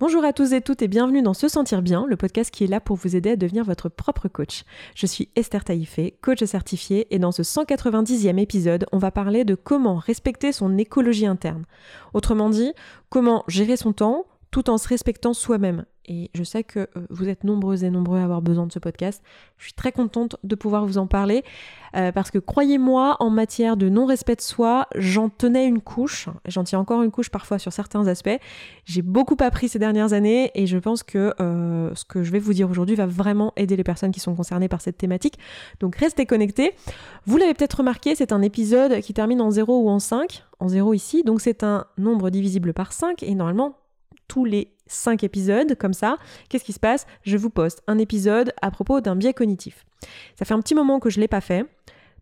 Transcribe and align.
Bonjour 0.00 0.24
à 0.24 0.32
tous 0.32 0.52
et 0.52 0.60
toutes 0.60 0.82
et 0.82 0.88
bienvenue 0.88 1.22
dans 1.22 1.34
Se 1.34 1.46
Sentir 1.46 1.80
Bien, 1.80 2.04
le 2.08 2.16
podcast 2.16 2.50
qui 2.50 2.64
est 2.64 2.66
là 2.66 2.80
pour 2.80 2.96
vous 2.96 3.14
aider 3.14 3.30
à 3.30 3.36
devenir 3.36 3.62
votre 3.62 3.88
propre 3.88 4.26
coach. 4.26 4.64
Je 4.96 5.06
suis 5.06 5.28
Esther 5.36 5.62
Taïfé, 5.62 6.18
coach 6.20 6.42
certifié, 6.42 7.06
et 7.14 7.20
dans 7.20 7.30
ce 7.30 7.42
190e 7.42 8.40
épisode, 8.40 8.86
on 8.90 8.98
va 8.98 9.12
parler 9.12 9.44
de 9.44 9.54
comment 9.54 9.94
respecter 9.94 10.50
son 10.50 10.78
écologie 10.78 11.26
interne. 11.26 11.64
Autrement 12.12 12.50
dit, 12.50 12.72
comment 13.08 13.44
gérer 13.46 13.76
son 13.76 13.92
temps 13.92 14.24
tout 14.50 14.68
en 14.68 14.78
se 14.78 14.88
respectant 14.88 15.32
soi-même. 15.32 15.84
Et 16.06 16.30
je 16.34 16.42
sais 16.42 16.64
que 16.64 16.80
euh, 16.80 17.06
vous 17.10 17.28
êtes 17.28 17.44
nombreuses 17.44 17.84
et 17.84 17.90
nombreux 17.90 18.18
à 18.18 18.24
avoir 18.24 18.42
besoin 18.42 18.66
de 18.66 18.72
ce 18.72 18.78
podcast. 18.78 19.22
Je 19.58 19.64
suis 19.64 19.72
très 19.72 19.92
contente 19.92 20.36
de 20.42 20.54
pouvoir 20.54 20.84
vous 20.86 20.98
en 20.98 21.06
parler 21.06 21.44
euh, 21.96 22.12
parce 22.12 22.30
que 22.30 22.38
croyez-moi, 22.38 23.16
en 23.20 23.30
matière 23.30 23.76
de 23.76 23.88
non-respect 23.88 24.36
de 24.36 24.40
soi, 24.40 24.86
j'en 24.94 25.28
tenais 25.28 25.66
une 25.66 25.80
couche. 25.80 26.28
J'en 26.46 26.64
tiens 26.64 26.78
encore 26.78 27.02
une 27.02 27.10
couche 27.10 27.30
parfois 27.30 27.58
sur 27.58 27.72
certains 27.72 28.06
aspects. 28.06 28.38
J'ai 28.84 29.02
beaucoup 29.02 29.36
appris 29.40 29.68
ces 29.68 29.78
dernières 29.78 30.12
années 30.12 30.50
et 30.54 30.66
je 30.66 30.78
pense 30.78 31.02
que 31.02 31.34
euh, 31.40 31.94
ce 31.94 32.04
que 32.04 32.22
je 32.22 32.32
vais 32.32 32.38
vous 32.38 32.52
dire 32.52 32.68
aujourd'hui 32.68 32.96
va 32.96 33.06
vraiment 33.06 33.52
aider 33.56 33.76
les 33.76 33.84
personnes 33.84 34.12
qui 34.12 34.20
sont 34.20 34.34
concernées 34.34 34.68
par 34.68 34.80
cette 34.80 34.98
thématique. 34.98 35.38
Donc 35.80 35.96
restez 35.96 36.26
connectés. 36.26 36.72
Vous 37.26 37.36
l'avez 37.36 37.54
peut-être 37.54 37.78
remarqué, 37.78 38.14
c'est 38.14 38.32
un 38.32 38.42
épisode 38.42 39.00
qui 39.00 39.14
termine 39.14 39.40
en 39.40 39.50
0 39.50 39.84
ou 39.84 39.88
en 39.88 39.98
5. 39.98 40.44
En 40.60 40.68
0 40.68 40.94
ici, 40.94 41.22
donc 41.22 41.40
c'est 41.40 41.62
un 41.62 41.86
nombre 41.98 42.30
divisible 42.30 42.72
par 42.72 42.92
5 42.92 43.22
et 43.22 43.34
normalement 43.34 43.76
tous 44.28 44.44
les 44.44 44.73
5 44.86 45.24
épisodes, 45.24 45.74
comme 45.76 45.94
ça, 45.94 46.18
qu'est-ce 46.48 46.64
qui 46.64 46.72
se 46.72 46.80
passe? 46.80 47.06
Je 47.22 47.36
vous 47.36 47.50
poste 47.50 47.82
un 47.86 47.98
épisode 47.98 48.52
à 48.62 48.70
propos 48.70 49.00
d'un 49.00 49.16
biais 49.16 49.34
cognitif. 49.34 49.84
Ça 50.38 50.44
fait 50.44 50.54
un 50.54 50.60
petit 50.60 50.74
moment 50.74 51.00
que 51.00 51.10
je 51.10 51.18
ne 51.18 51.22
l'ai 51.22 51.28
pas 51.28 51.40
fait, 51.40 51.66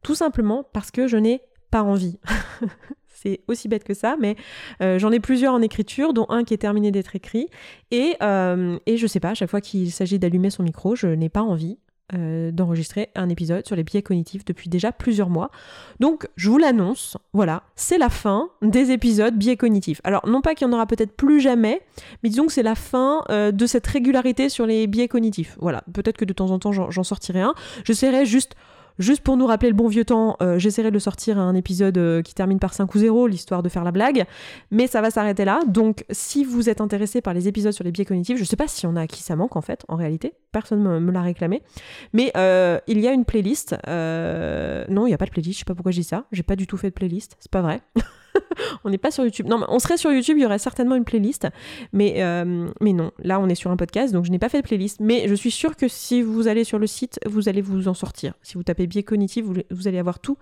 tout 0.03 0.15
simplement 0.15 0.65
parce 0.73 0.91
que 0.91 1.07
je 1.07 1.17
n'ai 1.17 1.43
pas 1.71 1.83
envie. 1.83 2.19
C'est 3.07 3.41
aussi 3.47 3.69
bête 3.69 3.85
que 3.85 3.95
ça, 3.95 4.17
mais 4.19 4.35
euh, 4.83 4.99
j'en 4.99 5.13
ai 5.13 5.21
plusieurs 5.21 5.55
en 5.55 5.63
écriture, 5.63 6.13
dont 6.13 6.27
un 6.29 6.43
qui 6.43 6.55
est 6.55 6.59
terminé 6.59 6.91
d'être 6.91 7.15
écrit. 7.15 7.49
Et, 7.93 8.17
euh, 8.21 8.79
et 8.87 8.97
je 8.97 9.07
sais 9.07 9.21
pas, 9.21 9.31
à 9.31 9.35
chaque 9.35 9.51
fois 9.51 9.61
qu'il 9.61 9.93
s'agit 9.93 10.19
d'allumer 10.19 10.51
son 10.51 10.65
micro, 10.65 10.97
je 10.97 11.07
n'ai 11.07 11.29
pas 11.29 11.43
envie. 11.43 11.79
Euh, 12.15 12.51
d'enregistrer 12.51 13.09
un 13.15 13.31
épisode 13.31 13.67
sur 13.67 13.75
les 13.75 13.85
biais 13.85 14.03
cognitifs 14.03 14.45
depuis 14.45 14.69
déjà 14.69 14.93
plusieurs 14.93 15.31
mois. 15.31 15.51
Donc 15.99 16.29
je 16.37 16.51
vous 16.51 16.59
l'annonce, 16.59 17.17
voilà, 17.33 17.63
c'est 17.75 17.97
la 17.97 18.11
fin 18.11 18.51
des 18.61 18.91
épisodes 18.91 19.35
biais 19.35 19.57
cognitifs. 19.57 20.03
Alors 20.05 20.29
non 20.29 20.43
pas 20.43 20.55
qu'il 20.55 20.67
y 20.67 20.71
en 20.71 20.75
aura 20.75 20.87
peut-être 20.87 21.17
plus 21.17 21.41
jamais, 21.41 21.81
mais 22.23 22.29
disons 22.29 22.45
que 22.45 22.53
c'est 22.53 22.63
la 22.63 22.75
fin 22.75 23.23
euh, 23.31 23.51
de 23.51 23.65
cette 23.65 23.87
régularité 23.87 24.51
sur 24.51 24.67
les 24.67 24.87
biais 24.87 25.09
cognitifs. 25.09 25.57
Voilà, 25.59 25.85
peut-être 25.95 26.19
que 26.19 26.27
de 26.27 26.35
temps 26.35 26.51
en 26.51 26.59
temps 26.59 26.73
j'en 26.73 27.03
sortirai 27.03 27.41
un. 27.41 27.55
J'essaierai 27.85 28.27
juste 28.27 28.57
Juste 28.99 29.23
pour 29.23 29.37
nous 29.37 29.47
rappeler 29.47 29.71
le 29.71 29.75
bon 29.75 29.89
vieux 29.89 30.05
temps, 30.05 30.37
euh, 30.43 30.59
j'essaierai 30.59 30.91
de 30.91 30.99
sortir 30.99 31.39
un 31.39 31.55
épisode 31.55 31.99
euh, 31.99 32.23
qui 32.23 32.35
termine 32.35 32.59
par 32.59 32.75
5 32.75 32.95
ou 32.95 32.99
0, 32.99 33.27
l'histoire 33.27 33.63
de 33.63 33.69
faire 33.69 33.85
la 33.85 33.93
blague, 33.93 34.25
mais 34.71 34.87
ça 34.87 35.01
va 35.01 35.11
s'arrêter 35.11 35.45
là. 35.45 35.61
Donc 35.67 36.05
si 36.11 36.45
vous 36.45 36.69
êtes 36.69 36.81
intéressé 36.81 37.21
par 37.21 37.35
les 37.35 37.49
épisodes 37.49 37.73
sur 37.73 37.85
les 37.85 37.93
biais 37.93 38.05
cognitifs, 38.05 38.39
je 38.39 38.45
sais 38.45 38.57
pas 38.57 38.69
si 38.69 38.87
on 38.87 38.97
a 38.97 39.03
à 39.03 39.07
qui 39.07 39.23
ça 39.23 39.37
manque 39.37 39.57
en 39.57 39.63
fait, 39.63 39.85
en 39.89 39.97
réalité, 39.97 40.35
personne 40.53 40.83
me, 40.83 41.01
me 41.01 41.13
l'a 41.13 41.23
réclamé, 41.23 41.63
mais 42.13 42.33
euh, 42.37 42.79
il 42.87 43.01
y 43.01 43.09
a 43.09 43.13
une 43.13 43.25
playlist. 43.25 43.73
non, 43.87 45.07
il 45.07 45.11
n'y 45.11 45.15
a 45.15 45.19
pas 45.19 45.27
de 45.27 45.31
playlist, 45.31 45.55
je 45.55 45.59
sais 45.61 45.65
pas 45.65 45.75
pourquoi 45.75 45.93
je 45.93 46.01
dis 46.01 46.07
ça, 46.07 46.25
j'ai 46.33 46.43
pas 46.43 46.57
du 46.57 46.67
tout 46.67 46.77
fait 46.77 46.91
de 46.91 46.95
playlist, 46.95 47.37
c'est 47.41 47.51
pas 47.51 47.63
vrai. 47.63 47.81
on 48.85 48.91
n'est 48.91 48.99
pas 48.99 49.11
sur 49.11 49.25
YouTube. 49.25 49.47
Non, 49.47 49.59
mais 49.59 49.67
on 49.69 49.79
serait 49.79 49.97
sur 49.97 50.13
YouTube, 50.13 50.39
il 50.39 50.43
y 50.43 50.47
aurait 50.47 50.59
certainement 50.59 50.95
une 50.95 51.05
playlist. 51.05 51.49
Mais, 51.93 52.23
euh, 52.23 52.69
mais 52.81 52.93
non, 52.93 53.11
là 53.23 53.41
on 53.41 53.49
est 53.49 53.55
sur 53.55 53.71
un 53.71 53.77
podcast, 53.77 54.13
donc 54.13 54.25
je 54.25 54.31
n'ai 54.31 54.39
pas 54.39 54.49
fait 54.49 54.63
de 54.63 54.67
playlist. 54.67 55.01
Mais 55.01 55.29
je 55.29 55.35
suis 55.35 55.51
sûre 55.51 55.77
que 55.77 55.89
si 55.89 56.23
vous 56.23 56.49
allez 56.49 56.65
sur 56.65 56.79
le 56.79 56.87
site, 56.87 57.21
vous 57.27 57.49
allez 57.49 57.61
vous 57.61 57.89
en 57.89 57.95
sortir. 57.95 58.35
Si 58.43 58.55
vous 58.55 58.63
tapez 58.63 58.87
biais 58.87 59.03
cognitif, 59.03 59.45
vous, 59.71 59.89
allez 59.89 59.99
avoir 59.99 60.19
tout 60.19 60.39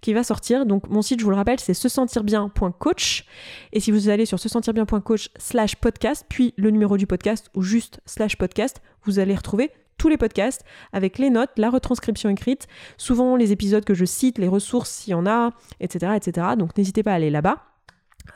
qui 0.00 0.12
va 0.12 0.22
sortir. 0.22 0.66
Donc 0.66 0.88
mon 0.88 1.02
site, 1.02 1.20
je 1.20 1.24
vous 1.24 1.30
le 1.30 1.36
rappelle, 1.36 1.60
c'est 1.60 1.74
se 1.74 1.88
sentir 1.88 2.24
bien.coach. 2.24 3.26
Et 3.72 3.80
si 3.80 3.90
vous 3.90 4.08
allez 4.08 4.26
sur 4.26 4.38
se 4.38 4.48
sentir 4.48 4.74
bien.coach 4.74 5.30
slash 5.38 5.76
podcast, 5.76 6.24
puis 6.28 6.54
le 6.56 6.70
numéro 6.70 6.96
du 6.96 7.06
podcast 7.06 7.50
ou 7.54 7.62
juste 7.62 8.00
slash 8.06 8.36
podcast, 8.36 8.80
vous 9.04 9.18
allez 9.18 9.34
retrouver 9.34 9.70
tous 9.98 10.08
les 10.08 10.16
podcasts 10.16 10.64
avec 10.92 11.18
les 11.18 11.30
notes, 11.30 11.50
la 11.56 11.70
retranscription 11.70 12.30
écrite, 12.30 12.66
souvent 12.96 13.36
les 13.36 13.52
épisodes 13.52 13.84
que 13.84 13.94
je 13.94 14.04
cite, 14.04 14.38
les 14.38 14.48
ressources 14.48 14.90
s'il 14.90 15.12
y 15.12 15.14
en 15.14 15.26
a, 15.26 15.50
etc. 15.80 16.12
etc. 16.16 16.48
Donc 16.58 16.76
n'hésitez 16.76 17.02
pas 17.02 17.12
à 17.12 17.14
aller 17.14 17.30
là-bas 17.30 17.64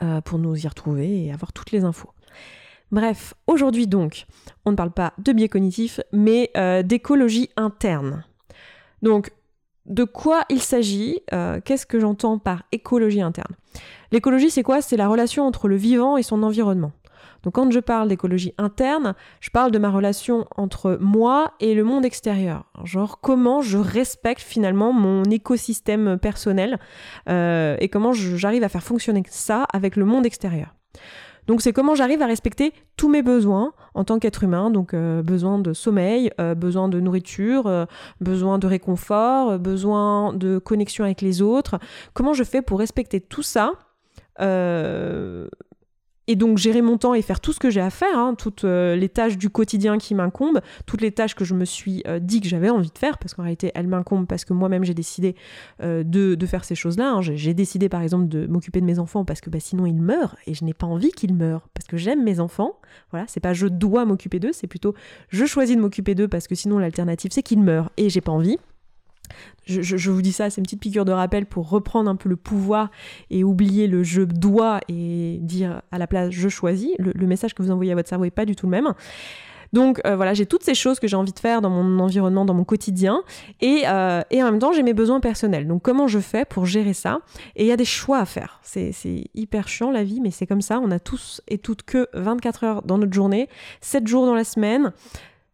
euh, 0.01 0.21
pour 0.21 0.39
nous 0.39 0.55
y 0.55 0.67
retrouver 0.67 1.25
et 1.25 1.33
avoir 1.33 1.53
toutes 1.53 1.71
les 1.71 1.83
infos. 1.83 2.09
Bref, 2.91 3.35
aujourd'hui 3.45 3.87
donc, 3.87 4.25
on 4.65 4.71
ne 4.71 4.75
parle 4.75 4.91
pas 4.91 5.13
de 5.19 5.31
biais 5.31 5.49
cognitif, 5.49 5.99
mais 6.11 6.49
euh, 6.57 6.81
d'écologie 6.81 7.49
interne. 7.55 8.25
Donc, 9.03 9.31
de 9.85 10.03
quoi 10.03 10.43
il 10.49 10.61
s'agit 10.61 11.21
euh, 11.33 11.59
Qu'est-ce 11.63 11.85
que 11.85 11.99
j'entends 11.99 12.39
par 12.39 12.63
écologie 12.71 13.21
interne? 13.21 13.55
L'écologie, 14.11 14.49
c'est 14.49 14.63
quoi? 14.63 14.81
C'est 14.81 14.97
la 14.97 15.07
relation 15.07 15.45
entre 15.45 15.67
le 15.67 15.75
vivant 15.75 16.17
et 16.17 16.23
son 16.23 16.41
environnement. 16.43 16.91
Donc 17.43 17.53
quand 17.55 17.71
je 17.71 17.79
parle 17.79 18.07
d'écologie 18.09 18.53
interne, 18.57 19.15
je 19.39 19.49
parle 19.49 19.71
de 19.71 19.79
ma 19.79 19.89
relation 19.89 20.45
entre 20.55 20.97
moi 20.99 21.53
et 21.59 21.73
le 21.73 21.83
monde 21.83 22.05
extérieur. 22.05 22.65
Genre 22.83 23.19
comment 23.21 23.61
je 23.61 23.77
respecte 23.77 24.41
finalement 24.41 24.93
mon 24.93 25.23
écosystème 25.23 26.17
personnel 26.17 26.79
euh, 27.29 27.77
et 27.79 27.89
comment 27.89 28.13
j'arrive 28.13 28.63
à 28.63 28.69
faire 28.69 28.83
fonctionner 28.83 29.23
ça 29.29 29.65
avec 29.73 29.95
le 29.95 30.05
monde 30.05 30.25
extérieur. 30.25 30.75
Donc 31.47 31.61
c'est 31.61 31.73
comment 31.73 31.95
j'arrive 31.95 32.21
à 32.21 32.27
respecter 32.27 32.73
tous 32.95 33.09
mes 33.09 33.23
besoins 33.23 33.73
en 33.95 34.03
tant 34.03 34.19
qu'être 34.19 34.43
humain, 34.43 34.69
donc 34.69 34.93
euh, 34.93 35.23
besoin 35.23 35.57
de 35.57 35.73
sommeil, 35.73 36.31
euh, 36.39 36.53
besoin 36.53 36.89
de 36.89 36.99
nourriture, 36.99 37.87
besoin 38.21 38.59
de 38.59 38.67
réconfort, 38.67 39.57
besoin 39.57 40.33
de 40.33 40.59
connexion 40.59 41.05
avec 41.05 41.21
les 41.21 41.41
autres. 41.41 41.79
Comment 42.13 42.33
je 42.33 42.43
fais 42.43 42.61
pour 42.61 42.77
respecter 42.77 43.19
tout 43.19 43.41
ça 43.41 43.73
et 46.29 46.35
donc 46.35 46.59
gérer 46.59 46.83
mon 46.83 46.99
temps 46.99 47.15
et 47.15 47.23
faire 47.23 47.41
tout 47.41 47.53
ce 47.53 47.59
que 47.59 47.71
j'ai 47.71 47.81
à 47.81 47.89
faire, 47.89 48.15
hein, 48.15 48.35
toutes 48.35 48.63
euh, 48.63 48.95
les 48.95 49.09
tâches 49.09 49.35
du 49.35 49.49
quotidien 49.49 49.97
qui 49.97 50.13
m'incombent, 50.13 50.61
toutes 50.85 51.01
les 51.01 51.11
tâches 51.11 51.33
que 51.33 51.43
je 51.43 51.55
me 51.55 51.65
suis 51.65 52.03
euh, 52.07 52.19
dit 52.19 52.39
que 52.39 52.47
j'avais 52.47 52.69
envie 52.69 52.91
de 52.91 52.97
faire, 52.97 53.17
parce 53.17 53.33
qu'en 53.33 53.41
réalité 53.41 53.71
elles 53.73 53.87
m'incombent 53.87 54.27
parce 54.27 54.45
que 54.45 54.53
moi-même 54.53 54.83
j'ai 54.83 54.93
décidé 54.93 55.35
euh, 55.81 56.03
de, 56.03 56.45
faire 56.45 56.63
ces 56.63 56.75
choses-là. 56.75 57.13
Hein. 57.13 57.21
J'ai 57.21 57.55
décidé 57.55 57.89
par 57.89 58.03
exemple 58.03 58.27
de 58.27 58.45
m'occuper 58.45 58.79
de 58.79 58.85
mes 58.85 58.99
enfants 58.99 59.25
parce 59.25 59.41
que 59.41 59.49
bah, 59.49 59.59
sinon 59.59 59.87
ils 59.87 59.99
meurent 59.99 60.35
et 60.45 60.53
je 60.53 60.63
n'ai 60.63 60.75
pas 60.75 60.85
envie 60.85 61.11
qu'ils 61.11 61.33
meurent 61.33 61.67
parce 61.73 61.87
que 61.87 61.97
j'aime 61.97 62.23
mes 62.23 62.39
enfants. 62.39 62.79
Voilà, 63.09 63.25
c'est 63.27 63.39
pas 63.39 63.53
je 63.53 63.65
dois 63.65 64.05
m'occuper 64.05 64.39
d'eux, 64.39 64.51
c'est 64.53 64.67
plutôt 64.67 64.93
je 65.29 65.45
choisis 65.45 65.75
de 65.75 65.81
m'occuper 65.81 66.13
d'eux 66.13 66.27
parce 66.27 66.47
que 66.47 66.53
sinon 66.53 66.77
l'alternative 66.77 67.31
c'est 67.33 67.43
qu'ils 67.43 67.61
meurent 67.61 67.89
et 67.97 68.11
j'ai 68.11 68.21
pas 68.21 68.31
envie. 68.31 68.59
Je, 69.65 70.09
vous 70.09 70.21
dis 70.21 70.31
ça, 70.31 70.49
c'est 70.49 70.59
une 70.59 70.65
petite 70.65 70.81
piqûre 70.81 71.05
de 71.05 71.11
rappel 71.11 71.45
pour 71.45 71.69
reprendre 71.69 72.09
un 72.09 72.15
peu 72.15 72.27
le 72.27 72.35
pouvoir 72.35 72.89
et 73.29 73.43
oublier 73.43 73.87
le 73.87 74.03
je 74.03 74.23
dois 74.23 74.79
et 74.87 75.37
dire 75.41 75.81
à 75.91 75.99
la 75.99 76.07
place 76.07 76.31
je 76.31 76.49
choisis. 76.49 76.89
Le, 76.97 77.27
message 77.27 77.53
que 77.53 77.61
vous 77.61 77.69
envoyez 77.69 77.91
à 77.91 77.95
votre 77.95 78.09
cerveau 78.09 78.23
n'est 78.23 78.31
pas 78.31 78.45
du 78.45 78.55
tout 78.55 78.65
le 78.65 78.71
même. 78.71 78.93
Donc 79.71 80.01
euh, 80.05 80.15
voilà, 80.15 80.33
j'ai 80.33 80.47
toutes 80.47 80.63
ces 80.63 80.73
choses 80.73 80.99
que 80.99 81.07
j'ai 81.07 81.15
envie 81.15 81.31
de 81.31 81.39
faire 81.39 81.61
dans 81.61 81.69
mon 81.69 81.99
environnement, 81.99 82.43
dans 82.43 82.55
mon 82.55 82.63
quotidien, 82.63 83.21
et, 83.61 83.83
euh, 83.85 84.21
et 84.31 84.41
en 84.41 84.45
même 84.45 84.59
temps 84.59 84.73
j'ai 84.73 84.81
mes 84.81 84.95
besoins 84.95 85.19
personnels. 85.19 85.67
Donc 85.67 85.83
comment 85.83 86.07
je 86.07 86.19
fais 86.19 86.45
pour 86.45 86.65
gérer 86.65 86.93
ça? 86.93 87.19
Et 87.55 87.65
il 87.65 87.67
y 87.67 87.71
a 87.71 87.77
des 87.77 87.85
choix 87.85 88.17
à 88.17 88.25
faire. 88.25 88.59
C'est 88.63 88.91
hyper 89.35 89.67
chiant 89.67 89.91
la 89.91 90.03
vie, 90.03 90.21
mais 90.21 90.31
c'est 90.31 90.47
comme 90.47 90.61
ça. 90.61 90.79
On 90.79 90.89
a 90.89 90.99
tous 90.99 91.41
et 91.47 91.59
toutes 91.59 91.83
que 91.83 92.07
24 92.13 92.63
heures 92.63 92.81
dans 92.81 92.97
notre 92.97 93.13
journée, 93.13 93.47
7 93.81 94.07
jours 94.07 94.25
dans 94.25 94.35
la 94.35 94.43
semaine. 94.43 94.91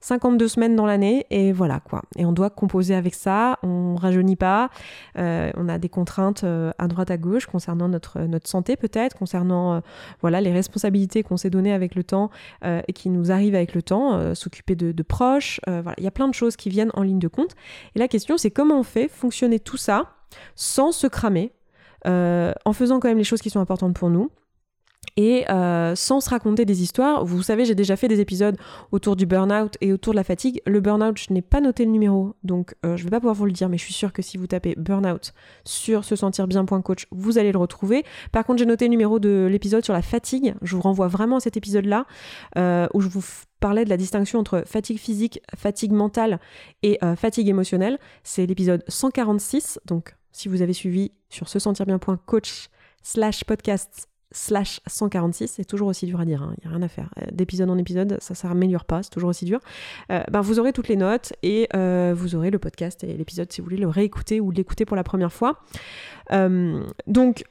52 0.05 0.47
semaines 0.47 0.75
dans 0.75 0.85
l'année 0.85 1.25
et 1.31 1.51
voilà 1.51 1.79
quoi. 1.79 2.03
Et 2.16 2.25
on 2.25 2.31
doit 2.31 2.51
composer 2.51 2.93
avec 2.93 3.16
ça, 3.16 3.57
on 3.63 3.95
rajeunit 3.95 4.35
pas, 4.35 4.69
euh, 5.17 5.51
on 5.57 5.67
a 5.67 5.79
des 5.79 5.89
contraintes 5.89 6.43
euh, 6.43 6.71
à 6.77 6.88
droite 6.88 7.09
à 7.09 7.17
gauche 7.17 7.47
concernant 7.47 7.88
notre, 7.89 8.19
notre 8.19 8.47
santé 8.47 8.75
peut-être, 8.75 9.17
concernant 9.17 9.73
euh, 9.73 9.79
voilà 10.21 10.41
les 10.41 10.53
responsabilités 10.53 11.23
qu'on 11.23 11.38
s'est 11.38 11.49
données 11.49 11.73
avec 11.73 11.95
le 11.95 12.03
temps 12.03 12.29
et 12.63 12.94
qui 12.94 13.09
nous 13.09 13.31
arrivent 13.31 13.55
avec 13.55 13.73
le 13.73 13.81
temps, 13.81 14.35
s'occuper 14.35 14.75
de, 14.75 14.91
de, 14.91 15.03
proches, 15.03 15.59
voilà. 15.65 15.94
il 15.97 16.03
y 16.03 16.07
a 16.07 16.11
plein 16.11 16.27
de 16.27 16.33
choses 16.33 16.55
qui 16.55 16.69
viennent 16.69 16.91
en 16.94 17.01
ligne 17.01 17.19
de 17.19 17.27
compte. 17.27 17.55
Et 17.95 17.99
la 17.99 18.07
question 18.07 18.38
c'est 18.38 18.51
comment 18.51 18.79
on 18.79 18.83
fait 18.83 19.07
fonctionner 19.07 19.59
tout 19.59 19.77
ça 19.77 20.11
sans 20.55 20.91
se 20.91 21.07
cramer, 21.07 21.51
en 22.05 22.73
faisant 22.73 22.99
quand 22.99 23.07
même 23.07 23.17
les 23.17 23.23
choses 23.23 23.41
qui 23.41 23.49
sont 23.49 23.59
importantes 23.59 23.95
pour 23.95 24.09
nous 24.09 24.29
et 25.17 25.49
euh, 25.49 25.95
sans 25.95 26.19
se 26.19 26.29
raconter 26.29 26.65
des 26.65 26.81
histoires. 26.81 27.25
Vous 27.25 27.41
savez, 27.41 27.65
j'ai 27.65 27.75
déjà 27.75 27.95
fait 27.95 28.07
des 28.07 28.19
épisodes 28.19 28.57
autour 28.91 29.15
du 29.15 29.25
burn-out 29.25 29.77
et 29.81 29.94
autour 29.94 30.13
de 30.13 30.17
la 30.17 30.23
fatigue. 30.23 30.62
Le 30.65 30.79
burn-out, 30.81 31.17
je 31.17 31.33
n'ai 31.33 31.41
pas 31.41 31.62
noté 31.62 31.85
le 31.85 31.91
numéro, 31.91 32.35
donc 32.44 32.75
euh, 32.85 32.97
je 32.97 33.03
ne 33.03 33.06
vais 33.06 33.12
pas 33.12 33.19
pouvoir 33.19 33.35
vous 33.35 33.45
le 33.45 33.51
dire, 33.51 33.69
mais 33.69 33.77
je 33.77 33.83
suis 33.83 33.94
sûre 33.94 34.12
que 34.12 34.21
si 34.21 34.38
vous 34.38 34.47
tapez 34.47 34.75
burn-out 34.77 35.33
sur 35.63 36.03
se 36.03 36.15
sentir 36.15 36.47
bien.coach, 36.47 37.07
vous 37.12 37.38
allez 37.38 37.51
le 37.51 37.59
retrouver. 37.59 38.03
Par 38.31 38.45
contre, 38.45 38.59
j'ai 38.59 38.65
noté 38.65 38.85
le 38.85 38.91
numéro 38.91 39.19
de 39.19 39.47
l'épisode 39.50 39.83
sur 39.83 39.94
la 39.94 40.01
fatigue. 40.01 40.56
Je 40.62 40.75
vous 40.75 40.81
renvoie 40.81 41.07
vraiment 41.07 41.38
à 41.38 41.39
cet 41.39 41.56
épisode-là, 41.57 42.06
euh, 42.57 42.88
où 42.94 43.01
je 43.01 43.07
vous 43.07 43.23
parlais 43.61 43.85
de 43.85 43.89
la 43.89 43.97
distinction 43.97 44.39
entre 44.39 44.63
fatigue 44.65 45.00
physique, 45.00 45.39
fatigue 45.56 45.91
mentale 45.91 46.39
et 46.83 47.00
fatigue 47.15 47.47
émotionnelle. 47.47 47.97
C'est 48.23 48.45
l'épisode 48.45 48.83
146, 48.88 49.79
donc 49.85 50.15
si 50.31 50.50
vous 50.50 50.61
avez 50.61 50.73
suivi 50.73 51.13
sur 51.29 51.47
se 51.47 51.57
sentir 51.57 51.85
bien.coach 51.85 52.68
slash 53.01 53.44
podcast 53.45 54.09
slash 54.31 54.81
146, 54.88 55.48
c'est 55.48 55.66
toujours 55.66 55.88
aussi 55.88 56.06
dur 56.06 56.19
à 56.19 56.25
dire, 56.25 56.42
il 56.42 56.51
hein, 56.51 56.56
n'y 56.63 56.68
a 56.68 56.75
rien 56.75 56.81
à 56.81 56.88
faire. 56.88 57.10
Euh, 57.22 57.25
d'épisode 57.31 57.69
en 57.69 57.77
épisode, 57.77 58.18
ça 58.19 58.33
ne 58.33 58.36
s'améliore 58.36 58.86
pas, 58.86 59.04
c'est 59.04 59.10
toujours 59.10 59.30
aussi 59.30 59.45
dur. 59.45 59.60
Euh, 60.12 60.24
ben, 60.31 60.42
vous 60.42 60.60
aurez 60.60 60.74
toutes 60.74 60.88
les 60.88 60.95
notes 60.95 61.33
et 61.44 61.68
euh, 61.75 62.13
vous 62.16 62.36
aurez 62.36 62.51
le 62.51 62.60
podcast 62.60 63.04
et 63.04 63.13
l'épisode 63.13 63.51
si 63.51 63.62
vous 63.62 63.66
voulez 63.66 63.77
le 63.77 63.88
réécouter 63.88 64.39
ou 64.42 64.51
l'écouter 64.51 64.86
pour 64.86 64.95
la 64.95 65.04
première 65.04 65.33
fois. 65.33 65.62
donc 67.07 67.44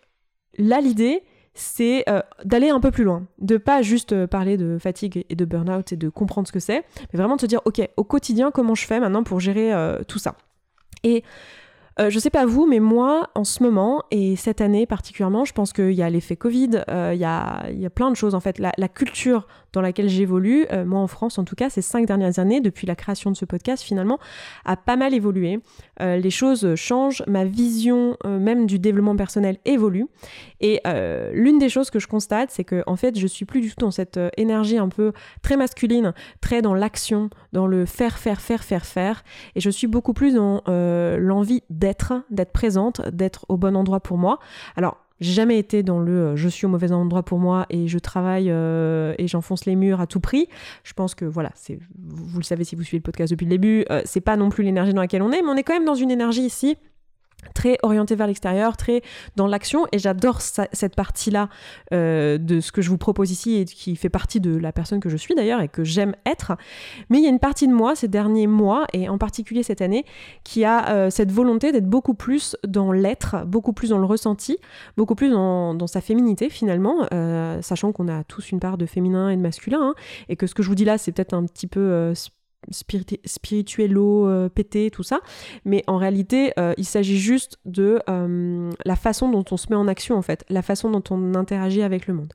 là, 0.59 0.81
l'idée, 0.81 1.23
c'est 1.55 2.05
d'aller 2.45 2.71
un 2.71 2.81
peu 2.81 2.91
plus 2.91 3.05
loin, 3.05 3.27
de 3.39 3.57
pas 3.57 3.83
juste 3.83 4.27
parler 4.27 4.57
de 4.57 4.79
fatigue 4.79 5.25
et 5.29 5.37
de 5.37 5.45
burn-out 5.45 5.93
et 5.93 5.97
de 5.97 6.09
comprendre 6.09 6.49
ce 6.49 6.53
que 6.53 6.61
c'est, 6.61 6.85
mais 7.13 7.17
vraiment 7.17 7.37
de 7.37 7.41
se 7.41 7.47
dire, 7.47 7.61
ok, 7.65 7.89
au 7.97 8.05
quotidien, 8.05 8.51
comment 8.51 8.75
je 8.75 8.85
fais 8.85 8.99
maintenant 8.99 9.23
pour 9.23 9.41
gérer 9.41 9.73
tout 10.09 10.19
ça? 10.19 10.37
Euh, 12.01 12.11
je 12.11 12.19
sais 12.19 12.31
pas 12.31 12.45
vous, 12.47 12.67
mais 12.67 12.81
moi, 12.81 13.31
en 13.35 13.45
ce 13.45 13.63
moment, 13.63 14.03
et 14.11 14.37
cette 14.37 14.61
année 14.61 14.87
particulièrement, 14.87 15.45
je 15.45 15.53
pense 15.53 15.73
qu'il 15.73 15.93
y 15.93 16.03
a 16.03 16.11
l'effet 16.11 16.37
Covid, 16.37 16.85
il 16.89 17.19
y, 17.19 17.25
a, 17.25 17.71
y, 17.71 17.87
a, 17.87 17.91
plein 17.91 18.11
de 18.11 18.17
choses 18.17 18.35
en 18.35 18.41
fait. 18.41 18.59
La, 18.59 18.73
culture 18.89 19.47
dans 19.75 19.81
laquelle 19.81 20.09
j'évolue, 20.09 20.67
euh, 20.73 20.85
moi 20.85 21.01
en 21.01 21.07
France 21.07 21.39
en 21.39 21.45
tout 21.45 21.57
cas, 21.57 21.69
ces 21.69 21.83
cinq 21.83 22.07
dernières 22.07 22.39
années, 22.39 22.61
depuis 22.61 22.87
la 22.87 22.95
création 22.95 23.31
de 23.31 23.37
ce 23.37 23.45
podcast 23.45 23.83
finalement, 23.83 24.19
a 24.65 24.77
pas 24.77 24.97
mal 24.97 25.13
évolué. 25.13 25.61
Euh, 26.01 26.17
les 26.17 26.31
choses 26.31 26.75
changent, 26.77 27.23
ma 27.27 27.45
vision 27.45 28.17
euh, 28.25 28.39
même 28.39 28.67
du 28.67 28.79
développement 28.79 29.17
personnel 29.17 29.59
évolue. 29.65 30.07
Et 30.61 30.81
l'une 31.35 31.59
des 31.59 31.69
choses 31.69 31.91
que 31.91 31.99
je 31.99 32.07
constate, 32.07 32.51
c'est 32.51 32.65
que 32.65 32.83
en 32.87 32.97
fait, 32.97 33.19
je 33.19 33.27
suis 33.27 33.45
plus 33.45 33.61
du 33.61 33.69
tout 33.69 33.77
dans 33.81 33.91
cette 33.91 34.19
énergie 34.39 34.79
un 34.79 34.89
peu 34.89 35.13
très 35.43 35.59
masculine, 35.59 36.15
très 36.41 36.63
dans 36.63 36.73
l'action, 36.73 37.29
dans 37.53 37.67
le 37.67 37.85
faire, 37.85 38.17
faire, 38.17 38.41
faire, 38.41 38.65
faire, 38.65 38.87
faire. 38.87 39.25
Et 39.57 39.61
je 39.61 39.69
suis 39.69 39.87
beaucoup 39.87 40.15
plus 40.15 40.35
dans 40.35 40.63
l'envie 40.67 41.63
d'être, 41.69 41.84
d'être 42.31 42.53
présente, 42.53 43.01
d'être 43.11 43.47
au 43.49 43.57
bon 43.57 43.77
endroit 43.77 44.01
pour 44.01 44.19
moi. 44.19 44.39
Alors, 44.77 44.97
j'ai 45.21 45.33
jamais 45.33 45.59
été 45.59 45.83
dans 45.83 46.01
le 46.01 46.13
euh, 46.13 46.37
je 46.37 46.49
suis 46.49 46.67
au 46.67 46.69
mauvais 46.69 46.93
endroit 46.93 47.23
pour 47.23 47.39
moi 47.39 47.67
et 47.71 47.87
je 47.87 47.99
travaille 47.99 48.51
euh, 48.51 49.15
et 49.19 49.29
j'enfonce 49.29 49.65
les 49.65 49.77
murs 49.77 50.01
à 50.01 50.07
tout 50.07 50.21
prix. 50.21 50.49
Je 50.83 50.93
pense 50.93 51.15
que 51.15 51.25
voilà, 51.25 51.51
c'est 51.55 51.79
vous 51.99 52.39
le 52.39 52.45
savez 52.45 52.65
si 52.65 52.75
vous 52.75 52.83
suivez 52.83 52.99
le 52.99 53.05
podcast 53.05 53.31
depuis 53.31 53.45
le 53.45 53.51
début, 53.51 53.85
euh, 53.91 54.03
c'est 54.05 54.21
pas 54.21 54.37
non 54.37 54.49
plus 54.49 54.65
l'énergie 54.65 54.93
dans 54.93 55.01
laquelle 55.01 55.23
on 55.23 55.31
est, 55.31 55.41
mais 55.43 55.49
on 55.49 55.57
est 55.57 55.63
quand 55.63 55.75
même 55.75 55.85
dans 55.85 55.95
une 55.95 56.11
énergie 56.11 56.43
ici 56.43 56.77
très 57.55 57.77
orienté 57.83 58.15
vers 58.15 58.27
l'extérieur, 58.27 58.77
très 58.77 59.03
dans 59.37 59.47
l'action, 59.47 59.87
et 59.93 59.99
j'adore 59.99 60.41
cette 60.41 60.97
partie-là 60.97 61.49
euh, 61.93 62.39
de 62.39 62.61
ce 62.61 62.73
que 62.73 62.83
je 62.83 62.91
vous 62.91 62.99
propose 62.99 63.31
ici 63.31 63.57
et 63.57 63.65
qui 63.65 63.97
fait 63.97 64.09
partie 64.09 64.41
de 64.41 64.57
la 64.57 64.73
personne 64.73 65.01
que 65.01 65.09
je 65.09 65.17
suis 65.17 65.35
d'ailleurs 65.35 65.61
et 65.61 65.69
que 65.69 65.85
j'aime 65.85 66.15
être. 66.27 66.53
Mais 67.11 67.19
il 67.19 67.25
y 67.25 67.27
a 67.27 67.31
une 67.31 67.39
partie 67.39 67.69
de 67.69 67.73
moi 67.73 67.95
ces 67.95 68.09
derniers 68.09 68.47
mois 68.47 68.87
et 68.93 69.09
en 69.09 69.19
particulier 69.19 69.63
cette 69.63 69.83
année 69.83 70.05
qui 70.45 70.65
a 70.65 70.91
euh, 70.91 71.11
cette 71.11 71.33
volonté 71.33 71.73
d'être 71.73 71.89
beaucoup 71.89 72.15
plus 72.15 72.57
dans 72.67 72.93
l'être, 72.93 73.45
beaucoup 73.47 73.73
plus 73.73 73.91
dans 73.91 73.99
le 73.99 74.07
ressenti, 74.07 74.59
beaucoup 74.97 75.15
plus 75.15 75.31
dans, 75.31 75.87
sa 75.87 76.01
féminité 76.01 76.49
finalement, 76.49 77.07
euh, 77.13 77.61
sachant 77.61 77.93
qu'on 77.93 78.09
a 78.09 78.25
tous 78.25 78.51
une 78.51 78.61
part 78.61 78.79
de 78.79 78.87
féminin 78.87 79.29
et 79.29 79.37
de 79.37 79.43
masculin, 79.43 79.81
hein, 79.83 79.95
et 80.29 80.37
que 80.37 80.47
ce 80.47 80.55
que 80.55 80.63
je 80.63 80.69
vous 80.69 80.75
dis 80.75 80.85
là 80.85 80.99
c'est 80.99 81.13
peut-être 81.13 81.35
un 81.35 81.45
petit 81.45 81.67
peu 81.67 82.15
spirituello 82.71 84.29
euh, 84.29 84.49
pété, 84.49 84.91
tout 84.91 85.03
ça. 85.03 85.21
Mais 85.65 85.85
en 85.87 85.97
réalité, 85.97 86.53
euh, 86.59 86.75
il 86.77 86.85
s'agit 86.85 87.19
juste 87.19 87.59
de 87.65 88.01
euh, 88.09 88.71
la 88.85 88.97
façon 88.97 89.31
dont 89.31 89.45
on 89.51 89.57
se 89.57 89.67
met 89.71 89.77
en 89.77 89.89
action, 89.89 90.17
en 90.17 90.23
fait, 90.23 90.45
la 90.49 90.63
façon 90.63 90.91
dont 90.91 91.03
on 91.11 91.35
interagit 91.35 91.83
avec 91.83 92.07
le 92.07 92.15
monde. 92.15 92.33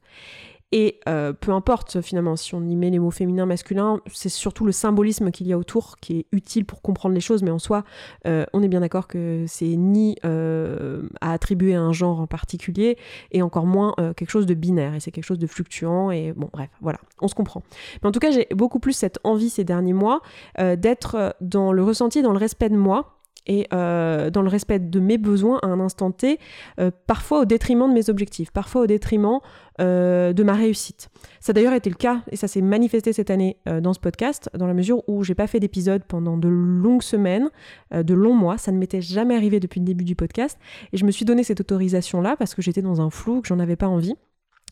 Et 0.71 0.99
euh, 1.09 1.33
peu 1.33 1.51
importe 1.51 2.01
finalement 2.01 2.35
si 2.35 2.53
on 2.53 2.61
y 2.61 2.75
met 2.75 2.91
les 2.91 2.99
mots 2.99 3.09
féminins, 3.09 3.47
masculins, 3.47 4.01
c'est 4.13 4.29
surtout 4.29 4.65
le 4.65 4.71
symbolisme 4.71 5.31
qu'il 5.31 5.47
y 5.47 5.53
a 5.53 5.57
autour 5.57 5.97
qui 5.97 6.19
est 6.19 6.25
utile 6.31 6.65
pour 6.65 6.81
comprendre 6.81 7.15
les 7.15 7.21
choses, 7.21 7.41
mais 7.41 7.49
en 7.49 7.57
soi, 7.57 7.83
euh, 8.27 8.45
on 8.53 8.61
est 8.61 8.67
bien 8.67 8.81
d'accord 8.81 9.07
que 9.07 9.45
c'est 9.47 9.75
ni 9.75 10.15
euh, 10.25 11.01
à 11.21 11.33
attribuer 11.33 11.73
à 11.73 11.81
un 11.81 11.91
genre 11.91 12.19
en 12.19 12.27
particulier, 12.27 12.97
et 13.31 13.41
encore 13.41 13.65
moins 13.65 13.95
quelque 14.15 14.29
chose 14.29 14.45
de 14.45 14.53
binaire, 14.53 14.93
et 14.93 14.99
c'est 14.99 15.11
quelque 15.11 15.25
chose 15.25 15.39
de 15.39 15.47
fluctuant, 15.47 16.11
et 16.11 16.33
bon 16.33 16.49
bref, 16.51 16.69
voilà, 16.81 16.99
on 17.21 17.27
se 17.27 17.35
comprend. 17.35 17.63
Mais 18.01 18.09
en 18.09 18.11
tout 18.11 18.19
cas, 18.19 18.31
j'ai 18.31 18.47
beaucoup 18.53 18.79
plus 18.79 18.93
cette 18.93 19.19
envie 19.23 19.49
ces 19.49 19.63
derniers 19.63 19.93
mois 19.93 20.21
d'être 20.57 21.35
dans 21.41 21.71
le 21.71 21.83
ressenti, 21.83 22.21
dans 22.21 22.31
le 22.31 22.37
respect 22.37 22.69
de 22.69 22.77
moi, 22.77 23.18
et 23.49 23.67
euh, 23.73 24.29
dans 24.29 24.43
le 24.43 24.47
respect 24.47 24.79
de 24.79 24.99
mes 24.99 25.17
besoins 25.17 25.59
à 25.63 25.67
un 25.67 25.79
instant 25.79 26.11
T, 26.11 26.39
euh, 26.79 26.91
parfois 27.07 27.41
au 27.41 27.45
détriment 27.45 27.89
de 27.89 27.93
mes 27.93 28.09
objectifs, 28.09 28.51
parfois 28.51 28.83
au 28.83 28.87
détriment 28.87 29.39
euh, 29.81 30.31
de 30.33 30.43
ma 30.43 30.53
réussite. 30.53 31.09
Ça 31.39 31.49
a 31.49 31.53
d'ailleurs 31.53 31.73
été 31.73 31.89
le 31.89 31.95
cas 31.95 32.21
et 32.31 32.35
ça 32.35 32.47
s'est 32.47 32.61
manifesté 32.61 33.11
cette 33.11 33.31
année 33.31 33.57
dans 33.81 33.93
ce 33.93 33.99
podcast, 33.99 34.49
dans 34.53 34.67
la 34.67 34.73
mesure 34.73 35.01
où 35.07 35.23
j'ai 35.23 35.35
pas 35.35 35.47
fait 35.47 35.59
d'épisode 35.59 36.03
pendant 36.03 36.37
de 36.37 36.47
longues 36.47 37.01
semaines, 37.01 37.49
de 37.91 38.13
longs 38.13 38.35
mois. 38.35 38.57
Ça 38.57 38.71
ne 38.71 38.77
m'était 38.77 39.01
jamais 39.01 39.35
arrivé 39.35 39.59
depuis 39.59 39.79
le 39.79 39.85
début 39.85 40.03
du 40.03 40.15
podcast 40.15 40.59
et 40.93 40.97
je 40.97 41.05
me 41.05 41.11
suis 41.11 41.25
donné 41.25 41.43
cette 41.43 41.59
autorisation 41.59 42.21
là 42.21 42.35
parce 42.37 42.53
que 42.53 42.61
j'étais 42.61 42.83
dans 42.83 43.01
un 43.01 43.09
flou, 43.09 43.41
que 43.41 43.47
j'en 43.47 43.59
avais 43.59 43.75
pas 43.75 43.87
envie. 43.87 44.15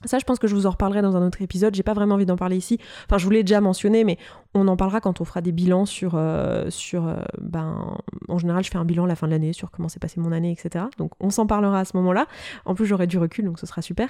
Ça, 0.05 0.19
je 0.19 0.25
pense 0.25 0.37
que 0.37 0.47
je 0.47 0.53
vous 0.53 0.67
en 0.67 0.71
reparlerai 0.71 1.01
dans 1.01 1.15
un 1.15 1.25
autre 1.25 1.41
épisode. 1.41 1.73
J'ai 1.73 1.83
pas 1.83 1.93
vraiment 1.93 2.15
envie 2.15 2.27
d'en 2.27 2.35
parler 2.35 2.55
ici. 2.55 2.77
Enfin, 3.05 3.17
je 3.17 3.25
vous 3.25 3.31
l'ai 3.31 3.43
déjà 3.43 3.61
mentionné, 3.61 4.03
mais 4.03 4.17
on 4.57 4.67
en 4.67 4.77
parlera 4.77 5.01
quand 5.01 5.21
on 5.21 5.25
fera 5.25 5.41
des 5.41 5.51
bilans 5.51 5.85
sur. 5.85 6.13
Euh, 6.15 6.69
sur 6.69 7.07
euh, 7.07 7.15
ben, 7.39 7.97
en 8.27 8.37
général, 8.37 8.63
je 8.63 8.69
fais 8.69 8.77
un 8.77 8.85
bilan 8.85 9.05
à 9.05 9.07
la 9.07 9.15
fin 9.15 9.27
de 9.27 9.31
l'année 9.31 9.53
sur 9.53 9.71
comment 9.71 9.89
s'est 9.89 9.99
passé 9.99 10.19
mon 10.19 10.31
année, 10.31 10.51
etc. 10.51 10.85
Donc, 10.97 11.11
on 11.19 11.29
s'en 11.29 11.47
parlera 11.47 11.79
à 11.79 11.85
ce 11.85 11.95
moment-là. 11.97 12.27
En 12.65 12.75
plus, 12.75 12.85
j'aurai 12.85 13.07
du 13.07 13.17
recul, 13.17 13.45
donc 13.45 13.59
ce 13.59 13.65
sera 13.65 13.81
super. 13.81 14.09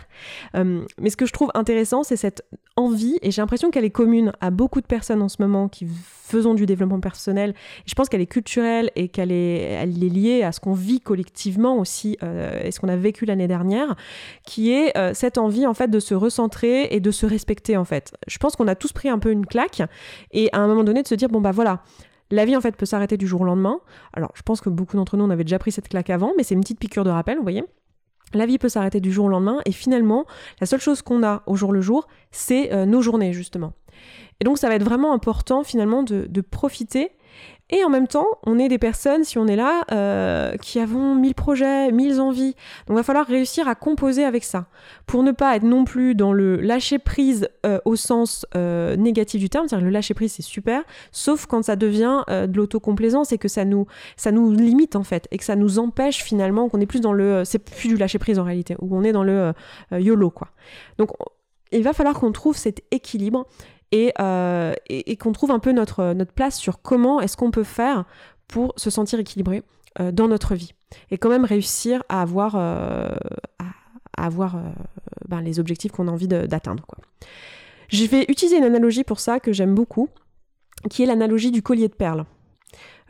Euh, 0.56 0.84
mais 1.00 1.10
ce 1.10 1.18
que 1.18 1.26
je 1.26 1.34
trouve 1.34 1.52
intéressant, 1.54 2.04
c'est 2.04 2.16
cette 2.16 2.44
envie, 2.76 3.18
et 3.22 3.32
j'ai 3.32 3.42
l'impression 3.42 3.72
qu'elle 3.72 3.86
est 3.86 3.90
commune 3.90 4.32
à 4.42 4.52
beaucoup 4.52 4.82
de 4.82 4.88
personnes 4.88 5.22
en 5.22 5.30
ce 5.30 5.42
moment 5.42 5.68
qui 5.68 5.88
faisons 5.88 6.54
du 6.54 6.66
développement 6.66 7.00
personnel. 7.00 7.54
Je 7.86 7.94
pense 7.94 8.10
qu'elle 8.10 8.22
est 8.22 8.26
culturelle 8.26 8.92
et 8.96 9.08
qu'elle 9.08 9.32
est, 9.32 9.60
elle 9.60 10.04
est 10.04 10.10
liée 10.10 10.44
à 10.44 10.52
ce 10.52 10.60
qu'on 10.60 10.74
vit 10.74 11.00
collectivement 11.00 11.78
aussi 11.78 12.18
et 12.22 12.72
ce 12.72 12.80
qu'on 12.82 12.90
a 12.90 12.98
vécu 12.98 13.26
l'année 13.26 13.48
dernière, 13.48 13.96
qui 14.44 14.74
est 14.74 14.94
cette 15.14 15.38
envie, 15.38 15.66
en 15.66 15.74
fait 15.74 15.90
de 15.90 16.02
se 16.02 16.14
recentrer 16.14 16.90
et 16.92 17.00
de 17.00 17.12
se 17.12 17.26
respecter 17.26 17.78
en 17.78 17.86
fait. 17.86 18.14
Je 18.28 18.38
pense 18.38 18.58
qu'on 18.58 18.68
a 18.68 18.76
tous 18.76 18.92
pris 18.92 19.08
un 19.08 19.20
peu 19.20 19.32
une 19.32 19.46
claque 19.46 19.82
à 20.52 20.60
un 20.60 20.68
moment 20.68 20.84
donné 20.84 21.04
de 21.04 21.08
se 21.08 21.16
dire 21.16 21.30
bon 21.30 21.42
bah 21.42 21.52
voilà, 21.52 21.82
la 22.32 22.46
vie 22.46 22.56
en 22.56 22.62
fait 22.62 22.76
peut 22.76 22.86
s'arrêter 22.86 23.18
du 23.18 23.28
jour 23.28 23.42
au 23.42 23.46
lendemain. 23.46 23.80
Alors 24.14 24.32
je 24.36 24.42
pense 24.42 24.62
que 24.62 24.70
beaucoup 24.70 24.98
d'entre 24.98 25.18
nous 25.18 25.26
on 25.26 25.30
avait 25.30 25.44
déjà 25.44 25.60
pris 25.60 25.72
cette 25.72 25.90
claque 25.90 26.10
avant, 26.10 26.34
mais 26.38 26.44
c'est 26.44 26.56
une 26.56 26.62
petite 26.62 26.80
piqûre 26.80 27.04
de 27.04 27.10
rappel, 27.10 27.38
vous 27.38 27.44
voyez. 27.44 27.64
La 28.34 28.46
vie 28.46 28.58
peut 28.58 28.70
s'arrêter 28.70 29.00
du 29.00 29.12
jour 29.12 29.26
au 29.26 29.30
lendemain 29.30 29.60
et 29.66 29.72
finalement 29.72 30.26
la 30.60 30.68
seule 30.68 30.82
chose 30.82 31.02
qu'on 31.02 31.24
a 31.24 31.44
au 31.46 31.56
jour 31.56 31.72
le 31.72 31.82
jour, 31.82 32.08
c'est 32.32 32.74
euh, 32.74 32.86
nos 32.86 33.02
journées 33.02 33.34
justement. 33.34 33.74
Et 34.40 34.44
donc 34.44 34.58
ça 34.58 34.68
va 34.68 34.76
être 34.76 34.84
vraiment 34.84 35.14
important 35.14 35.64
finalement 35.64 36.04
de 36.04 36.42
profiter 36.42 37.12
et 37.70 37.84
en 37.84 37.90
même 37.90 38.08
temps, 38.08 38.28
on 38.46 38.60
est 38.60 38.70
des 38.70 38.78
personnes, 38.78 39.26
si 39.26 39.38
on 39.38 39.46
est 39.46 39.58
là, 39.58 39.84
euh, 39.92 40.56
qui 40.58 40.80
avons 40.80 41.16
mille 41.16 41.36
projets, 41.36 41.92
mille 41.92 42.20
envies. 42.22 42.56
Donc 42.88 42.92
il 42.92 42.96
va 42.96 43.04
falloir 43.04 43.26
réussir 43.26 43.68
à 43.68 43.76
composer 43.76 44.24
avec 44.24 44.46
ça. 44.46 44.68
Pour 45.06 45.22
ne 45.22 45.32
pas 45.32 45.56
être 45.56 45.64
non 45.64 45.84
plus 45.84 46.16
dans 46.16 46.32
le 46.32 46.58
lâcher 46.62 46.98
prise 46.98 47.50
euh, 47.66 47.80
au 47.84 47.98
sens 47.98 48.46
euh, 48.56 48.96
négatif 48.96 49.42
du 49.42 49.50
terme, 49.50 49.68
c'est-à-dire 49.68 49.86
le 49.86 49.92
lâcher 49.92 50.14
prise 50.14 50.34
c'est 50.34 50.44
super, 50.44 50.82
sauf 51.12 51.46
quand 51.46 51.64
ça 51.64 51.76
devient 51.76 52.24
de 52.28 52.56
l'autocomplaisance 52.56 53.32
et 53.32 53.38
que 53.38 53.48
ça 53.48 53.66
nous, 53.66 53.86
ça 54.16 54.32
nous 54.32 54.52
limite 54.52 54.96
en 54.96 55.04
fait, 55.04 55.28
et 55.32 55.38
que 55.38 55.44
ça 55.44 55.56
nous 55.56 55.80
empêche 55.80 56.24
finalement, 56.24 56.70
qu'on 56.70 56.80
est 56.80 56.86
plus 56.86 57.02
dans 57.02 57.14
le... 57.14 57.44
C'est 57.44 57.60
plus 57.60 57.90
du 57.90 57.98
lâcher 57.98 58.20
prise 58.20 58.40
en 58.40 58.44
réalité, 58.44 58.76
où 58.80 58.96
on 58.96 59.04
est 59.04 59.12
dans 59.12 59.24
le 59.24 59.54
YOLO 59.92 60.30
quoi. 60.30 60.50
Donc 60.98 61.12
il 61.72 61.84
va 61.84 61.94
falloir 61.94 62.18
qu'on 62.20 62.32
trouve 62.32 62.56
cet 62.56 62.82
équilibre 62.92 63.46
euh, 63.94 64.74
et, 64.90 65.16
qu'on 65.16 65.32
trouve 65.32 65.52
un 65.52 65.60
peu 65.60 65.72
notre, 65.72 66.14
place 66.36 66.58
sur 66.58 66.82
comment 66.82 67.22
est-ce 67.22 67.38
qu'on 67.38 67.52
peut 67.52 67.64
faire 67.64 68.06
pour 68.48 68.74
se 68.78 68.90
sentir 68.90 69.20
équilibré 69.20 69.64
euh, 70.00 70.12
dans 70.12 70.28
notre 70.28 70.56
vie 70.56 70.74
et 71.12 71.18
quand 71.18 71.30
même 71.30 71.46
réussir 71.46 72.04
à 72.08 72.22
avoir, 72.22 72.56
euh, 72.56 73.10
ben, 75.28 75.42
les 75.42 75.60
objectifs 75.60 75.92
qu'on 75.92 76.08
a 76.08 76.12
envie 76.12 76.28
d'atteindre. 76.28 76.86
Je 77.90 78.06
vais 78.06 78.26
utiliser 78.30 78.58
une 78.58 78.64
analogie 78.64 79.04
pour 79.04 79.20
ça 79.20 79.40
que 79.40 79.52
j'aime 79.52 79.76
beaucoup, 79.76 80.10
qui 80.90 81.04
est 81.04 81.06
l'analogie 81.06 81.52
du 81.52 81.62
collier 81.62 81.88
de 81.88 81.94
perles. 81.94 82.26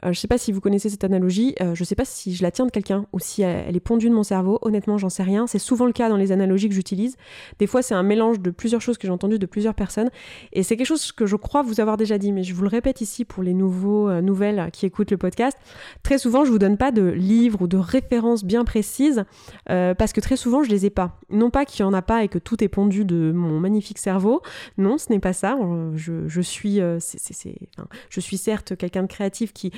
Euh, 0.03 0.07
je 0.07 0.09
ne 0.09 0.15
sais 0.15 0.27
pas 0.27 0.37
si 0.37 0.51
vous 0.51 0.61
connaissez 0.61 0.89
cette 0.89 1.03
analogie, 1.03 1.55
euh, 1.61 1.73
je 1.73 1.81
ne 1.81 1.85
sais 1.85 1.95
pas 1.95 2.05
si 2.05 2.35
je 2.35 2.43
la 2.43 2.51
tiens 2.51 2.65
de 2.65 2.71
quelqu'un 2.71 3.05
ou 3.13 3.19
si 3.19 3.41
elle, 3.41 3.75
est 3.75 3.79
pondue 3.79 4.09
de 4.09 4.13
mon 4.13 4.23
cerveau, 4.23 4.59
honnêtement 4.61 4.97
j'en 4.97 5.09
sais 5.09 5.23
rien, 5.23 5.47
c'est 5.47 5.59
souvent 5.59 5.85
le 5.85 5.91
cas 5.91 6.09
dans 6.09 6.17
les 6.17 6.31
analogies 6.31 6.69
que 6.69 6.75
j'utilise. 6.75 7.17
Des 7.59 7.67
fois 7.67 7.81
c'est 7.81 7.95
un 7.95 8.03
mélange 8.03 8.39
de 8.39 8.51
plusieurs 8.51 8.81
choses 8.81 8.97
que 8.97 9.07
j'ai 9.07 9.13
entendues 9.13 9.39
de 9.39 9.45
plusieurs 9.45 9.73
personnes 9.73 10.09
et 10.53 10.63
c'est 10.63 10.77
quelque 10.77 10.87
chose 10.87 11.11
que 11.11 11.25
je 11.25 11.35
crois 11.35 11.61
vous 11.63 11.79
avoir 11.79 11.97
déjà 11.97 12.17
dit, 12.17 12.31
mais 12.31 12.43
je 12.43 12.53
vous 12.53 12.61
le 12.61 12.69
répète 12.69 13.01
ici 13.01 13.25
pour 13.25 13.43
les 13.43 13.53
nouveaux 13.53 14.09
euh, 14.09 14.21
nouvelles 14.21 14.69
qui 14.71 14.85
écoutent 14.85 15.11
le 15.11 15.17
podcast. 15.17 15.57
Très 16.03 16.17
souvent 16.17 16.45
je 16.45 16.51
vous 16.51 16.59
donne 16.59 16.77
pas 16.77 16.91
de 16.91 17.03
livres 17.03 17.63
ou 17.63 17.67
de 17.67 17.77
références 17.77 18.43
bien 18.43 18.65
précises 18.65 19.23
parce 19.65 20.13
que 20.13 20.21
très 20.21 20.37
souvent 20.37 20.63
je 20.63 20.69
les 20.69 20.85
ai 20.85 20.89
pas. 20.89 21.19
Non 21.29 21.49
pas 21.49 21.65
qu'il 21.65 21.81
y 21.81 21.83
en 21.83 21.93
a 21.93 22.01
pas 22.01 22.23
et 22.23 22.27
que 22.27 22.37
tout 22.37 22.63
est 22.63 22.67
pondu 22.67 23.05
de 23.05 23.31
mon 23.33 23.59
magnifique 23.59 23.97
cerveau, 23.97 24.41
non 24.77 24.97
ce 24.97 25.09
n'est 25.09 25.19
pas 25.19 25.33
ça. 25.33 25.57
Je, 25.95 26.41
suis, 26.41 26.79
je 26.79 28.19
suis 28.19 28.37
certes 28.37 28.75
quelqu'un 28.77 29.03
de 29.03 29.07
créatif 29.07 29.53
qui, 29.53 29.71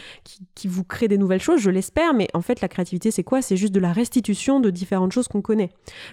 qui, 0.55 0.67
vous 0.67 0.83
crée 0.83 1.07
des 1.07 1.17
nouvelles 1.17 1.41
choses, 1.41 1.61
je 1.61 1.69
l'espère, 1.69 2.13
mais 2.13 2.27
en 2.33 2.41
fait 2.41 2.61
la 2.61 2.67
créativité 2.67 3.11
c'est 3.11 3.23
quoi? 3.23 3.41
C'est 3.41 3.57
juste 3.57 3.73
de 3.73 3.79
la 3.79 3.91
restitution 3.91 4.59
de 4.59 4.69
différentes 4.69 5.11
choses 5.11 5.27
qu'on 5.27 5.41
connaît. 5.41 5.71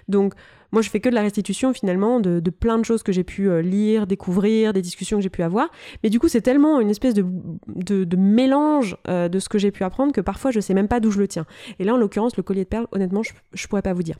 Donc 0.09 0.35
moi 0.73 0.83
je 0.83 0.91
fais 0.91 1.01
que 1.01 1.09
de 1.09 1.15
la 1.15 1.23
restitution 1.23 1.73
finalement 1.73 2.21
de, 2.21 2.41
plein 2.51 2.79
de 2.79 2.85
choses 2.85 3.03
que 3.03 3.13
j'ai 3.13 3.25
pu 3.25 3.49
euh, 3.49 3.63
lire, 3.63 4.07
découvrir, 4.07 4.73
des 4.73 4.83
discussions 4.83 5.19
que 5.19 5.23
j'ai 5.23 5.31
pu 5.31 5.43
avoir, 5.43 5.69
mais 6.03 6.11
du 6.11 6.19
coup 6.19 6.29
c'est 6.29 6.41
tellement 6.41 6.81
une 6.81 6.91
espèce 6.91 7.15
de, 7.15 8.17
mélange 8.17 8.97
euh, 9.09 9.29
de 9.29 9.39
ce 9.39 9.49
que 9.49 9.59
j'ai 9.59 9.71
pu 9.71 9.85
apprendre 9.85 10.13
que 10.13 10.21
parfois 10.21 10.51
je 10.51 10.61
sais 10.61 10.75
même 10.75 10.89
pas 10.89 11.01
d'où 11.01 11.11
je 11.11 11.19
le 11.19 11.29
tiens. 11.29 11.47
Et 11.79 11.85
là 11.85 11.95
en 11.95 11.97
l'occurrence 11.97 12.37
le 12.37 12.43
collier 12.43 12.65
de 12.65 12.69
perles, 12.69 12.87
honnêtement 12.93 13.23
je, 13.23 13.33
je 13.53 13.67
pourrais 13.67 13.83
pas 13.83 13.93
vous 13.93 14.03
dire. 14.03 14.19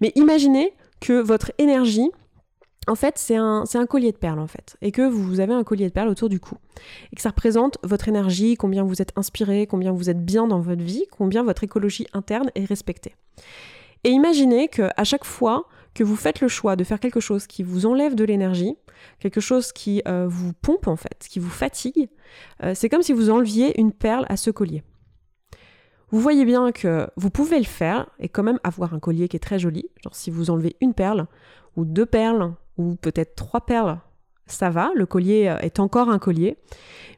Mais 0.00 0.12
imaginez 0.14 0.72
que 1.00 1.20
votre 1.20 1.52
énergie 1.58 2.10
en 2.86 2.94
fait, 2.94 3.18
c'est 3.18 3.36
un, 3.36 3.64
collier 3.88 4.12
de 4.12 4.16
perles, 4.16 4.38
en 4.38 4.46
fait. 4.46 4.76
Et 4.80 4.92
que 4.92 5.02
vous 5.02 5.40
avez 5.40 5.52
un 5.52 5.64
collier 5.64 5.88
de 5.88 5.92
perles 5.92 6.08
autour 6.08 6.28
du 6.28 6.38
cou. 6.38 6.56
Et 7.12 7.16
que 7.16 7.22
ça 7.22 7.30
représente 7.30 7.78
votre 7.82 8.08
énergie, 8.08 8.56
combien 8.56 8.84
vous 8.84 9.02
êtes 9.02 9.12
inspiré, 9.16 9.66
combien 9.66 9.92
vous 9.92 10.10
êtes 10.10 10.24
bien 10.24 10.46
dans 10.46 10.60
votre 10.60 10.82
vie, 10.82 11.04
combien 11.10 11.42
votre 11.42 11.64
écologie 11.64 12.06
interne 12.12 12.50
est 12.54 12.64
respectée. 12.64 13.14
Et 14.04 14.10
imaginez 14.10 14.68
qu'à 14.68 15.04
chaque 15.04 15.24
fois 15.24 15.66
que 15.94 16.04
vous 16.04 16.16
faites 16.16 16.40
le 16.40 16.48
choix 16.48 16.76
de 16.76 16.84
faire 16.84 17.00
quelque 17.00 17.20
chose 17.20 17.46
qui 17.46 17.62
vous 17.62 17.86
enlève 17.86 18.14
de 18.14 18.24
l'énergie, 18.24 18.76
quelque 19.18 19.40
chose 19.40 19.72
qui 19.72 20.02
euh, 20.06 20.26
vous 20.28 20.52
pompe 20.52 20.86
en 20.86 20.96
fait, 20.96 21.26
qui 21.28 21.38
vous 21.38 21.50
fatigue, 21.50 22.08
euh, 22.62 22.72
c'est 22.74 22.88
comme 22.88 23.02
si 23.02 23.12
vous 23.12 23.30
enleviez 23.30 23.80
une 23.80 23.92
perle 23.92 24.26
à 24.28 24.36
ce 24.36 24.50
collier. 24.50 24.82
Vous 26.10 26.20
voyez 26.20 26.44
bien 26.44 26.70
que 26.70 27.08
vous 27.16 27.30
pouvez 27.30 27.58
le 27.58 27.64
faire 27.64 28.08
et 28.20 28.28
quand 28.28 28.44
même 28.44 28.60
avoir 28.62 28.94
un 28.94 29.00
collier 29.00 29.26
qui 29.26 29.36
est 29.36 29.40
très 29.40 29.58
joli. 29.58 29.90
Genre 30.04 30.14
si 30.14 30.30
vous 30.30 30.50
enlevez 30.50 30.76
une 30.80 30.94
perle 30.94 31.26
ou 31.74 31.84
deux 31.84 32.06
perles 32.06 32.54
ou 32.78 32.96
peut-être 32.96 33.34
trois 33.34 33.62
perles, 33.62 33.98
ça 34.46 34.70
va, 34.70 34.90
le 34.94 35.06
collier 35.06 35.48
euh, 35.48 35.58
est 35.58 35.80
encore 35.80 36.08
un 36.08 36.18
collier. 36.18 36.56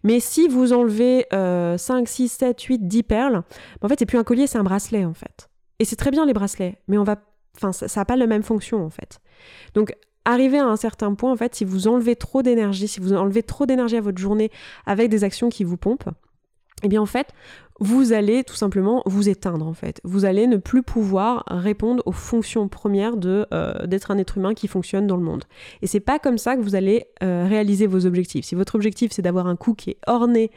Mais 0.05 0.21
si 0.21 0.49
vous 0.49 0.73
enlevez 0.73 1.27
5, 1.31 2.09
6, 2.09 2.29
7, 2.29 2.63
8, 2.63 2.89
10 2.89 3.03
perles, 3.03 3.43
en 3.83 3.89
fait 3.89 3.99
c'est 3.99 4.07
plus 4.07 4.19
un 4.19 4.25
collier, 4.25 4.47
c'est 4.47 4.59
un 4.59 4.65
bracelet 4.65 5.05
en 5.05 5.15
fait. 5.15 5.49
Et 5.79 5.85
c'est 5.85 5.97
très 5.97 6.11
bien 6.11 6.25
les 6.25 6.33
bracelets, 6.33 6.79
mais 6.89 6.99
on 6.99 7.05
va 7.05 7.17
enfin 7.57 7.73
ça 7.73 8.01
n'a 8.01 8.05
pas 8.05 8.17
la 8.17 8.27
même 8.27 8.43
fonction 8.43 8.85
en 8.85 8.91
fait. 8.91 9.19
Donc 9.75 9.95
arriver 10.25 10.59
à 10.59 10.67
un 10.67 10.77
certain 10.77 11.15
point 11.15 11.33
en 11.33 11.37
fait, 11.37 11.55
si 11.55 11.65
vous 11.65 11.89
enlevez 11.89 12.17
trop 12.17 12.43
d'énergie, 12.43 12.87
si 12.87 13.01
vous 13.01 13.13
enlevez 13.13 13.43
trop 13.43 13.67
d'énergie 13.67 13.97
à 13.97 14.01
votre 14.01 14.19
journée 14.19 14.51
avec 14.87 15.11
des 15.11 15.25
actions 15.25 15.49
qui 15.49 15.65
vous 15.65 15.77
pompent, 15.77 16.11
eh 16.83 16.89
bien 16.89 17.03
en 17.03 17.07
fait, 17.07 17.29
vous 17.81 18.13
allez 18.13 18.45
tout 18.45 18.55
simplement 18.55 19.03
vous 19.07 19.29
éteindre 19.29 19.67
en 19.67 19.75
fait. 19.75 20.01
Vous 20.05 20.25
allez 20.25 20.47
ne 20.47 20.57
plus 20.57 20.83
pouvoir 20.83 21.45
répondre 21.49 22.03
aux 22.07 22.13
fonctions 22.13 22.69
premières 22.69 23.17
de 23.17 23.47
euh, 23.53 23.87
d'être 23.87 24.11
un 24.11 24.19
être 24.19 24.39
humain 24.39 24.55
qui 24.55 24.69
fonctionne 24.69 25.07
dans 25.07 25.17
le 25.17 25.23
monde. 25.23 25.45
Et 25.83 25.87
c'est 25.87 26.01
pas 26.01 26.19
comme 26.19 26.39
ça 26.39 26.57
que 26.57 26.63
vous 26.63 26.75
allez 26.75 27.07
euh, 27.23 27.47
réaliser 27.49 27.87
vos 27.87 28.07
objectifs. 28.07 28.45
Si 28.45 28.55
votre 28.55 28.75
objectif 28.75 29.13
c'est 29.13 29.23
d'avoir 29.23 29.47
un 29.47 29.57
cou 29.57 29.75
qui 29.75 29.91
est 29.91 29.99
orné 30.07 30.51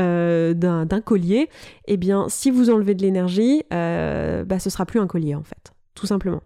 euh, 0.00 0.54
d'un 0.54 1.00
collier, 1.00 1.48
eh 1.86 1.96
bien 1.96 2.26
si 2.28 2.50
vous 2.50 2.70
enlevez 2.70 2.94
de 2.94 3.02
l'énergie, 3.02 3.62
bah, 3.70 4.58
ce 4.58 4.70
sera 4.70 4.86
plus 4.86 5.00
un 5.00 5.06
collier 5.06 5.34
en 5.34 5.42
fait, 5.42 5.72
tout 5.94 6.06
simplement. 6.06 6.42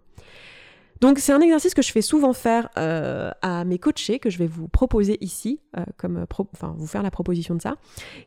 Donc 1.00 1.18
c'est 1.18 1.32
un 1.32 1.40
exercice 1.40 1.74
que 1.74 1.82
je 1.82 1.92
fais 1.92 2.02
souvent 2.02 2.32
faire 2.32 2.68
euh, 2.78 3.30
à 3.42 3.64
mes 3.64 3.78
coachés, 3.78 4.18
que 4.18 4.30
je 4.30 4.38
vais 4.38 4.46
vous 4.46 4.68
proposer 4.68 5.18
ici, 5.20 5.60
euh, 5.76 5.84
comme 5.96 6.24
enfin 6.52 6.74
vous 6.76 6.86
faire 6.86 7.02
la 7.02 7.10
proposition 7.10 7.54
de 7.54 7.62
ça, 7.62 7.76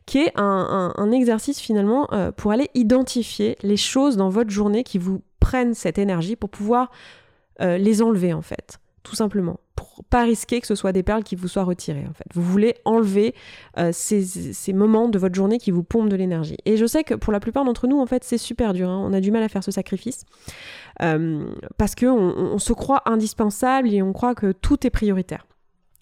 qui 0.06 0.18
est 0.18 0.32
un, 0.36 1.10
exercice 1.12 1.60
finalement 1.60 2.08
euh, 2.12 2.30
pour 2.30 2.52
aller 2.52 2.70
identifier 2.74 3.56
les 3.62 3.76
choses 3.76 4.16
dans 4.16 4.28
votre 4.28 4.50
journée 4.50 4.84
qui 4.84 4.98
vous 4.98 5.22
prennent 5.40 5.74
cette 5.74 5.98
énergie 5.98 6.36
pour 6.36 6.50
pouvoir 6.50 6.90
les 7.58 8.00
enlever 8.00 8.32
en 8.32 8.40
fait, 8.40 8.78
tout 9.02 9.14
simplement 9.14 9.60
pas 10.08 10.22
risquer 10.22 10.60
que 10.60 10.66
ce 10.66 10.74
soit 10.74 10.92
des 10.92 11.02
perles 11.02 11.22
qui 11.22 11.36
vous 11.36 11.48
soient 11.48 11.64
retirées 11.64 12.06
en 12.08 12.12
fait. 12.12 12.24
Vous 12.34 12.42
voulez 12.42 12.74
enlever 12.84 13.34
ces, 13.92 14.22
ces, 14.22 14.72
moments 14.72 15.08
de 15.08 15.18
votre 15.18 15.34
journée 15.34 15.58
qui 15.58 15.70
vous 15.70 15.82
pompent 15.82 16.08
de 16.08 16.16
l'énergie. 16.16 16.56
Et 16.64 16.76
je 16.76 16.86
sais 16.86 17.04
que 17.04 17.14
pour 17.14 17.32
la 17.32 17.40
plupart 17.40 17.64
d'entre 17.64 17.86
nous 17.86 18.00
en 18.00 18.06
fait 18.06 18.24
c'est 18.24 18.38
super 18.38 18.72
dur, 18.72 18.88
hein. 18.88 19.02
on 19.04 19.12
a 19.12 19.20
du 19.20 19.30
mal 19.30 19.42
à 19.42 19.48
faire 19.48 19.64
ce 19.64 19.70
sacrifice. 19.70 20.24
Euh, 21.02 21.44
parce 21.78 21.94
qu'on 21.94 22.16
on 22.16 22.58
se 22.58 22.72
croit 22.72 23.02
indispensable 23.06 23.92
et 23.92 24.02
on 24.02 24.12
croit 24.12 24.34
que 24.34 24.52
tout 24.52 24.86
est 24.86 24.90
prioritaire. 24.90 25.46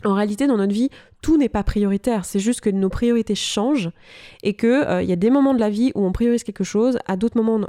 En 0.05 0.15
réalité, 0.15 0.47
dans 0.47 0.57
notre 0.57 0.73
vie, 0.73 0.91
tout 1.23 1.37
n'est 1.37 1.49
pas 1.49 1.65
prioritaire. 1.65 2.25
C'est 2.25 2.39
juste 2.39 2.61
que 2.61 2.71
nos 2.71 2.89
priorités 2.89 3.35
changent 3.35 3.91
et 4.45 4.55
qu'il 4.55 4.69
euh, 4.69 5.03
y 5.03 5.13
a 5.13 5.17
des 5.17 5.31
moments 5.31 5.55
de 5.55 5.59
la 5.59 5.71
vie 5.71 5.91
où 5.97 6.05
on 6.05 6.13
priorise 6.13 6.45
quelque 6.45 6.63
chose, 6.63 6.99
à 7.07 7.17
d'autres 7.17 7.37
moments 7.37 7.61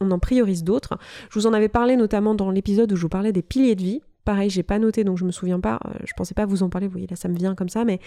on 0.00 0.10
en, 0.10 0.18
priorise 0.18 0.64
d'autres. 0.64 0.98
Je 1.30 1.38
vous 1.38 1.46
en 1.46 1.52
avais 1.52 1.68
parlé 1.68 1.94
notamment 1.96 2.34
dans 2.34 2.50
l'épisode 2.50 2.92
où 2.92 2.96
je 2.96 3.02
vous 3.02 3.08
parlais 3.08 3.32
des 3.32 3.42
piliers 3.42 3.76
de 3.76 3.82
vie. 3.82 4.02
Pareil, 4.24 4.50
j'ai 4.50 4.62
pas 4.62 4.78
noté 4.78 5.04
donc 5.04 5.18
je 5.18 5.24
me 5.24 5.32
souviens 5.32 5.60
pas. 5.60 5.80
Euh, 5.86 5.90
je 6.04 6.12
pensais 6.14 6.34
pas 6.34 6.46
vous 6.46 6.62
en 6.62 6.68
parler. 6.68 6.86
Vous 6.86 6.92
voyez 6.92 7.06
là, 7.08 7.16
ça 7.16 7.28
me 7.28 7.36
vient 7.36 7.54
comme 7.54 7.68
ça, 7.68 7.84
mais 7.84 8.00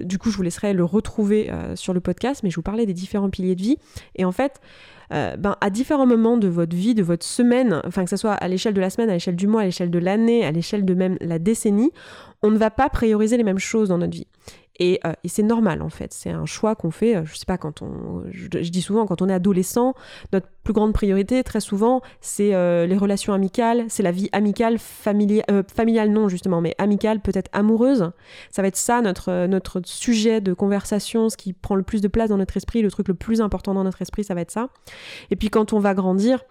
du 0.00 0.18
coup, 0.18 0.30
je 0.30 0.36
vous 0.36 0.42
laisserai 0.42 0.72
le 0.72 0.84
retrouver 0.84 1.50
sur 1.74 1.94
le 1.94 2.00
podcast. 2.00 2.42
Mais 2.42 2.50
je 2.50 2.56
vous 2.56 2.62
parlais 2.62 2.86
des 2.86 2.94
différents 2.94 3.30
piliers 3.30 3.54
de 3.54 3.62
vie 3.62 3.76
et 4.14 4.24
en 4.24 4.32
fait, 4.32 4.60
euh, 5.12 5.36
ben, 5.36 5.56
à 5.60 5.70
différents 5.70 6.06
moments 6.06 6.36
de 6.36 6.48
votre 6.48 6.74
vie, 6.74 6.94
de 6.94 7.02
votre 7.02 7.24
semaine, 7.24 7.80
enfin 7.84 8.04
que 8.04 8.10
ce 8.10 8.16
soit 8.16 8.32
à 8.32 8.48
l'échelle 8.48 8.74
de 8.74 8.80
la 8.80 8.90
semaine, 8.90 9.10
à 9.10 9.14
l'échelle 9.14 9.36
du 9.36 9.46
mois, 9.46 9.62
à 9.62 9.64
l'échelle 9.64 9.90
de 9.90 9.98
l'année, 9.98 10.44
à 10.44 10.50
l'échelle 10.50 10.84
de 10.84 10.94
même 10.94 11.16
la 11.20 11.38
décennie, 11.38 11.92
on 12.42 12.50
ne 12.50 12.58
va 12.58 12.70
pas 12.70 12.88
prioriser 12.88 13.36
les 13.36 13.44
mêmes 13.44 13.58
choses 13.58 13.88
dans 13.88 13.98
notre 13.98 14.14
vie. 14.14 14.26
Et, 14.78 15.00
euh, 15.06 15.12
et 15.24 15.28
c'est 15.28 15.42
normal 15.42 15.80
en 15.80 15.88
fait, 15.88 16.12
c'est 16.12 16.30
un 16.30 16.44
choix 16.44 16.74
qu'on 16.74 16.90
fait, 16.90 17.16
euh, 17.16 17.24
je 17.24 17.36
sais 17.36 17.46
pas, 17.46 17.56
quand 17.56 17.80
on, 17.80 18.24
je, 18.30 18.48
dis 18.48 18.82
souvent, 18.82 19.06
quand 19.06 19.22
on 19.22 19.28
est 19.28 19.32
adolescent, 19.32 19.94
notre 20.32 20.48
plus 20.64 20.74
grande 20.74 20.92
priorité, 20.92 21.42
très 21.44 21.60
souvent, 21.60 22.02
c'est 22.20 22.54
euh, 22.54 22.86
les 22.86 22.98
relations 22.98 23.32
amicales, 23.32 23.86
c'est 23.88 24.02
la 24.02 24.12
vie 24.12 24.28
amicale, 24.32 24.78
familiale 24.78 26.10
non 26.10 26.28
justement, 26.28 26.60
mais 26.60 26.74
amicale, 26.78 27.20
peut-être 27.20 27.48
amoureuse. 27.52 28.10
Ça 28.50 28.60
va 28.62 28.68
être 28.68 28.76
ça 28.76 29.00
notre, 29.00 29.46
notre 29.46 29.80
sujet 29.84 30.42
de 30.42 30.52
conversation, 30.52 31.30
ce 31.30 31.38
qui 31.38 31.54
prend 31.54 31.74
le 31.74 31.82
plus 31.82 32.02
de 32.02 32.08
place 32.08 32.28
dans 32.28 32.38
notre 32.38 32.56
esprit, 32.56 32.82
le 32.82 32.90
truc 32.90 33.08
le 33.08 33.14
plus 33.14 33.40
important 33.40 33.72
dans 33.72 33.84
notre 33.84 34.02
esprit, 34.02 34.24
ça 34.24 34.34
va 34.34 34.42
être 34.42 34.50
ça. 34.50 34.68
Et 35.30 35.36
puis 35.36 35.48
quand 35.48 35.72
on 35.72 35.78
va 35.78 35.94
grandir, 35.94 36.44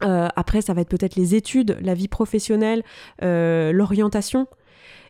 après, 0.00 0.62
ça 0.62 0.74
va 0.74 0.82
être 0.82 0.88
peut-être 0.88 1.16
les 1.16 1.34
études, 1.34 1.76
la 1.80 1.92
vie 1.92 2.06
professionnelle, 2.06 2.84
l'orientation. 3.20 4.46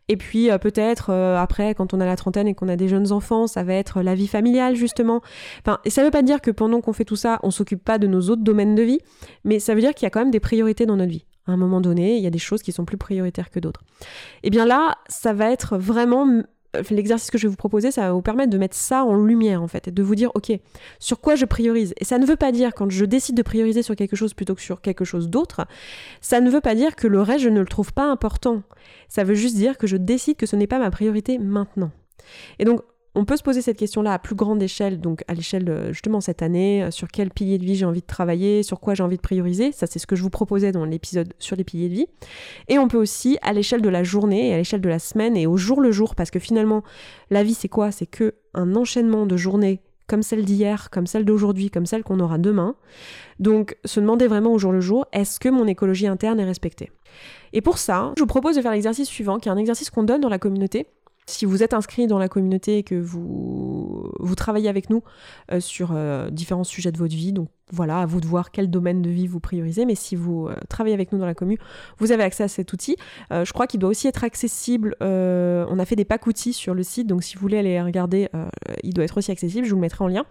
Et 0.09 0.17
puis 0.17 0.51
euh, 0.51 0.59
peut-être 0.59 1.11
euh, 1.11 1.37
après, 1.37 1.75
quand 1.75 1.95
on 1.95 2.01
a 2.01 2.07
la 2.07 2.17
trentaine 2.17 2.49
et 2.49 2.55
qu'on 2.55 2.69
a 2.69 2.77
des 2.77 2.89
jeunes 2.89 3.13
enfants, 3.13 3.47
ça 3.47 3.63
va 3.63 3.75
être 3.75 4.03
la 4.03 4.15
vie 4.15 4.27
familiale 4.27 4.75
justement. 4.75 5.21
Enfin, 5.61 5.79
et 5.85 5.91
ça 5.91 6.03
veut 6.03 6.11
pas 6.11 6.23
dire 6.23 6.41
que 6.41 6.51
pendant 6.51 6.81
qu'on 6.81 6.93
fait 6.93 7.05
tout 7.05 7.17
ça, 7.17 7.39
on 7.43 7.51
s'occupe 7.51 7.85
pas 7.85 7.99
de 7.99 8.07
nos 8.07 8.21
autres 8.31 8.43
domaines 8.43 8.75
de 8.75 8.83
vie, 8.83 9.01
mais 9.45 9.59
ça 9.59 9.75
veut 9.75 9.81
dire 9.81 9.95
qu'il 9.95 10.05
y 10.05 10.07
a 10.07 10.11
quand 10.11 10.21
même 10.21 10.31
des 10.31 10.41
priorités 10.41 10.87
dans 10.87 10.97
notre 10.97 11.11
vie. 11.11 11.27
À 11.47 11.53
un 11.53 11.57
moment 11.57 11.81
donné, 11.81 12.17
il 12.17 12.23
y 12.23 12.27
a 12.27 12.31
des 12.31 12.39
choses 12.39 12.63
qui 12.63 12.73
sont 12.73 12.85
plus 12.85 12.99
prioritaires 12.99 13.51
que 13.51 13.59
d'autres. 13.59 13.81
Et 14.43 14.49
eh 14.49 14.51
bien 14.51 14.67
là, 14.67 14.97
ça 15.09 15.33
va 15.33 15.51
être 15.51 15.79
vraiment 15.79 16.43
l'exercice 16.91 17.31
que 17.31 17.39
je 17.39 17.47
vais 17.47 17.51
vous 17.51 17.57
proposer, 17.57 17.91
ça 17.91 18.03
va 18.03 18.13
vous 18.13 18.23
permettre 18.23 18.51
de 18.51 18.59
mettre 18.59 18.77
ça 18.77 19.05
en 19.05 19.15
lumière 19.17 19.63
en 19.63 19.69
fait, 19.69 19.89
et 19.89 19.91
de 19.91 20.03
vous 20.03 20.15
dire, 20.15 20.31
ok, 20.35 20.53
sur 20.99 21.21
quoi 21.21 21.35
je 21.35 21.45
priorise. 21.45 21.95
Et 21.99 22.05
ça 22.05 22.19
ne 22.19 22.27
veut 22.27 22.37
pas 22.37 22.53
dire, 22.53 22.75
quand 22.75 22.91
je 22.91 23.05
décide 23.05 23.37
de 23.37 23.43
prioriser 23.43 23.83
sur 23.83 23.97
quelque 23.97 24.17
chose 24.17 24.35
plutôt 24.35 24.55
que 24.55 24.63
sur 24.63 24.81
quelque 24.81 25.05
chose 25.05 25.29
d'autre, 25.29 25.67
ça 26.21 26.41
ne 26.41 26.51
veut 26.51 26.61
pas 26.61 26.75
dire 26.75 26.97
que 26.97 27.07
le 27.07 27.21
reste, 27.21 27.45
je 27.45 27.49
ne 27.49 27.61
le 27.61 27.67
trouve 27.67 27.93
pas 27.93 28.05
important. 28.05 28.63
Ça 29.09 29.25
veut 29.25 29.35
juste 29.35 29.57
dire 29.57 29.79
que 29.79 29.87
je 29.87 29.97
décide 29.97 30.37
que 30.37 30.47
ce 30.47 30.57
n'est 30.57 30.67
pas 30.67 30.79
ma 30.79 30.91
priorité 30.91 31.39
maintenant. 31.39 31.91
Et 32.59 32.65
donc, 32.65 32.83
on 33.15 33.25
peut 33.25 33.37
se 33.37 33.43
poser 33.43 33.63
cette 33.63 33.77
question-là 33.77 34.13
à 34.13 34.19
plus 34.19 34.35
grande 34.35 34.63
échelle, 34.63 35.01
donc 35.01 35.25
à 35.29 35.35
l'échelle 35.35 35.89
justement 35.91 36.21
cette 36.21 36.43
année, 36.43 36.85
euh, 36.85 36.91
sur 36.91 37.09
quel 37.09 37.31
pilier 37.31 37.59
de 37.59 37.65
vie 37.65 37.75
j'ai 37.75 37.85
envie 37.85 38.01
de 38.01 38.07
travailler, 38.07 38.63
sur 38.63 38.81
quoi 38.81 38.95
j'ai 38.95 39.03
envie 39.03 39.17
de 39.17 39.23
prioriser. 39.23 39.73
Ça, 39.73 39.87
c'est 39.87 39.99
ce 39.99 40.07
que 40.07 40.17
je 40.17 40.23
vous 40.23 40.31
proposais 40.31 40.73
dans 40.73 40.85
l'épisode 40.85 41.33
sur 41.39 41.57
les 41.57 41.65
piliers 41.65 41.89
de 41.89 41.95
vie. 41.95 42.07
Et 42.69 42.79
on 42.79 42.89
peut 42.89 42.99
aussi 42.99 43.39
à 43.43 43.53
l'échelle 43.53 43.83
de 43.83 43.89
la 43.89 44.05
journée 44.05 44.51
et 44.51 44.55
à 44.55 44.57
l'échelle 44.57 44.81
de 44.81 44.89
la 44.89 44.99
semaine 44.99 45.37
et 45.37 45.47
au 45.47 45.57
jour 45.57 45.81
le 45.81 45.91
jour, 45.91 46.15
parce 46.15 46.31
que 46.31 46.39
finalement, 46.39 46.83
la 47.31 47.43
vie, 47.43 47.55
c'est 47.55 47.69
quoi? 47.69 47.91
C'est 47.91 48.07
que 48.07 48.35
un 48.55 48.75
enchaînement 48.77 49.27
de 49.27 49.37
journées 49.37 49.81
comme 50.09 50.23
celle 50.23 50.45
d'hier, 50.45 50.89
comme 50.91 51.07
celle 51.07 51.25
d'aujourd'hui, 51.25 51.71
comme 51.71 51.87
celle 51.87 52.03
qu'on 52.03 52.19
aura 52.19 52.39
demain. 52.39 52.75
Donc, 53.39 53.77
se 53.85 54.01
demander 54.01 54.27
vraiment 54.27 54.53
au 54.53 54.59
jour 54.59 54.73
le 54.73 54.81
jour, 54.81 55.07
est-ce 55.13 55.39
que 55.39 55.51
mon 55.51 55.67
écologie 55.67 56.07
interne 56.07 56.41
est 56.41 56.45
respectée? 56.45 56.91
Et 57.53 57.61
pour 57.61 57.79
ça, 57.79 58.13
je 58.17 58.23
vous 58.23 58.27
propose 58.27 58.57
de 58.57 58.63
faire 58.63 58.73
l'exercice 58.73 59.09
suivant, 59.09 59.39
qui 59.39 59.49
est 59.49 59.53
un 59.53 59.57
exercice 59.57 59.91
qu'on 59.91 60.03
donne 60.03 60.21
dans 60.21 60.29
la 60.29 60.39
communauté 60.39 60.87
si 61.29 61.45
vous 61.45 61.63
êtes 61.63 61.75
inscrit 61.75 62.07
dans 62.07 62.19
la 62.19 62.29
communauté 62.29 62.79
et 62.79 62.83
que 62.83 62.95
vous, 62.95 64.11
travaillez 64.37 64.69
avec 64.69 64.89
nous 64.89 65.03
euh, 65.53 65.61
sur 65.61 65.91
euh, 65.93 66.31
différents 66.31 66.65
sujets 66.65 66.93
de 66.93 66.99
votre 66.99 67.15
vie, 67.15 67.33
donc 67.33 67.49
voilà, 67.71 68.01
à 68.01 68.07
vous 68.07 68.21
de 68.21 68.27
voir 68.27 68.51
quel 68.51 68.71
domaine 68.71 69.03
de 69.03 69.11
vie 69.11 69.27
vous 69.27 69.41
priorisez, 69.41 69.85
mais 69.85 69.95
si 69.95 70.17
vous 70.17 70.47
euh, 70.47 70.55
travaillez 70.69 70.95
avec 70.95 71.13
nous 71.13 71.19
dans 71.19 71.27
la 71.27 71.35
commune, 71.35 71.59
vous 71.99 72.13
avez 72.13 72.23
accès 72.23 72.45
à 72.45 72.49
cet 72.49 72.73
outil. 72.73 72.97
je 73.31 73.53
crois 73.53 73.67
qu'il 73.67 73.81
doit 73.81 73.91
aussi 73.91 74.09
être 74.09 74.25
accessible, 74.25 74.97
on 75.01 75.79
a 75.79 75.85
fait 75.85 75.97
des 75.97 76.05
packs 76.05 76.27
outils 76.27 76.53
sur 76.53 76.75
le 76.75 76.83
site, 76.83 77.07
donc 77.07 77.23
si 77.23 77.37
vous 77.37 77.43
voulez 77.43 77.59
aller 77.59 77.81
regarder, 77.83 78.29
il 78.83 78.95
doit 78.95 79.05
être 79.05 79.19
aussi 79.19 79.31
accessible, 79.31 79.67
je 79.67 79.75
vous 79.75 79.81
mettrai 79.81 80.05
en 80.05 80.09
lien. 80.09 80.25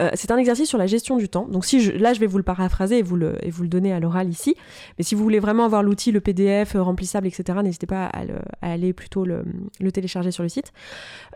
Euh, 0.00 0.10
c'est 0.14 0.30
un 0.30 0.36
exercice 0.36 0.68
sur 0.68 0.78
la 0.78 0.86
gestion 0.86 1.16
du 1.16 1.28
temps. 1.28 1.46
Donc 1.48 1.64
si 1.64 1.92
là, 1.92 2.12
je 2.12 2.20
vais 2.20 2.26
vous 2.26 2.38
le 2.38 2.44
paraphraser 2.44 2.98
et 2.98 3.02
vous 3.02 3.16
le, 3.16 3.38
donner 3.62 3.92
à 3.92 4.00
l'oral 4.00 4.28
ici. 4.28 4.54
Mais 4.98 5.04
si 5.04 5.14
vous 5.14 5.22
voulez 5.22 5.40
vraiment 5.40 5.64
avoir 5.64 5.82
l'outil, 5.82 6.12
le 6.12 6.20
PDF 6.20 6.74
euh, 6.74 6.82
remplissable, 6.82 7.26
etc., 7.26 7.58
n'hésitez 7.62 7.86
pas 7.86 8.06
à, 8.06 8.22
aller 8.62 8.92
plutôt 8.92 9.24
le, 9.24 9.44
télécharger 9.92 10.30
sur 10.30 10.42
le 10.42 10.48
site. 10.48 10.72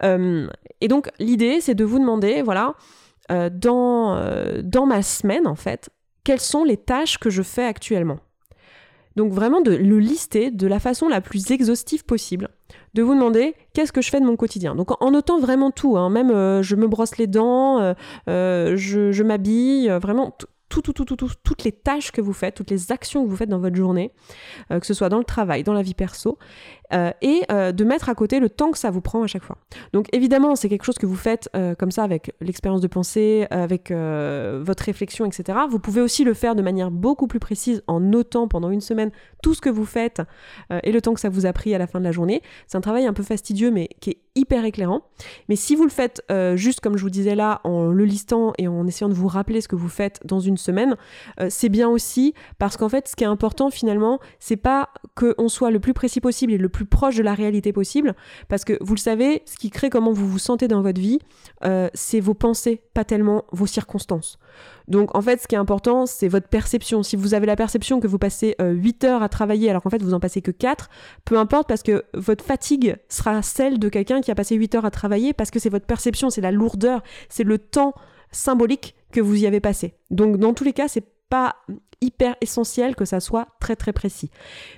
Euh, 0.02 0.46
et 0.80 0.88
donc 0.88 1.10
l'idée, 1.18 1.60
c'est 1.60 1.74
de 1.74 1.84
vous 1.84 1.98
demander, 1.98 2.42
voilà, 2.42 2.74
dans, 3.30 4.20
dans 4.62 4.84
ma 4.84 5.02
semaine, 5.02 5.46
en 5.46 5.54
fait, 5.54 5.88
quelles 6.24 6.40
sont 6.40 6.64
les 6.64 6.76
tâches 6.76 7.16
que 7.18 7.30
je 7.30 7.42
fais 7.42 7.64
actuellement. 7.64 8.18
Donc 9.16 9.32
vraiment 9.32 9.60
de 9.60 9.72
le 9.72 9.98
lister 9.98 10.50
de 10.50 10.66
la 10.66 10.78
façon 10.78 11.08
la 11.08 11.20
plus 11.20 11.50
exhaustive 11.50 12.04
possible. 12.04 12.48
De 12.94 13.02
vous 13.02 13.14
demander 13.14 13.54
qu'est-ce 13.74 13.92
que 13.92 14.02
je 14.02 14.10
fais 14.10 14.20
de 14.20 14.26
mon 14.26 14.36
quotidien? 14.36 14.74
Donc 14.74 15.02
en 15.02 15.10
notant 15.10 15.38
vraiment 15.38 15.70
tout, 15.70 15.96
hein, 15.96 16.10
même 16.10 16.30
euh, 16.30 16.62
je 16.62 16.76
me 16.76 16.86
brosse 16.86 17.16
les 17.18 17.26
dents, 17.26 17.80
euh, 17.80 17.94
euh, 18.28 18.76
je, 18.76 19.22
m'habille, 19.22 19.88
vraiment 20.00 20.36
tout, 20.68 20.80
tout, 20.80 20.92
tout, 20.92 21.04
tout, 21.04 21.28
toutes 21.42 21.64
les 21.64 21.72
tâches 21.72 22.12
que 22.12 22.20
vous 22.20 22.32
faites, 22.32 22.54
toutes 22.54 22.70
les 22.70 22.92
actions 22.92 23.24
que 23.24 23.28
vous 23.28 23.36
faites 23.36 23.48
dans 23.48 23.58
votre 23.58 23.76
journée, 23.76 24.12
que 24.70 24.86
ce 24.86 24.94
soit 24.94 25.10
dans 25.10 25.18
le 25.18 25.24
travail, 25.24 25.64
dans 25.64 25.74
la 25.74 25.82
vie 25.82 25.94
perso, 25.94 26.38
et 26.92 27.42
de 27.50 27.84
mettre 27.84 28.08
à 28.08 28.14
côté 28.14 28.40
le 28.40 28.48
temps 28.48 28.70
que 28.70 28.78
ça 28.78 28.90
vous 28.90 29.00
prend 29.00 29.22
à 29.22 29.26
chaque 29.26 29.44
fois. 29.44 29.58
Donc 29.92 30.06
évidemment, 30.12 30.56
c'est 30.56 30.68
quelque 30.68 30.84
chose 30.84 30.98
que 30.98 31.06
vous 31.06 31.16
faites 31.16 31.50
comme 31.78 31.90
ça 31.90 32.04
avec 32.04 32.34
l'expérience 32.40 32.80
de 32.80 32.88
pensée, 32.88 33.46
avec 33.50 33.90
votre 33.90 34.84
réflexion, 34.84 35.26
etc. 35.26 35.58
Vous 35.68 35.78
pouvez 35.78 36.00
aussi 36.00 36.24
le 36.24 36.34
faire 36.34 36.54
de 36.54 36.62
manière 36.62 36.90
beaucoup 36.90 37.26
plus 37.26 37.40
précise 37.40 37.82
en 37.86 38.00
notant 38.00 38.48
pendant 38.48 38.70
une 38.70 38.80
semaine 38.80 39.10
tout 39.42 39.54
ce 39.54 39.60
que 39.60 39.70
vous 39.70 39.86
faites 39.86 40.22
et 40.82 40.92
le 40.92 41.00
temps 41.00 41.14
que 41.14 41.20
ça 41.20 41.28
vous 41.28 41.46
a 41.46 41.52
pris 41.52 41.74
à 41.74 41.78
la 41.78 41.86
fin 41.86 41.98
de 41.98 42.04
la 42.04 42.12
journée. 42.12 42.42
C'est 42.66 42.78
un 42.78 42.82
travail 42.82 43.06
un 43.06 43.12
peu 43.12 43.22
fastidieux 43.22 43.70
mais 43.70 43.88
qui 44.00 44.10
est 44.10 44.18
hyper 44.34 44.64
éclairant. 44.64 45.02
Mais 45.48 45.56
si 45.56 45.76
vous 45.76 45.84
le 45.84 45.90
faites 45.90 46.22
juste 46.54 46.80
comme 46.80 46.96
je 46.96 47.02
vous 47.02 47.10
disais 47.10 47.34
là, 47.34 47.60
en 47.64 47.86
le 47.86 48.04
listant 48.04 48.52
et 48.58 48.68
en 48.68 48.86
essayant 48.86 49.08
de 49.08 49.14
vous 49.14 49.28
rappeler 49.28 49.60
ce 49.60 49.68
que 49.68 49.76
vous 49.76 49.88
faites 49.88 50.20
dans 50.24 50.40
une 50.40 50.56
semaine, 50.56 50.96
c'est 51.48 51.68
bien 51.68 51.88
aussi 51.88 52.34
parce 52.58 52.76
qu'en 52.76 52.88
fait, 52.88 53.08
ce 53.08 53.16
qui 53.16 53.24
est 53.24 53.28
important 53.28 53.70
finalement, 53.70 54.20
c'est 54.38 54.56
pas 54.56 54.90
qu'on 55.14 55.48
soit 55.48 55.70
le 55.70 55.80
plus 55.80 55.94
précis 55.94 56.20
possible 56.20 56.52
et 56.52 56.58
le 56.58 56.68
plus 56.68 56.81
proche 56.86 57.16
de 57.16 57.22
la 57.22 57.34
réalité 57.34 57.72
possible, 57.72 58.14
parce 58.48 58.64
que 58.64 58.76
vous 58.80 58.94
le 58.94 59.00
savez, 59.00 59.42
ce 59.46 59.56
qui 59.56 59.70
crée 59.70 59.90
comment 59.90 60.12
vous 60.12 60.28
vous 60.28 60.38
sentez 60.38 60.68
dans 60.68 60.82
votre 60.82 61.00
vie, 61.00 61.18
euh, 61.64 61.88
c'est 61.94 62.20
vos 62.20 62.34
pensées, 62.34 62.82
pas 62.94 63.04
tellement 63.04 63.44
vos 63.52 63.66
circonstances. 63.66 64.38
Donc 64.88 65.14
en 65.16 65.22
fait, 65.22 65.40
ce 65.40 65.46
qui 65.46 65.54
est 65.54 65.58
important, 65.58 66.06
c'est 66.06 66.28
votre 66.28 66.48
perception. 66.48 67.02
Si 67.02 67.16
vous 67.16 67.34
avez 67.34 67.46
la 67.46 67.56
perception 67.56 68.00
que 68.00 68.06
vous 68.06 68.18
passez 68.18 68.56
8 68.58 69.04
euh, 69.04 69.06
heures 69.06 69.22
à 69.22 69.28
travailler 69.28 69.70
alors 69.70 69.82
qu'en 69.82 69.90
fait 69.90 70.02
vous 70.02 70.14
en 70.14 70.20
passez 70.20 70.42
que 70.42 70.50
4, 70.50 70.90
peu 71.24 71.38
importe 71.38 71.68
parce 71.68 71.82
que 71.82 72.04
votre 72.14 72.44
fatigue 72.44 72.96
sera 73.08 73.42
celle 73.42 73.78
de 73.78 73.88
quelqu'un 73.88 74.20
qui 74.20 74.30
a 74.30 74.34
passé 74.34 74.54
8 74.56 74.74
heures 74.74 74.84
à 74.84 74.90
travailler 74.90 75.32
parce 75.32 75.50
que 75.50 75.58
c'est 75.58 75.70
votre 75.70 75.86
perception, 75.86 76.30
c'est 76.30 76.40
la 76.40 76.50
lourdeur, 76.50 77.02
c'est 77.28 77.44
le 77.44 77.58
temps 77.58 77.94
symbolique 78.32 78.94
que 79.12 79.20
vous 79.20 79.36
y 79.36 79.46
avez 79.46 79.60
passé. 79.60 79.94
Donc 80.10 80.38
dans 80.38 80.54
tous 80.54 80.64
les 80.64 80.72
cas, 80.72 80.88
c'est 80.88 81.04
pas 81.28 81.56
hyper 82.02 82.36
essentiel 82.42 82.94
que 82.94 83.06
ça 83.06 83.20
soit 83.20 83.48
très 83.60 83.76
très 83.76 83.92
précis. 83.92 84.30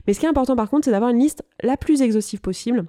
Mais 0.06 0.14
ce 0.14 0.20
qui 0.20 0.26
est 0.26 0.28
important 0.28 0.54
par 0.54 0.70
contre, 0.70 0.84
c'est 0.84 0.92
d'avoir 0.92 1.10
une 1.10 1.18
liste 1.18 1.42
la 1.62 1.76
plus 1.76 2.02
exhaustive 2.02 2.40
possible, 2.40 2.84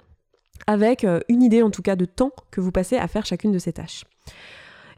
avec 0.66 1.04
euh, 1.04 1.20
une 1.28 1.42
idée 1.42 1.62
en 1.62 1.70
tout 1.70 1.82
cas 1.82 1.96
de 1.96 2.04
temps 2.04 2.32
que 2.50 2.60
vous 2.60 2.72
passez 2.72 2.96
à 2.96 3.08
faire 3.08 3.26
chacune 3.26 3.52
de 3.52 3.58
ces 3.58 3.72
tâches. 3.72 4.04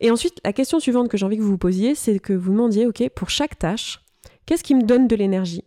Et 0.00 0.11
ensuite, 0.11 0.40
la 0.45 0.52
question 0.52 0.78
suivante 0.78 1.09
que 1.09 1.16
j'ai 1.16 1.26
envie 1.26 1.37
que 1.37 1.42
vous 1.42 1.50
vous 1.50 1.59
posiez, 1.59 1.95
c'est 1.95 2.18
que 2.18 2.33
vous 2.33 2.52
demandiez, 2.52 2.87
ok, 2.87 3.09
pour 3.11 3.30
chaque 3.30 3.59
tâche, 3.59 4.00
qu'est-ce 4.47 4.62
qui 4.62 4.75
me 4.75 4.85
donne 4.85 5.09
de 5.09 5.16
l'énergie? 5.16 5.64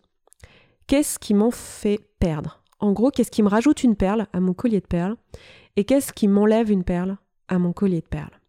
Qu'est-ce 0.88 1.20
qui 1.20 1.34
m'en 1.34 1.52
fait 1.52 2.00
perdre? 2.20 2.62
En 2.80 2.94
gros, 2.94 3.12
qu'est-ce 3.12 3.32
qui 3.32 3.44
me 3.44 3.50
rajoute 3.50 3.84
une 3.84 3.96
perle 3.96 4.28
à 4.34 4.40
mon 4.40 4.54
collier 4.54 4.80
de 4.80 4.88
perles? 4.88 5.16
Et 5.76 5.84
qu'est-ce 5.84 6.14
qui 6.14 6.28
m'enlève 6.28 6.72
une 6.72 6.84
perle 6.84 7.18
à 7.48 7.60
mon 7.60 7.74
collier 7.74 8.02
de 8.02 8.08
perles? 8.08 8.40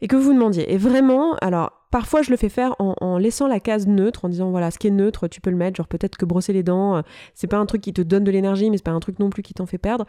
Et 0.00 0.08
que 0.08 0.16
vous 0.16 0.24
vous 0.24 0.32
demandiez. 0.32 0.72
Et 0.72 0.78
vraiment, 0.78 1.34
alors 1.36 1.81
Parfois, 1.92 2.22
je 2.22 2.30
le 2.30 2.38
fais 2.38 2.48
faire 2.48 2.74
en, 2.78 3.18
laissant 3.18 3.46
la 3.46 3.60
case 3.60 3.86
neutre, 3.86 4.24
en 4.24 4.30
disant 4.30 4.50
voilà, 4.50 4.70
ce 4.70 4.78
qui 4.78 4.86
est 4.86 4.90
neutre, 4.90 5.28
tu 5.28 5.42
peux 5.42 5.50
le 5.50 5.58
mettre. 5.58 5.76
Genre, 5.76 5.86
peut-être 5.86 6.16
que 6.16 6.24
brosser 6.24 6.54
les 6.54 6.62
dents, 6.62 6.96
euh, 6.96 7.02
c'est 7.34 7.48
pas 7.48 7.58
un 7.58 7.66
truc 7.66 7.82
qui 7.82 7.92
te 7.92 8.00
donne 8.00 8.24
de 8.24 8.30
l'énergie, 8.30 8.70
mais 8.70 8.78
c'est 8.78 8.82
pas 8.82 8.92
un 8.92 9.00
truc 9.00 9.18
non 9.18 9.28
plus 9.28 9.42
qui 9.42 9.52
t'en 9.52 9.66
fait 9.66 9.76
perdre. 9.76 10.06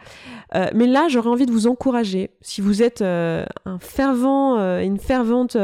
Euh, 0.54 0.66
mais 0.74 0.86
là, 0.86 1.08
j'aurais 1.10 1.28
envie 1.28 1.44
de 1.44 1.52
vous 1.52 1.66
encourager, 1.66 2.30
si 2.40 2.62
vous 2.62 2.82
êtes 2.82 3.02
euh, 3.02 3.44
une 3.66 4.98
fervente 4.98 5.58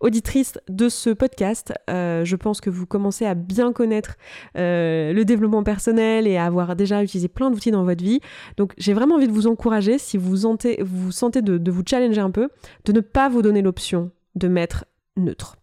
auditrice 0.00 0.58
de 0.68 0.90
ce 0.90 1.08
podcast, 1.08 1.72
je 1.88 2.36
pense 2.36 2.60
que 2.60 2.68
vous 2.68 2.84
commencez 2.84 3.24
à 3.24 3.32
bien 3.32 3.72
connaître 3.72 4.16
le 4.54 5.22
développement 5.22 5.62
personnel 5.62 6.26
et 6.26 6.36
à 6.36 6.44
avoir 6.44 6.76
déjà 6.76 7.02
utilisé 7.02 7.28
plein 7.28 7.50
d'outils 7.50 7.70
dans 7.70 7.84
votre 7.84 8.04
vie. 8.04 8.20
Donc, 8.58 8.74
j'ai 8.76 8.92
vraiment 8.92 9.14
envie 9.14 9.28
de 9.28 9.32
vous 9.32 9.46
encourager, 9.46 9.96
si 9.96 10.18
vous 10.18 10.36
sentez, 10.36 10.82
vous 10.84 11.10
sentez 11.10 11.40
de 11.40 11.70
vous 11.70 11.82
challenger 11.88 12.20
un 12.20 12.30
peu, 12.30 12.50
de 12.84 12.92
ne 12.92 13.00
pas 13.00 13.30
vous 13.30 13.40
donner 13.40 13.62
l'option 13.62 14.10
de 14.34 14.48
mettre 14.48 14.84
neutre. 15.16 15.56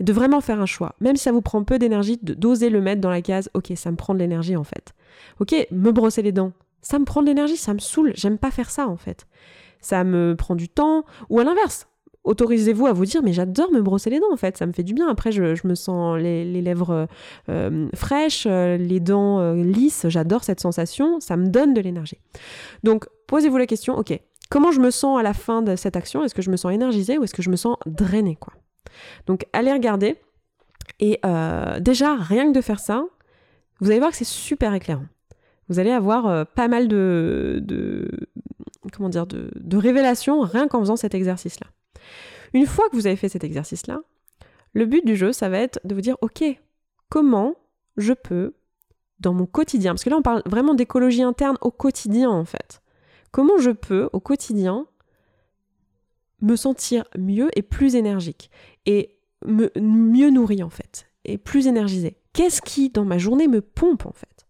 Et 0.00 0.04
de 0.04 0.12
vraiment 0.12 0.40
faire 0.40 0.60
un 0.60 0.66
choix, 0.66 0.94
même 1.00 1.16
si 1.16 1.24
ça 1.24 1.32
vous 1.32 1.40
prend 1.40 1.62
peu 1.62 1.78
d'énergie, 1.78 2.18
d'oser 2.20 2.68
le 2.68 2.80
mettre 2.80 3.00
dans 3.00 3.10
la 3.10 3.22
case, 3.22 3.48
ok, 3.54 3.72
ça 3.76 3.90
me 3.90 3.96
prend 3.96 4.14
de 4.14 4.18
l'énergie 4.18 4.56
en 4.56 4.64
fait. 4.64 4.92
Ok, 5.40 5.54
me 5.70 5.92
brosser 5.92 6.22
les 6.22 6.32
dents, 6.32 6.52
ça 6.82 6.98
me 6.98 7.04
prend 7.04 7.22
de 7.22 7.26
l'énergie, 7.26 7.56
ça 7.56 7.74
me 7.74 7.78
saoule, 7.78 8.12
j'aime 8.14 8.38
pas 8.38 8.50
faire 8.50 8.70
ça 8.70 8.88
en 8.88 8.96
fait. 8.96 9.26
Ça 9.80 10.02
me 10.02 10.34
prend 10.36 10.56
du 10.56 10.68
temps, 10.68 11.04
ou 11.28 11.38
à 11.38 11.44
l'inverse, 11.44 11.86
autorisez-vous 12.24 12.86
à 12.86 12.92
vous 12.92 13.04
dire 13.04 13.22
mais 13.22 13.32
j'adore 13.32 13.70
me 13.70 13.80
brosser 13.80 14.10
les 14.10 14.18
dents 14.18 14.32
en 14.32 14.36
fait, 14.36 14.56
ça 14.56 14.66
me 14.66 14.72
fait 14.72 14.82
du 14.82 14.94
bien. 14.94 15.08
Après 15.08 15.30
je, 15.30 15.66
me 15.66 15.74
sens 15.74 16.18
les, 16.18 16.44
lèvres 16.60 17.06
euh, 17.48 17.88
fraîches, 17.94 18.46
euh, 18.46 18.76
les 18.76 19.00
dents 19.00 19.40
euh, 19.40 19.62
lisses, 19.62 20.06
j'adore 20.08 20.42
cette 20.42 20.60
sensation, 20.60 21.20
ça 21.20 21.36
me 21.36 21.46
donne 21.48 21.74
de 21.74 21.80
l'énergie. 21.80 22.18
Donc 22.82 23.06
posez-vous 23.26 23.58
la 23.58 23.66
question, 23.66 23.96
ok, 23.96 24.18
comment 24.50 24.72
je 24.72 24.80
me 24.80 24.90
sens 24.90 25.18
à 25.18 25.22
la 25.22 25.34
fin 25.34 25.62
de 25.62 25.76
cette 25.76 25.96
action? 25.96 26.24
Est-ce 26.24 26.34
que 26.34 26.42
je 26.42 26.50
me 26.50 26.56
sens 26.56 26.72
énergisée 26.72 27.18
ou 27.18 27.24
est-ce 27.24 27.34
que 27.34 27.42
je 27.42 27.50
me 27.50 27.56
sens 27.56 27.76
drainée 27.86 28.36
quoi? 28.40 28.54
Donc 29.26 29.46
allez 29.52 29.72
regarder. 29.72 30.16
Et 31.00 31.18
euh, 31.24 31.80
déjà, 31.80 32.14
rien 32.14 32.52
que 32.52 32.56
de 32.56 32.60
faire 32.60 32.80
ça, 32.80 33.04
vous 33.80 33.90
allez 33.90 33.98
voir 33.98 34.10
que 34.10 34.16
c'est 34.16 34.24
super 34.24 34.74
éclairant. 34.74 35.06
Vous 35.68 35.78
allez 35.78 35.90
avoir 35.90 36.26
euh, 36.26 36.44
pas 36.44 36.68
mal 36.68 36.88
de, 36.88 38.10
comment 38.92 39.08
dire, 39.08 39.26
de, 39.26 39.50
de 39.54 39.76
révélations 39.76 40.40
rien 40.40 40.68
qu'en 40.68 40.80
faisant 40.80 40.96
cet 40.96 41.14
exercice-là. 41.14 41.66
Une 42.52 42.66
fois 42.66 42.88
que 42.90 42.96
vous 42.96 43.06
avez 43.06 43.16
fait 43.16 43.28
cet 43.28 43.44
exercice-là, 43.44 44.00
le 44.74 44.86
but 44.86 45.04
du 45.06 45.16
jeu, 45.16 45.32
ça 45.32 45.48
va 45.48 45.58
être 45.58 45.80
de 45.84 45.94
vous 45.94 46.00
dire, 46.00 46.16
ok, 46.20 46.44
comment 47.08 47.54
je 47.96 48.12
peux, 48.12 48.54
dans 49.20 49.32
mon 49.32 49.46
quotidien, 49.46 49.92
parce 49.92 50.04
que 50.04 50.10
là 50.10 50.16
on 50.16 50.22
parle 50.22 50.42
vraiment 50.46 50.74
d'écologie 50.74 51.22
interne 51.22 51.56
au 51.60 51.70
quotidien 51.70 52.30
en 52.30 52.44
fait, 52.44 52.82
comment 53.30 53.56
je 53.58 53.70
peux 53.70 54.10
au 54.12 54.20
quotidien 54.20 54.86
me 56.44 56.56
sentir 56.56 57.04
mieux 57.18 57.48
et 57.56 57.62
plus 57.62 57.96
énergique 57.96 58.50
et 58.86 59.16
mieux 59.46 60.30
nourri 60.30 60.62
en 60.62 60.70
fait 60.70 61.08
et 61.24 61.38
plus 61.38 61.66
énergisé. 61.66 62.18
Qu'est-ce 62.32 62.62
qui 62.62 62.90
dans 62.90 63.04
ma 63.04 63.18
journée 63.18 63.48
me 63.48 63.60
pompe 63.60 64.06
en 64.06 64.12
fait? 64.12 64.46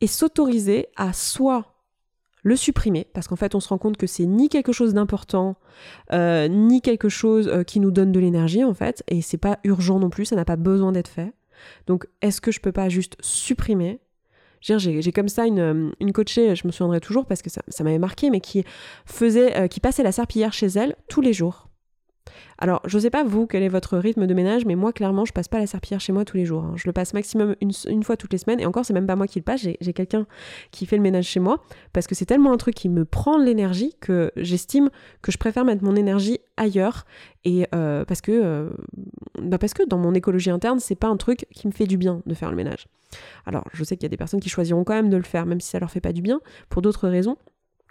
Et 0.00 0.06
s'autoriser 0.06 0.86
à 0.96 1.12
soit 1.12 1.74
le 2.42 2.54
supprimer, 2.54 3.06
parce 3.12 3.26
qu'en 3.26 3.36
fait 3.36 3.54
on 3.54 3.60
se 3.60 3.68
rend 3.68 3.78
compte 3.78 3.96
que 3.96 4.06
c'est 4.06 4.26
ni 4.26 4.48
quelque 4.48 4.72
chose 4.72 4.94
d'important, 4.94 5.56
euh, 6.12 6.48
ni 6.48 6.80
quelque 6.80 7.08
chose 7.08 7.48
euh, 7.48 7.62
qui 7.64 7.80
nous 7.80 7.90
donne 7.90 8.12
de 8.12 8.20
l'énergie 8.20 8.64
en 8.64 8.74
fait, 8.74 9.02
et 9.08 9.22
c'est 9.22 9.38
pas 9.38 9.58
urgent 9.64 9.98
non 9.98 10.10
plus, 10.10 10.26
ça 10.26 10.36
n'a 10.36 10.44
pas 10.44 10.56
besoin 10.56 10.92
d'être 10.92 11.08
fait. 11.08 11.32
Donc 11.86 12.06
est-ce 12.22 12.40
que 12.40 12.52
je 12.52 12.60
peux 12.60 12.72
pas 12.72 12.88
juste 12.88 13.16
supprimer 13.20 14.00
j'ai 14.60 15.12
comme 15.12 15.28
ça 15.28 15.46
une, 15.46 15.58
euh, 15.58 15.90
une 16.00 16.12
coachée, 16.12 16.54
je 16.56 16.66
me 16.66 16.72
souviendrai 16.72 17.00
toujours 17.00 17.26
parce 17.26 17.42
que 17.42 17.50
ça, 17.50 17.62
m'avait 17.84 17.98
marqué, 17.98 18.30
mais 18.30 18.40
qui 18.40 18.64
faisait, 19.06 19.56
euh, 19.56 19.66
qui 19.68 19.80
passait 19.80 20.02
la 20.02 20.12
serpillière 20.12 20.52
chez 20.52 20.66
elle 20.66 20.96
tous 21.08 21.20
les 21.20 21.32
jours. 21.32 21.67
Alors, 22.58 22.80
je 22.86 22.98
sais 22.98 23.10
pas 23.10 23.24
vous 23.24 23.46
quel 23.46 23.62
est 23.62 23.68
votre 23.68 23.98
rythme 23.98 24.26
de 24.26 24.34
ménage, 24.34 24.64
mais 24.64 24.74
moi 24.74 24.92
clairement, 24.92 25.24
je 25.24 25.32
passe 25.32 25.48
pas 25.48 25.58
la 25.58 25.66
serpillière 25.66 26.00
chez 26.00 26.12
moi 26.12 26.24
tous 26.24 26.36
les 26.36 26.44
jours. 26.44 26.64
Hein. 26.64 26.72
Je 26.76 26.84
le 26.86 26.92
passe 26.92 27.14
maximum 27.14 27.54
une, 27.60 28.02
fois 28.02 28.16
toutes 28.16 28.32
les 28.32 28.38
semaines, 28.38 28.60
et 28.60 28.66
encore, 28.66 28.84
c'est 28.84 28.92
même 28.92 29.06
pas 29.06 29.16
moi 29.16 29.26
qui 29.26 29.38
le 29.38 29.44
passe. 29.44 29.60
J'ai 29.80 29.92
quelqu'un 29.92 30.26
qui 30.70 30.86
fait 30.86 30.96
le 30.96 31.02
ménage 31.02 31.26
chez 31.26 31.40
moi 31.40 31.62
parce 31.92 32.06
que 32.06 32.14
c'est 32.14 32.26
tellement 32.26 32.52
un 32.52 32.56
truc 32.56 32.74
qui 32.74 32.88
me 32.88 33.04
prend 33.04 33.38
l'énergie 33.38 33.94
que 34.00 34.32
j'estime 34.36 34.90
que 35.22 35.32
je 35.32 35.38
préfère 35.38 35.64
mettre 35.64 35.84
mon 35.84 35.96
énergie 35.96 36.38
ailleurs 36.56 37.04
et 37.44 37.66
euh, 37.74 38.04
parce 38.04 38.20
que 38.20 38.70
bah 39.40 39.58
parce 39.58 39.74
que 39.74 39.86
dans 39.86 39.98
mon 39.98 40.14
écologie 40.14 40.50
interne, 40.50 40.80
c'est 40.80 40.94
pas 40.94 41.08
un 41.08 41.16
truc 41.16 41.46
qui 41.54 41.66
me 41.66 41.72
fait 41.72 41.86
du 41.86 41.96
bien 41.96 42.22
de 42.26 42.34
faire 42.34 42.50
le 42.50 42.56
ménage. 42.56 42.86
Alors, 43.46 43.64
je 43.72 43.84
sais 43.84 43.96
qu'il 43.96 44.04
y 44.04 44.06
a 44.06 44.10
des 44.10 44.16
personnes 44.16 44.40
qui 44.40 44.48
choisiront 44.48 44.84
quand 44.84 44.94
même 44.94 45.10
de 45.10 45.16
le 45.16 45.22
faire, 45.22 45.46
même 45.46 45.60
si 45.60 45.70
ça 45.70 45.78
leur 45.78 45.90
fait 45.90 46.00
pas 46.00 46.12
du 46.12 46.22
bien, 46.22 46.40
pour 46.68 46.82
d'autres 46.82 47.08
raisons. 47.08 47.36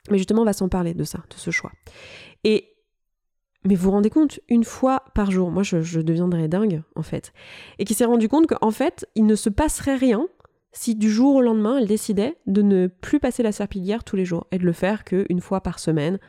Mais 0.09 0.17
justement, 0.17 0.43
on 0.43 0.45
va 0.45 0.53
s'en 0.53 0.69
parler 0.69 0.93
de 0.93 1.03
ça, 1.03 1.19
de 1.29 1.35
ce 1.35 1.51
choix. 1.51 1.71
Et 2.43 2.76
mais 3.65 3.75
vous 3.75 3.85
vous 3.85 3.91
rendez 3.91 4.09
compte, 4.09 4.39
une 4.49 4.63
fois 4.63 5.03
par 5.13 5.31
jour, 5.31 5.51
moi 5.51 5.63
je, 5.63 5.99
deviendrais 5.99 6.47
dingue 6.47 6.83
en 6.95 7.03
fait, 7.03 7.33
et 7.79 7.85
qui 7.85 7.93
s'est 7.93 8.05
rendu 8.05 8.29
compte 8.29 8.47
qu'en 8.47 8.71
fait, 8.71 9.07
il 9.15 9.25
ne 9.25 9.35
se 9.35 9.49
passerait 9.49 9.95
rien 9.95 10.27
si 10.73 10.95
du 10.95 11.09
jour 11.09 11.35
au 11.35 11.41
lendemain, 11.41 11.77
elle 11.77 11.87
décidait 11.87 12.37
de 12.45 12.61
ne 12.61 12.87
plus 12.87 13.19
passer 13.19 13.41
la 13.41 13.51
serpillière 13.51 14.03
tous 14.03 14.15
les 14.15 14.25
jours 14.25 14.45
et 14.51 14.59
de 14.59 14.63
le 14.63 14.73
faire 14.73 15.05
qu'une 15.05 15.41
fois 15.41 15.61
par 15.61 15.79
semaine, 15.79 16.19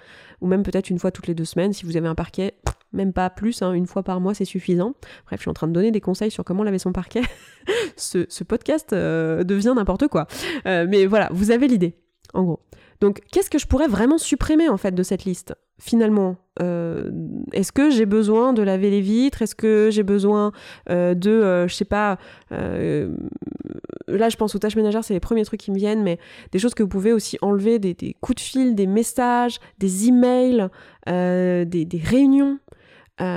ou 0.40 0.46
même 0.46 0.62
peut-être 0.62 0.88
une 0.88 0.98
fois 0.98 1.10
toutes 1.10 1.26
les 1.26 1.34
deux 1.34 1.44
semaines 1.44 1.74
si 1.74 1.84
vous 1.84 1.96
avez 1.98 2.08
un 2.08 2.14
parquet, 2.14 2.54
même 2.92 3.12
pas 3.12 3.28
plus, 3.28 3.60
hein, 3.60 3.72
une 3.72 3.86
fois 3.86 4.02
par 4.02 4.20
mois 4.20 4.32
c'est 4.32 4.46
suffisant. 4.46 4.94
Bref, 5.26 5.40
je 5.40 5.42
suis 5.42 5.50
en 5.50 5.54
train 5.54 5.68
de 5.68 5.72
donner 5.72 5.90
des 5.90 6.00
conseils 6.00 6.30
sur 6.30 6.44
comment 6.44 6.62
laver 6.62 6.78
son 6.78 6.92
parquet. 6.92 7.22
ce, 7.96 8.44
podcast 8.44 8.92
euh, 8.92 9.44
devient 9.44 9.74
n'importe 9.76 10.08
quoi. 10.08 10.26
Euh, 10.66 10.86
mais 10.88 11.04
voilà, 11.04 11.28
vous 11.32 11.50
avez 11.50 11.68
l'idée, 11.68 11.98
en 12.32 12.44
gros. 12.44 12.60
Donc, 13.00 13.20
qu'est-ce 13.30 13.50
que 13.50 13.58
je 13.58 13.66
pourrais 13.66 13.88
vraiment 13.88 14.18
supprimer 14.18 14.68
en 14.68 14.76
fait 14.76 14.94
de 14.94 15.02
cette 15.02 15.24
liste 15.24 15.54
Finalement, 15.80 16.36
euh, 16.60 17.08
est-ce 17.52 17.70
que 17.70 17.90
j'ai 17.90 18.06
besoin 18.06 18.52
de 18.52 18.62
laver 18.62 18.90
les 18.90 19.00
vitres? 19.00 19.42
Est-ce 19.42 19.54
que 19.54 19.90
j'ai 19.92 20.02
besoin 20.02 20.50
euh, 20.90 21.14
de, 21.14 21.30
euh, 21.30 21.68
je 21.68 21.74
sais 21.74 21.84
pas, 21.84 22.18
là 22.50 24.28
je 24.28 24.36
pense 24.36 24.56
aux 24.56 24.58
tâches 24.58 24.74
ménagères, 24.74 25.04
c'est 25.04 25.14
les 25.14 25.20
premiers 25.20 25.44
trucs 25.44 25.60
qui 25.60 25.70
me 25.70 25.76
viennent, 25.76 26.02
mais 26.02 26.18
des 26.50 26.58
choses 26.58 26.74
que 26.74 26.82
vous 26.82 26.88
pouvez 26.88 27.12
aussi 27.12 27.38
enlever, 27.42 27.78
des, 27.78 27.94
coups 28.20 28.36
de 28.36 28.40
fil, 28.40 28.74
des 28.74 28.88
messages, 28.88 29.60
des 29.78 30.08
emails, 30.08 30.68
des, 31.06 31.64
des, 31.64 32.02
réunions. 32.04 32.58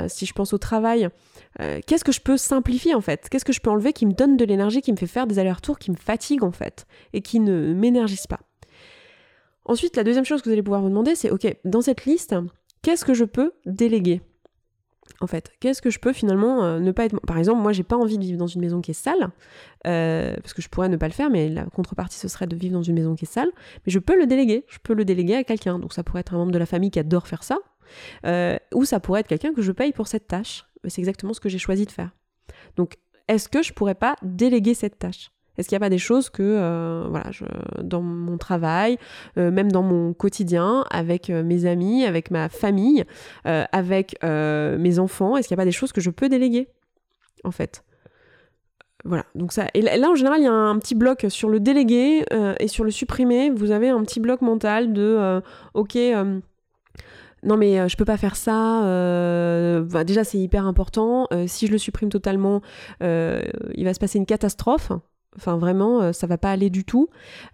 si 0.07 0.25
je 0.25 0.33
pense 0.33 0.53
au 0.53 0.57
travail, 0.57 1.09
qu'est-ce 1.85 2.03
que 2.03 2.11
je 2.11 2.21
peux 2.21 2.37
simplifier 2.37 2.95
en 2.95 3.01
fait? 3.01 3.29
Qu'est-ce 3.29 3.45
que 3.45 3.53
je 3.53 3.61
peux 3.61 3.69
enlever 3.69 3.93
qui 3.93 4.07
me 4.07 4.13
donne 4.13 4.35
de 4.35 4.45
l'énergie, 4.45 4.81
qui 4.81 4.91
me 4.91 4.97
fait 4.97 5.05
faire 5.05 5.27
des 5.27 5.37
allers-retours, 5.37 5.77
qui 5.77 5.91
me 5.91 5.97
fatigue 5.97 6.43
en 6.43 6.51
fait, 6.51 6.87
et 7.13 7.21
qui 7.21 7.39
ne 7.39 7.75
m'énergise 7.75 8.25
pas? 8.25 8.39
Ensuite, 9.71 9.95
la 9.95 10.03
deuxième 10.03 10.25
chose 10.25 10.41
que 10.41 10.49
vous 10.49 10.51
allez 10.51 10.63
pouvoir 10.63 10.81
vous 10.81 10.89
demander, 10.89 11.15
c'est, 11.15 11.31
ok, 11.31 11.55
dans 11.63 11.79
cette 11.79 12.03
liste, 12.03 12.35
qu'est-ce 12.81 13.05
que 13.05 13.13
je 13.13 13.23
peux 13.23 13.53
déléguer? 13.65 14.19
En 15.21 15.27
fait 15.27 15.53
Qu'est-ce 15.61 15.81
que 15.81 15.89
je 15.89 15.97
peux 15.97 16.11
finalement 16.11 16.65
euh, 16.65 16.79
ne 16.79 16.91
pas 16.91 17.05
être 17.05 17.17
Par 17.21 17.37
exemple, 17.37 17.61
moi, 17.61 17.71
j'ai 17.71 17.83
pas 17.83 17.95
envie 17.95 18.17
de 18.17 18.23
vivre 18.25 18.37
dans 18.37 18.47
une 18.47 18.59
maison 18.59 18.81
qui 18.81 18.91
est 18.91 18.93
sale, 18.93 19.29
euh, 19.87 20.35
parce 20.35 20.53
que 20.53 20.61
je 20.61 20.67
pourrais 20.67 20.89
ne 20.89 20.97
pas 20.97 21.07
le 21.07 21.13
faire, 21.13 21.29
mais 21.29 21.47
la 21.47 21.63
contrepartie, 21.63 22.17
ce 22.17 22.27
serait 22.27 22.47
de 22.47 22.55
vivre 22.57 22.73
dans 22.73 22.83
une 22.83 22.95
maison 22.95 23.15
qui 23.15 23.23
est 23.23 23.31
sale. 23.31 23.49
Mais 23.85 23.93
je 23.93 23.99
peux 23.99 24.19
le 24.19 24.27
déléguer. 24.27 24.65
Je 24.67 24.79
peux 24.83 24.93
le 24.93 25.05
déléguer 25.05 25.35
à 25.35 25.45
quelqu'un. 25.45 25.79
Donc, 25.79 25.93
ça 25.93 26.03
pourrait 26.03 26.19
être 26.19 26.33
un 26.33 26.39
membre 26.39 26.51
de 26.51 26.59
la 26.59 26.65
famille 26.65 26.91
qui 26.91 26.99
adore 26.99 27.25
faire 27.25 27.43
ça, 27.43 27.57
euh, 28.25 28.57
ou 28.73 28.83
ça 28.83 28.99
pourrait 28.99 29.21
être 29.21 29.27
quelqu'un 29.27 29.53
que 29.53 29.61
je 29.61 29.71
paye 29.71 29.93
pour 29.93 30.09
cette 30.09 30.27
tâche. 30.27 30.65
C'est 30.89 30.99
exactement 30.99 31.33
ce 31.33 31.39
que 31.39 31.47
j'ai 31.47 31.59
choisi 31.59 31.85
de 31.85 31.91
faire. 31.91 32.11
Donc, 32.75 32.97
est-ce 33.29 33.47
que 33.47 33.63
je 33.63 33.71
pourrais 33.71 33.95
pas 33.95 34.17
déléguer 34.21 34.73
cette 34.73 34.99
tâche? 34.99 35.31
Est-ce 35.57 35.67
qu'il 35.67 35.75
n'y 35.75 35.83
a 35.83 35.85
pas 35.85 35.89
des 35.89 35.97
choses 35.97 36.29
que, 36.29 36.41
euh, 36.41 37.05
voilà, 37.09 37.29
dans 37.83 38.01
mon 38.01 38.37
travail, 38.37 38.97
euh, 39.37 39.51
même 39.51 39.71
dans 39.71 39.83
mon 39.83 40.13
quotidien, 40.13 40.85
avec 40.89 41.29
euh, 41.29 41.43
mes 41.43 41.65
amis, 41.65 42.05
avec 42.05 42.31
ma 42.31 42.49
famille, 42.49 43.03
avec 43.43 44.15
mes 44.23 44.99
enfants, 44.99 45.37
est-ce 45.37 45.47
qu'il 45.47 45.55
n'y 45.55 45.59
a 45.59 45.63
pas 45.63 45.65
des 45.65 45.71
choses 45.71 45.91
que 45.91 46.01
je 46.01 46.09
peux 46.09 46.29
déléguer, 46.29 46.69
en 47.43 47.51
fait? 47.51 47.83
Voilà, 49.03 49.25
donc 49.33 49.51
ça. 49.51 49.65
Et 49.73 49.81
là, 49.81 50.09
en 50.09 50.15
général, 50.15 50.39
il 50.39 50.43
y 50.43 50.47
a 50.47 50.53
un 50.53 50.77
petit 50.77 50.93
bloc 50.93 51.25
sur 51.29 51.49
le 51.49 51.59
déléguer 51.59 52.23
et 52.59 52.67
sur 52.67 52.83
le 52.83 52.91
supprimer. 52.91 53.49
Vous 53.49 53.71
avez 53.71 53.89
un 53.89 54.01
petit 54.03 54.19
bloc 54.19 54.41
mental 54.41 54.93
de 54.93 55.41
OK, 55.73 55.97
non 57.43 57.57
mais 57.57 57.89
je 57.89 57.97
peux 57.97 58.05
pas 58.05 58.17
faire 58.17 58.35
ça. 58.35 58.81
Déjà, 60.05 60.23
c'est 60.23 60.37
hyper 60.37 60.67
important. 60.67 61.27
si 61.47 61.65
je 61.65 61.71
le 61.71 61.79
supprime 61.79 62.09
totalement, 62.09 62.61
il 63.01 63.83
va 63.83 63.93
se 63.93 63.99
passer 63.99 64.19
une 64.19 64.27
catastrophe. 64.27 64.91
Enfin, 65.37 65.57
vraiment, 65.57 66.01
euh, 66.01 66.11
ça 66.11 66.27
va 66.27 66.37
pas 66.37 66.51
aller 66.51 66.69
du 66.69 66.83
tout. 66.83 67.07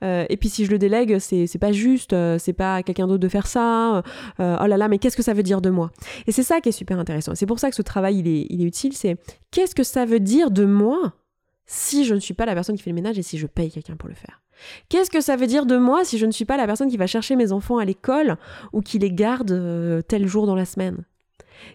Euh, 0.04 0.26
et 0.30 0.38
puis, 0.38 0.50
si 0.50 0.66
je 0.66 0.72
le 0.72 0.80
délègue, 0.80 1.20
c'est, 1.20 1.48
pas 1.60 1.72
juste, 1.72 2.14
euh, 2.14 2.38
c'est 2.40 2.54
pas 2.54 2.76
à 2.76 2.84
quelqu'un 2.84 3.08
d'autre 3.08 3.20
de 3.20 3.28
faire 3.28 3.48
ça. 3.48 4.04
oh 4.40 4.42
là 4.42 4.78
là, 4.78 4.88
mais 4.88 4.98
qu'est-ce 4.98 5.18
que 5.18 5.24
ça 5.24 5.34
veut 5.34 5.44
dire 5.44 5.62
de 5.62 5.70
moi? 5.70 5.92
Et 6.26 6.32
c'est 6.32 6.44
ça 6.44 6.60
qui 6.60 6.70
est 6.70 6.74
super 6.74 6.98
intéressant. 6.98 7.36
C'est 7.36 7.46
pour 7.46 7.60
ça 7.60 7.70
que 7.70 7.76
ce 7.76 7.82
travail, 7.82 8.20
il 8.20 8.28
est, 8.28 8.48
il 8.50 8.62
est 8.62 8.66
utile. 8.66 8.94
C'est 8.94 9.18
qu'est-ce 9.52 9.76
que 9.76 9.84
ça 9.84 10.06
veut 10.06 10.20
dire 10.20 10.50
de 10.52 10.66
moi 10.66 11.14
si 11.66 12.06
je 12.06 12.14
ne 12.16 12.20
suis 12.20 12.34
pas 12.34 12.46
la 12.46 12.54
personne 12.54 12.76
qui 12.76 12.84
fait 12.84 12.90
le 12.90 12.96
ménage 12.96 13.20
et 13.20 13.24
si 13.24 13.38
je 13.38 13.46
paye 13.46 13.72
quelqu'un 13.72 13.96
pour 13.96 14.10
le 14.10 14.16
faire? 14.16 14.42
Qu'est-ce 14.90 15.12
que 15.12 15.22
ça 15.22 15.36
veut 15.36 15.46
dire 15.46 15.68
de 15.68 15.78
moi 15.78 16.04
si 16.04 16.18
je 16.18 16.26
ne 16.26 16.32
suis 16.32 16.46
pas 16.46 16.58
la 16.58 16.66
personne 16.66 16.90
qui 16.90 16.98
va 16.98 17.06
chercher 17.06 17.36
mes 17.36 17.52
enfants 17.52 17.78
à 17.78 17.86
l'école 17.86 18.38
ou 18.74 18.82
qui 18.82 18.98
les 18.98 19.12
garde 19.12 20.04
tel 20.08 20.26
jour 20.26 20.48
dans 20.48 20.56
la 20.56 20.66
semaine? 20.66 21.04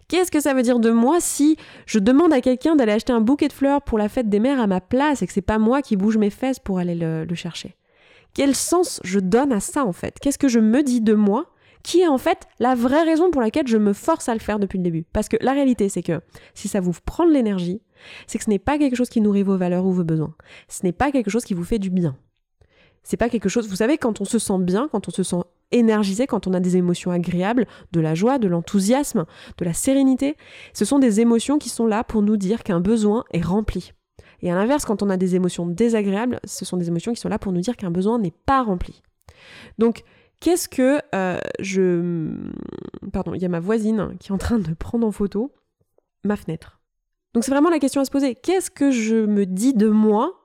Qu'est-ce 0.08 0.30
que 0.30 0.40
ça 0.40 0.54
veut 0.54 0.62
dire 0.62 0.78
de 0.78 0.90
moi 0.90 1.20
si 1.20 1.56
je 1.86 1.98
demande 1.98 2.32
à 2.32 2.40
quelqu'un 2.40 2.76
d'aller 2.76 2.92
acheter 2.92 3.12
un 3.12 3.20
bouquet 3.20 3.48
de 3.48 3.52
fleurs 3.52 3.82
pour 3.82 3.98
la 3.98 4.08
fête 4.08 4.28
des 4.28 4.40
mères 4.40 4.60
à 4.60 4.66
ma 4.66 4.80
place 4.80 5.22
et 5.22 5.26
que 5.26 5.32
c'est 5.32 5.40
pas 5.40 5.58
moi 5.58 5.82
qui 5.82 5.96
bouge 5.96 6.16
mes 6.16 6.30
fesses 6.30 6.58
pour 6.58 6.78
aller 6.78 6.94
le, 6.94 7.34
chercher? 7.34 7.76
Quel 8.34 8.54
sens 8.54 9.00
je 9.04 9.18
donne 9.20 9.52
à 9.52 9.60
ça 9.60 9.84
en 9.84 9.92
fait? 9.92 10.18
Qu'est-ce 10.20 10.38
que 10.38 10.48
je 10.48 10.60
me 10.60 10.82
dis 10.82 11.00
de 11.00 11.14
moi 11.14 11.46
qui 11.82 12.00
est 12.00 12.06
en 12.06 12.18
fait 12.18 12.46
la 12.60 12.74
vraie 12.74 13.02
raison 13.02 13.30
pour 13.30 13.42
laquelle 13.42 13.66
je 13.66 13.76
me 13.76 13.92
force 13.92 14.28
à 14.28 14.34
le 14.34 14.40
faire 14.40 14.58
depuis 14.58 14.78
le 14.78 14.84
début? 14.84 15.04
Parce 15.12 15.28
que 15.28 15.36
la 15.40 15.52
réalité, 15.52 15.88
c'est 15.88 16.02
que 16.02 16.20
si 16.54 16.68
ça 16.68 16.80
vous 16.80 16.92
prend 17.04 17.26
de 17.26 17.32
l'énergie, 17.32 17.82
c'est 18.26 18.38
que 18.38 18.44
ce 18.44 18.50
n'est 18.50 18.58
pas 18.58 18.78
quelque 18.78 18.96
chose 18.96 19.08
qui 19.08 19.20
nourrit 19.20 19.42
vos 19.42 19.56
valeurs 19.56 19.84
ou 19.84 19.92
vos 19.92 20.04
besoins. 20.04 20.34
Ce 20.68 20.84
n'est 20.84 20.92
pas 20.92 21.12
quelque 21.12 21.30
chose 21.30 21.44
qui 21.44 21.54
vous 21.54 21.64
fait 21.64 21.78
du 21.78 21.90
bien. 21.90 22.16
C'est 23.02 23.16
pas 23.16 23.28
quelque 23.28 23.48
chose. 23.48 23.68
Vous 23.68 23.76
savez, 23.76 23.98
quand 23.98 24.20
on 24.20 24.24
se 24.24 24.38
sent 24.38 24.58
bien, 24.58 24.88
quand 24.90 25.08
on 25.08 25.10
se 25.10 25.22
sent 25.22 25.42
énergisé, 25.72 26.26
quand 26.26 26.46
on 26.46 26.54
a 26.54 26.60
des 26.60 26.76
émotions 26.76 27.10
agréables, 27.10 27.66
de 27.92 28.00
la 28.00 28.14
joie, 28.14 28.38
de 28.38 28.48
l'enthousiasme, 28.48 29.24
de 29.58 29.64
la 29.64 29.72
sérénité, 29.72 30.36
ce 30.72 30.84
sont 30.84 30.98
des 30.98 31.20
émotions 31.20 31.58
qui 31.58 31.68
sont 31.68 31.86
là 31.86 32.04
pour 32.04 32.22
nous 32.22 32.36
dire 32.36 32.62
qu'un 32.62 32.80
besoin 32.80 33.24
est 33.32 33.44
rempli. 33.44 33.92
Et 34.40 34.50
à 34.50 34.54
l'inverse, 34.54 34.84
quand 34.84 35.02
on 35.02 35.10
a 35.10 35.16
des 35.16 35.36
émotions 35.36 35.66
désagréables, 35.66 36.40
ce 36.44 36.64
sont 36.64 36.76
des 36.76 36.88
émotions 36.88 37.12
qui 37.12 37.20
sont 37.20 37.28
là 37.28 37.38
pour 37.38 37.52
nous 37.52 37.60
dire 37.60 37.76
qu'un 37.76 37.90
besoin 37.90 38.18
n'est 38.18 38.34
pas 38.44 38.62
rempli. 38.62 39.02
Donc, 39.78 40.02
qu'est-ce 40.40 40.68
que 40.68 41.00
euh, 41.14 41.38
je... 41.60 42.34
Pardon, 43.12 43.34
il 43.34 43.42
y 43.42 43.44
a 43.44 43.48
ma 43.48 43.60
voisine 43.60 44.16
qui 44.18 44.30
est 44.30 44.34
en 44.34 44.38
train 44.38 44.58
de 44.58 44.74
prendre 44.74 45.06
en 45.06 45.12
photo 45.12 45.52
ma 46.24 46.36
fenêtre. 46.36 46.80
Donc 47.34 47.44
c'est 47.44 47.50
vraiment 47.50 47.70
la 47.70 47.78
question 47.78 48.00
à 48.00 48.04
se 48.04 48.10
poser. 48.10 48.34
Qu'est-ce 48.34 48.70
que 48.70 48.90
je 48.90 49.24
me 49.24 49.46
dis 49.46 49.74
de 49.74 49.88
moi 49.88 50.38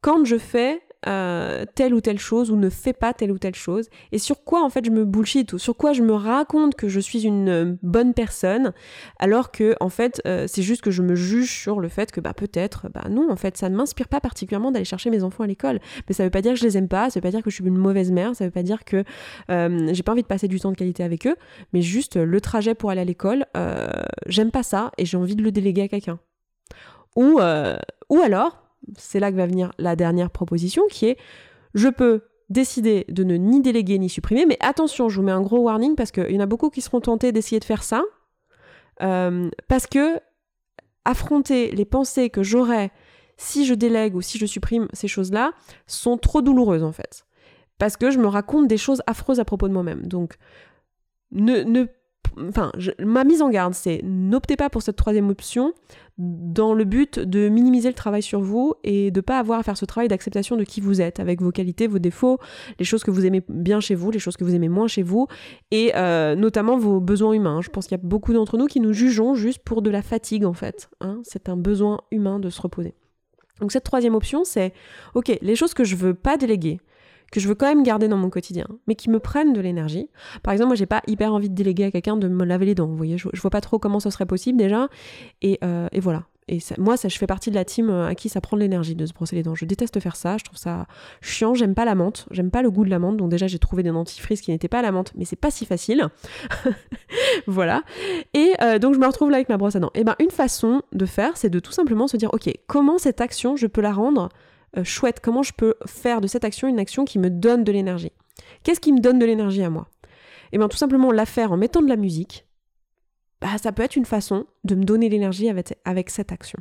quand 0.00 0.24
je 0.24 0.38
fais 0.38 0.82
euh, 1.06 1.64
telle 1.76 1.94
ou 1.94 2.00
telle 2.00 2.18
chose 2.18 2.50
ou 2.50 2.56
ne 2.56 2.68
fais 2.68 2.92
pas 2.92 3.14
telle 3.14 3.30
ou 3.30 3.38
telle 3.38 3.54
chose. 3.54 3.88
Et 4.10 4.18
sur 4.18 4.42
quoi 4.42 4.64
en 4.64 4.68
fait 4.68 4.84
je 4.84 4.90
me 4.90 5.04
bullshit 5.04 5.52
ou 5.52 5.58
sur 5.58 5.76
quoi 5.76 5.92
je 5.92 6.02
me 6.02 6.12
raconte 6.12 6.74
que 6.74 6.88
je 6.88 6.98
suis 6.98 7.24
une 7.24 7.48
euh, 7.48 7.76
bonne 7.84 8.14
personne 8.14 8.72
alors 9.20 9.52
que 9.52 9.76
en 9.78 9.90
fait 9.90 10.20
euh, 10.26 10.46
c'est 10.48 10.62
juste 10.62 10.82
que 10.82 10.90
je 10.90 11.02
me 11.02 11.14
juge 11.14 11.56
sur 11.56 11.78
le 11.78 11.88
fait 11.88 12.10
que 12.10 12.20
bah 12.20 12.34
peut-être 12.34 12.88
bah 12.92 13.04
non 13.10 13.30
en 13.30 13.36
fait 13.36 13.56
ça 13.56 13.68
ne 13.68 13.76
m'inspire 13.76 14.08
pas 14.08 14.20
particulièrement 14.20 14.72
d'aller 14.72 14.84
chercher 14.84 15.10
mes 15.10 15.22
enfants 15.22 15.44
à 15.44 15.46
l'école. 15.46 15.78
Mais 16.08 16.14
ça 16.14 16.24
veut 16.24 16.30
pas 16.30 16.42
dire 16.42 16.54
que 16.54 16.58
je 16.58 16.64
les 16.64 16.76
aime 16.76 16.88
pas 16.88 17.10
ça 17.10 17.20
veut 17.20 17.22
pas 17.22 17.30
dire 17.30 17.44
que 17.44 17.50
je 17.50 17.54
suis 17.54 17.64
une 17.64 17.78
mauvaise 17.78 18.10
mère 18.10 18.34
ça 18.34 18.44
veut 18.44 18.50
pas 18.50 18.64
dire 18.64 18.84
que 18.84 19.04
j'ai 19.48 20.02
pas 20.02 20.12
envie 20.12 20.22
de 20.22 20.26
passer 20.26 20.48
du 20.48 20.58
temps 20.58 20.72
de 20.72 20.76
qualité 20.76 21.04
avec 21.04 21.28
eux. 21.28 21.36
Mais 21.72 21.80
juste 21.80 22.16
le 22.16 22.40
trajet 22.40 22.74
pour 22.74 22.90
aller 22.90 23.02
à 23.02 23.04
l'école 23.04 23.46
j'aime 24.26 24.50
pas 24.50 24.64
ça 24.64 24.90
et 24.98 25.04
j'ai 25.04 25.16
envie 25.16 25.36
de 25.36 25.44
le 25.44 25.52
déléguer 25.52 25.82
à 25.82 25.88
quelqu'un. 25.88 26.18
Ou 27.14 27.38
ou 28.10 28.20
alors 28.20 28.67
c'est 28.96 29.20
là 29.20 29.30
que 29.30 29.36
va 29.36 29.46
venir 29.46 29.72
la 29.78 29.96
dernière 29.96 30.30
proposition 30.30 30.82
qui 30.90 31.06
est 31.06 31.18
je 31.74 31.88
peux 31.88 32.22
décider 32.48 33.04
de 33.08 33.24
ne 33.24 33.36
ni 33.36 33.60
déléguer 33.60 33.98
ni 33.98 34.08
supprimer, 34.08 34.46
mais 34.46 34.56
attention, 34.60 35.08
je 35.08 35.16
vous 35.16 35.22
mets 35.22 35.32
un 35.32 35.42
gros 35.42 35.58
warning 35.58 35.94
parce 35.96 36.10
qu'il 36.10 36.30
y 36.30 36.36
en 36.36 36.40
a 36.40 36.46
beaucoup 36.46 36.70
qui 36.70 36.80
seront 36.80 37.00
tentés 37.00 37.30
d'essayer 37.32 37.60
de 37.60 37.64
faire 37.64 37.82
ça, 37.82 38.02
euh, 39.02 39.50
parce 39.68 39.86
que 39.86 40.18
affronter 41.04 41.70
les 41.70 41.84
pensées 41.84 42.30
que 42.30 42.42
j'aurais 42.42 42.90
si 43.36 43.64
je 43.64 43.74
délègue 43.74 44.14
ou 44.14 44.20
si 44.20 44.36
je 44.36 44.46
supprime 44.46 44.88
ces 44.92 45.08
choses-là 45.08 45.52
sont 45.86 46.18
trop 46.18 46.42
douloureuses 46.42 46.82
en 46.82 46.92
fait. 46.92 47.24
Parce 47.78 47.96
que 47.96 48.10
je 48.10 48.18
me 48.18 48.26
raconte 48.26 48.66
des 48.66 48.76
choses 48.76 49.02
affreuses 49.06 49.38
à 49.40 49.44
propos 49.44 49.68
de 49.68 49.72
moi-même. 49.72 50.06
Donc, 50.06 50.36
ne, 51.30 51.62
ne 51.62 51.86
enfin, 52.48 52.72
ma 52.98 53.24
mise 53.24 53.42
en 53.42 53.50
garde, 53.50 53.74
c'est 53.74 54.00
n'optez 54.04 54.56
pas 54.56 54.70
pour 54.70 54.82
cette 54.82 54.96
troisième 54.96 55.30
option 55.30 55.72
dans 56.18 56.74
le 56.74 56.84
but 56.84 57.18
de 57.18 57.48
minimiser 57.48 57.88
le 57.88 57.94
travail 57.94 58.22
sur 58.22 58.40
vous 58.40 58.74
et 58.82 59.10
de 59.10 59.20
pas 59.20 59.38
avoir 59.38 59.60
à 59.60 59.62
faire 59.62 59.76
ce 59.76 59.84
travail 59.84 60.08
d'acceptation 60.08 60.56
de 60.56 60.64
qui 60.64 60.80
vous 60.80 61.00
êtes, 61.00 61.20
avec 61.20 61.40
vos 61.40 61.52
qualités, 61.52 61.86
vos 61.86 62.00
défauts, 62.00 62.38
les 62.78 62.84
choses 62.84 63.04
que 63.04 63.10
vous 63.10 63.24
aimez 63.24 63.42
bien 63.48 63.80
chez 63.80 63.94
vous, 63.94 64.10
les 64.10 64.18
choses 64.18 64.36
que 64.36 64.44
vous 64.44 64.54
aimez 64.54 64.68
moins 64.68 64.88
chez 64.88 65.02
vous, 65.02 65.28
et 65.70 65.92
euh, 65.94 66.34
notamment 66.34 66.76
vos 66.76 67.00
besoins 67.00 67.32
humains. 67.32 67.60
Je 67.62 67.70
pense 67.70 67.86
qu'il 67.86 67.96
y 67.96 68.00
a 68.00 68.04
beaucoup 68.04 68.32
d'entre 68.32 68.58
nous 68.58 68.66
qui 68.66 68.80
nous 68.80 68.92
jugeons 68.92 69.34
juste 69.34 69.60
pour 69.60 69.80
de 69.80 69.90
la 69.90 70.02
fatigue 70.02 70.44
en 70.44 70.54
fait. 70.54 70.90
Hein. 71.00 71.20
c'est 71.22 71.48
un 71.48 71.56
besoin 71.56 72.00
humain 72.10 72.40
de 72.40 72.50
se 72.50 72.60
reposer. 72.60 72.94
Donc 73.60 73.72
cette 73.72 73.84
troisième 73.84 74.14
option, 74.14 74.44
c'est 74.44 74.72
ok, 75.14 75.36
les 75.40 75.56
choses 75.56 75.74
que 75.74 75.84
je 75.84 75.96
veux 75.96 76.14
pas 76.14 76.36
déléguer, 76.36 76.80
que 77.30 77.40
je 77.40 77.48
veux 77.48 77.54
quand 77.54 77.66
même 77.66 77.82
garder 77.82 78.08
dans 78.08 78.16
mon 78.16 78.30
quotidien, 78.30 78.66
mais 78.86 78.94
qui 78.94 79.10
me 79.10 79.20
prennent 79.20 79.52
de 79.52 79.60
l'énergie. 79.60 80.08
Par 80.42 80.52
exemple, 80.52 80.68
moi, 80.68 80.76
j'ai 80.76 80.86
pas 80.86 81.02
hyper 81.06 81.32
envie 81.32 81.50
de 81.50 81.54
déléguer 81.54 81.84
à 81.84 81.90
quelqu'un 81.90 82.16
de 82.16 82.28
me 82.28 82.44
laver 82.44 82.66
les 82.66 82.74
dents. 82.74 82.86
Vous 82.86 82.96
voyez, 82.96 83.18
je, 83.18 83.28
vois 83.40 83.50
pas 83.50 83.60
trop 83.60 83.78
comment 83.78 84.00
ce 84.00 84.10
serait 84.10 84.26
possible 84.26 84.58
déjà. 84.58 84.88
Et, 85.42 85.58
euh, 85.62 85.88
voilà. 85.96 86.24
Et 86.48 86.58
moi, 86.78 86.96
ça, 86.96 87.08
je 87.08 87.18
fais 87.18 87.26
partie 87.26 87.50
de 87.50 87.54
la 87.54 87.64
team 87.64 87.90
euh, 87.90 88.08
à 88.08 88.14
qui 88.14 88.28
ça 88.28 88.40
prend 88.40 88.56
de 88.56 88.62
l'énergie 88.62 88.94
de 88.94 89.04
se 89.04 89.12
brosser 89.12 89.36
les 89.36 89.42
dents. 89.42 89.54
Je 89.54 89.66
déteste 89.66 90.00
faire 90.00 90.16
ça, 90.16 90.38
je 90.38 90.44
trouve 90.44 90.58
ça 90.58 90.86
chiant, 91.20 91.54
j'aime 91.54 91.74
pas 91.74 91.84
la 91.84 91.94
menthe, 91.94 92.26
j'aime 92.30 92.50
pas 92.50 92.62
le 92.62 92.70
goût 92.70 92.84
de 92.84 92.90
la 92.90 92.98
menthe. 92.98 93.18
Donc 93.18 93.28
déjà, 93.28 93.46
j'ai 93.46 93.58
trouvé 93.58 93.82
des 93.82 93.90
dentifrices 93.90 94.40
qui 94.40 94.50
n'étaient 94.50 94.68
pas 94.68 94.78
à 94.78 94.82
la 94.82 94.90
menthe, 94.90 95.12
mais 95.14 95.26
c'est 95.26 95.36
pas 95.36 95.50
si 95.50 95.66
facile. 95.66 96.08
voilà. 97.46 97.82
Et 98.32 98.54
euh, 98.62 98.78
donc, 98.78 98.94
je 98.94 98.98
me 98.98 99.06
retrouve 99.06 99.30
là 99.30 99.36
avec 99.36 99.50
ma 99.50 99.58
brosse 99.58 99.76
à 99.76 99.80
dents. 99.80 99.90
Et 99.94 100.04
ben, 100.04 100.16
une 100.20 100.30
façon 100.30 100.82
de 100.92 101.04
faire, 101.04 101.36
c'est 101.36 101.50
de 101.50 101.60
tout 101.60 101.72
simplement 101.72 102.08
se 102.08 102.16
dire, 102.16 102.30
ok, 102.32 102.50
comment 102.66 102.96
cette 102.96 103.20
action, 103.20 103.56
je 103.56 103.66
peux 103.66 103.82
la 103.82 103.92
rendre 103.92 104.30
euh, 104.76 104.84
chouette, 104.84 105.20
comment 105.20 105.42
je 105.42 105.52
peux 105.52 105.74
faire 105.86 106.20
de 106.20 106.26
cette 106.26 106.44
action 106.44 106.68
une 106.68 106.78
action 106.78 107.04
qui 107.04 107.18
me 107.18 107.30
donne 107.30 107.64
de 107.64 107.72
l'énergie? 107.72 108.12
Qu'est-ce 108.62 108.80
qui 108.80 108.92
me 108.92 109.00
donne 109.00 109.18
de 109.18 109.26
l'énergie 109.26 109.62
à 109.62 109.70
moi? 109.70 109.88
Eh 110.52 110.58
bien 110.58 110.68
tout 110.68 110.76
simplement 110.76 111.12
la 111.12 111.26
faire 111.26 111.52
en 111.52 111.56
mettant 111.56 111.82
de 111.82 111.88
la 111.88 111.96
musique, 111.96 112.46
bah, 113.40 113.58
ça 113.62 113.72
peut 113.72 113.82
être 113.82 113.96
une 113.96 114.04
façon 114.04 114.46
de 114.64 114.74
me 114.74 114.84
donner 114.84 115.08
l'énergie 115.08 115.48
avec, 115.48 116.10
cette 116.10 116.32
action. 116.32 116.58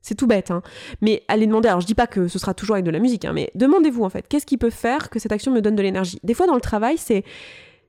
C'est 0.00 0.14
tout 0.14 0.26
bête, 0.26 0.50
hein. 0.50 0.62
Mais 1.00 1.22
allez 1.28 1.46
demander, 1.46 1.68
alors 1.68 1.80
je 1.80 1.86
dis 1.86 1.94
pas 1.94 2.06
que 2.06 2.28
ce 2.28 2.38
sera 2.38 2.54
toujours 2.54 2.74
avec 2.74 2.84
de 2.84 2.90
la 2.90 2.98
musique, 2.98 3.24
hein, 3.24 3.32
mais 3.32 3.50
demandez-vous 3.54 4.04
en 4.04 4.10
fait, 4.10 4.28
qu'est-ce 4.28 4.46
qui 4.46 4.58
peut 4.58 4.70
faire 4.70 5.10
que 5.10 5.18
cette 5.18 5.32
action 5.32 5.50
me 5.52 5.60
donne 5.60 5.76
de 5.76 5.82
l'énergie? 5.82 6.18
Des 6.22 6.34
fois 6.34 6.46
dans 6.46 6.54
le 6.54 6.60
travail, 6.60 6.98
c'est 6.98 7.24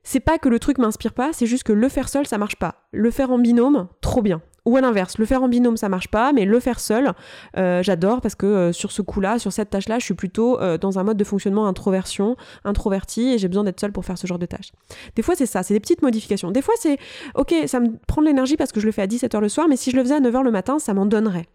c'est 0.02 0.20
pas 0.20 0.38
que 0.38 0.48
le 0.48 0.60
truc 0.60 0.78
m'inspire 0.78 1.12
pas, 1.12 1.32
c'est 1.32 1.46
juste 1.46 1.64
que 1.64 1.72
le 1.72 1.88
faire 1.88 2.08
seul, 2.08 2.28
ça 2.28 2.38
marche 2.38 2.56
pas. 2.56 2.86
Le 2.92 3.10
faire 3.10 3.32
en 3.32 3.38
binôme, 3.38 3.88
trop 4.00 4.22
bien. 4.22 4.40
Ou 4.66 4.76
à 4.76 4.80
l'inverse, 4.80 5.18
le 5.18 5.24
faire 5.24 5.42
en 5.42 5.48
binôme, 5.48 5.76
ça 5.76 5.88
marche 5.88 6.08
pas, 6.08 6.32
mais 6.32 6.44
le 6.44 6.60
faire 6.60 6.80
seul, 6.80 7.12
euh, 7.56 7.82
j'adore 7.82 8.20
parce 8.20 8.34
que 8.34 8.46
euh, 8.46 8.72
sur 8.72 8.90
ce 8.90 9.00
coup-là, 9.00 9.38
sur 9.38 9.52
cette 9.52 9.70
tâche-là, 9.70 9.98
je 10.00 10.04
suis 10.04 10.14
plutôt 10.14 10.60
euh, 10.60 10.76
dans 10.76 10.98
un 10.98 11.04
mode 11.04 11.16
de 11.16 11.24
fonctionnement 11.24 11.66
introversion, 11.66 12.36
introverti, 12.64 13.34
et 13.34 13.38
j'ai 13.38 13.48
besoin 13.48 13.64
d'être 13.64 13.80
seul 13.80 13.92
pour 13.92 14.04
faire 14.04 14.18
ce 14.18 14.26
genre 14.26 14.40
de 14.40 14.46
tâches. 14.46 14.72
Des 15.14 15.22
fois, 15.22 15.36
c'est 15.36 15.46
ça, 15.46 15.62
c'est 15.62 15.74
des 15.74 15.80
petites 15.80 16.02
modifications. 16.02 16.50
Des 16.50 16.62
fois, 16.62 16.74
c'est, 16.78 16.98
ok, 17.36 17.54
ça 17.66 17.80
me 17.80 17.96
prend 18.06 18.22
de 18.22 18.26
l'énergie 18.26 18.56
parce 18.56 18.72
que 18.72 18.80
je 18.80 18.86
le 18.86 18.92
fais 18.92 19.02
à 19.02 19.06
17h 19.06 19.40
le 19.40 19.48
soir, 19.48 19.68
mais 19.68 19.76
si 19.76 19.90
je 19.92 19.96
le 19.96 20.02
faisais 20.02 20.16
à 20.16 20.20
9h 20.20 20.42
le 20.42 20.50
matin, 20.50 20.78
ça 20.78 20.94
m'en 20.94 21.06
donnerait. 21.06 21.46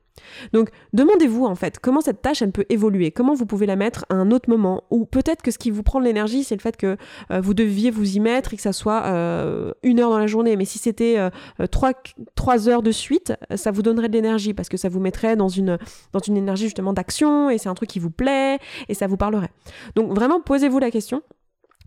Donc 0.54 0.70
demandez-vous 0.94 1.46
en 1.46 1.56
fait 1.56 1.80
comment 1.80 2.02
cette 2.02 2.22
tâche 2.22 2.42
elle 2.42 2.52
peut 2.52 2.66
évoluer, 2.70 3.12
comment 3.12 3.34
vous 3.34 3.46
pouvez 3.46 3.66
la 3.66 3.76
mettre 3.76 4.06
à 4.10 4.16
un 4.16 4.32
autre 4.32 4.50
moment, 4.50 4.84
ou 4.90 5.06
peut-être 5.06 5.42
que 5.42 5.52
ce 5.52 5.58
qui 5.58 5.72
vous 5.72 5.84
prend 5.84 6.00
de 6.00 6.06
l'énergie 6.06 6.44
c'est 6.44 6.56
le 6.56 6.62
fait 6.62 6.78
que 6.78 6.98
euh, 7.32 7.42
vous 7.42 7.54
deviez 7.54 7.92
vous 7.92 8.16
y 8.16 8.20
mettre 8.20 8.54
et 8.54 8.58
que 8.58 8.62
ça 8.62 8.74
soit 8.74 9.04
euh, 9.06 9.72
une 9.84 10.00
heure 10.00 10.10
dans 10.10 10.20
la 10.20 10.28
journée, 10.28 10.56
mais 10.56 10.66
si 10.66 10.80
c'était 10.80 11.18
euh, 11.18 11.68
trois, 11.68 12.70
heures 12.70 12.84
de 12.84 12.92
suite, 12.92 13.34
ça 13.56 13.72
vous 13.72 13.82
donnerait 13.82 14.10
de 14.10 14.14
l'énergie 14.14 14.54
parce 14.54 14.70
que 14.70 14.78
ça 14.78 14.90
vous 14.90 15.00
mettrait 15.00 15.36
dans 15.36 15.50
une, 15.50 15.78
dans 16.14 16.20
une 16.20 16.38
énergie 16.38 16.66
justement 16.66 16.94
d'action 16.94 17.50
et 17.50 17.58
c'est 17.58 17.70
un 17.70 17.74
truc 17.74 17.90
qui 17.90 18.00
vous 18.00 18.12
plaît 18.12 18.58
et 18.90 18.94
ça 18.94 19.08
vous 19.08 19.18
parlerait. 19.18 19.52
Donc 19.96 20.14
vraiment 20.14 20.42
posez-vous 20.42 20.80
la 20.80 20.92
question 20.92 21.24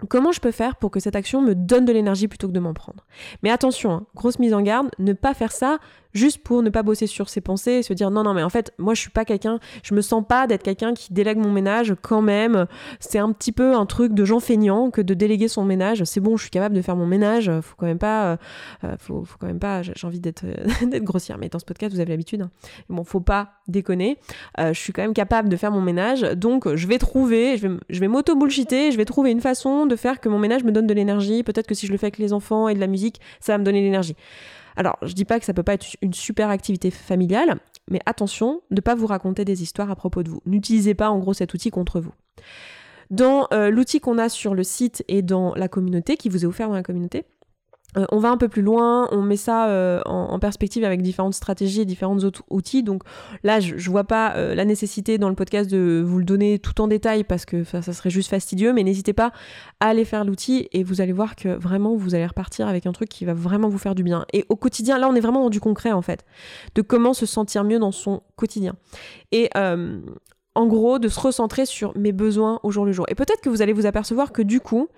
Comment 0.08 0.32
je 0.32 0.40
peux 0.40 0.50
faire 0.50 0.76
pour 0.76 0.90
que 0.90 1.00
cette 1.00 1.16
action 1.16 1.40
me 1.40 1.54
donne 1.54 1.84
de 1.84 1.92
l'énergie 1.92 2.28
plutôt 2.28 2.48
que 2.48 2.52
de 2.52 2.60
m'en 2.60 2.74
prendre? 2.74 3.04
Mais 3.42 3.50
attention, 3.50 3.92
hein, 3.92 4.06
grosse 4.14 4.38
mise 4.38 4.52
en 4.52 4.60
garde, 4.60 4.88
ne 4.98 5.12
pas 5.12 5.34
faire 5.34 5.52
ça 5.52 5.78
juste 6.14 6.38
pour 6.38 6.62
ne 6.62 6.70
pas 6.70 6.82
bosser 6.82 7.06
sur 7.06 7.28
ses 7.28 7.40
pensées 7.40 7.72
et 7.72 7.82
se 7.82 7.92
dire 7.92 8.10
non 8.10 8.22
non 8.22 8.34
mais 8.34 8.42
en 8.42 8.48
fait 8.48 8.72
moi 8.78 8.94
je 8.94 9.00
suis 9.00 9.10
pas 9.10 9.24
quelqu'un 9.24 9.58
je 9.82 9.94
me 9.94 10.00
sens 10.00 10.24
pas 10.26 10.46
d'être 10.46 10.62
quelqu'un 10.62 10.94
qui 10.94 11.12
délègue 11.12 11.38
mon 11.38 11.50
ménage 11.50 11.94
quand 12.00 12.22
même. 12.22 12.66
C'est 13.00 13.18
un 13.18 13.32
petit 13.32 13.52
peu 13.52 13.74
un 13.74 13.86
truc 13.86 14.14
de 14.14 14.24
gens 14.24 14.40
feignant 14.40 14.90
que 14.90 15.00
de 15.00 15.14
déléguer 15.14 15.48
son 15.48 15.64
ménage. 15.64 16.04
C'est 16.04 16.20
bon 16.20 16.36
je 16.36 16.42
suis 16.42 16.50
capable 16.50 16.74
de 16.74 16.82
faire 16.82 16.96
mon 16.96 17.06
ménage 17.06 17.50
faut 17.60 17.74
quand 17.76 17.86
même 17.86 17.98
pas 17.98 18.32
euh, 18.32 18.36
euh, 18.84 18.96
faut, 18.98 19.24
quand 19.38 19.46
même 19.46 19.58
pas 19.58 19.82
j'ai 19.82 20.06
envie 20.06 20.20
d'être 20.20 20.44
d'être 20.86 21.04
grossière 21.04 21.38
mais 21.38 21.48
dans 21.48 21.58
ce 21.58 21.64
podcast 21.64 21.92
vous 21.92 22.00
avez 22.00 22.10
l'habitude 22.10 22.42
hein. 22.42 22.50
bon 22.88 23.04
faut 23.04 23.20
pas 23.20 23.54
déconner. 23.68 24.18
Euh, 24.60 24.72
je 24.72 24.78
suis 24.78 24.92
quand 24.92 25.02
même 25.02 25.14
capable 25.14 25.48
de 25.48 25.56
faire 25.56 25.72
mon 25.72 25.80
ménage 25.80 26.22
donc 26.22 26.72
je 26.74 26.86
vais 26.86 26.98
trouver 26.98 27.56
je 27.56 27.68
vais, 27.68 27.76
je 27.90 28.00
vais 28.00 28.08
m'auto 28.08 28.36
bullshiter 28.36 28.92
je 28.92 28.96
vais 28.96 29.04
trouver 29.04 29.30
une 29.30 29.40
façon 29.40 29.83
de 29.86 29.96
faire 29.96 30.20
que 30.20 30.28
mon 30.28 30.38
ménage 30.38 30.64
me 30.64 30.72
donne 30.72 30.86
de 30.86 30.94
l'énergie 30.94 31.42
peut-être 31.42 31.66
que 31.66 31.74
si 31.74 31.86
je 31.86 31.92
le 31.92 31.98
fais 31.98 32.06
avec 32.06 32.18
les 32.18 32.32
enfants 32.32 32.68
et 32.68 32.74
de 32.74 32.80
la 32.80 32.86
musique 32.86 33.20
ça 33.40 33.52
va 33.52 33.58
me 33.58 33.64
donner 33.64 33.82
l'énergie 33.82 34.16
alors, 34.76 34.98
je 35.02 35.12
dis 35.12 35.24
pas 35.24 35.38
que 35.38 35.44
ça 35.44 35.54
peut 35.54 35.62
pas 35.62 35.74
être 35.74 35.86
une 36.02 36.14
super 36.14 36.50
activité 36.50 36.90
familiale, 36.90 37.60
mais 37.90 38.00
attention 38.06 38.62
de 38.70 38.76
ne 38.76 38.80
pas 38.80 38.94
vous 38.94 39.06
raconter 39.06 39.44
des 39.44 39.62
histoires 39.62 39.90
à 39.90 39.96
propos 39.96 40.22
de 40.22 40.30
vous. 40.30 40.40
N'utilisez 40.46 40.94
pas 40.94 41.10
en 41.10 41.18
gros 41.18 41.34
cet 41.34 41.54
outil 41.54 41.70
contre 41.70 42.00
vous. 42.00 42.12
Dans 43.10 43.46
euh, 43.52 43.70
l'outil 43.70 44.00
qu'on 44.00 44.18
a 44.18 44.28
sur 44.28 44.54
le 44.54 44.64
site 44.64 45.04
et 45.08 45.22
dans 45.22 45.54
la 45.54 45.68
communauté, 45.68 46.16
qui 46.16 46.28
vous 46.28 46.44
est 46.44 46.48
offert 46.48 46.68
dans 46.68 46.74
la 46.74 46.82
communauté, 46.82 47.24
euh, 47.96 48.04
on 48.10 48.18
va 48.18 48.30
un 48.30 48.36
peu 48.36 48.48
plus 48.48 48.62
loin, 48.62 49.08
on 49.12 49.22
met 49.22 49.36
ça 49.36 49.68
euh, 49.68 50.00
en, 50.04 50.38
perspective 50.38 50.84
avec 50.84 51.02
différentes 51.02 51.34
stratégies 51.34 51.82
et 51.82 51.84
différents 51.84 52.18
autres 52.18 52.42
outils. 52.50 52.82
Donc 52.82 53.02
là, 53.42 53.60
je, 53.60 53.90
vois 53.90 54.04
pas 54.04 54.34
euh, 54.34 54.54
la 54.54 54.64
nécessité 54.64 55.18
dans 55.18 55.28
le 55.28 55.34
podcast 55.34 55.70
de 55.70 56.02
vous 56.04 56.18
le 56.18 56.24
donner 56.24 56.58
tout 56.58 56.80
en 56.80 56.88
détail 56.88 57.24
parce 57.24 57.44
que 57.44 57.64
ça 57.64 57.80
serait 57.82 58.10
juste 58.10 58.30
fastidieux, 58.30 58.72
mais 58.72 58.82
n'hésitez 58.82 59.12
pas 59.12 59.32
à 59.80 59.88
aller 59.88 60.04
faire 60.04 60.24
l'outil 60.24 60.68
et 60.72 60.82
vous 60.82 61.00
allez 61.00 61.12
voir 61.12 61.36
que 61.36 61.48
vraiment 61.48 61.94
vous 61.96 62.14
allez 62.14 62.26
repartir 62.26 62.68
avec 62.68 62.86
un 62.86 62.92
truc 62.92 63.08
qui 63.08 63.24
va 63.24 63.34
vraiment 63.34 63.68
vous 63.68 63.78
faire 63.78 63.94
du 63.94 64.02
bien. 64.02 64.26
Et 64.32 64.44
au 64.48 64.56
quotidien, 64.56 64.98
là, 64.98 65.08
on 65.08 65.14
est 65.14 65.20
vraiment 65.20 65.42
dans 65.42 65.50
du 65.50 65.60
concret 65.60 65.92
en 65.92 66.02
fait, 66.02 66.24
de 66.74 66.82
comment 66.82 67.14
se 67.14 67.26
sentir 67.26 67.64
mieux 67.64 67.78
dans 67.78 67.92
son 67.92 68.22
quotidien. 68.36 68.74
Et 69.32 69.50
en 70.56 70.66
gros, 70.66 70.98
de 70.98 71.08
se 71.08 71.18
recentrer 71.18 71.66
sur 71.66 71.96
mes 71.96 72.12
besoins 72.12 72.60
au 72.62 72.70
jour 72.70 72.84
le 72.84 72.92
jour. 72.92 73.06
Et 73.08 73.14
peut-être 73.14 73.40
que 73.40 73.48
vous 73.48 73.62
allez 73.62 73.72
vous 73.72 73.86
apercevoir 73.86 74.32
que 74.32 74.42
du 74.42 74.60
coup, 74.60 74.88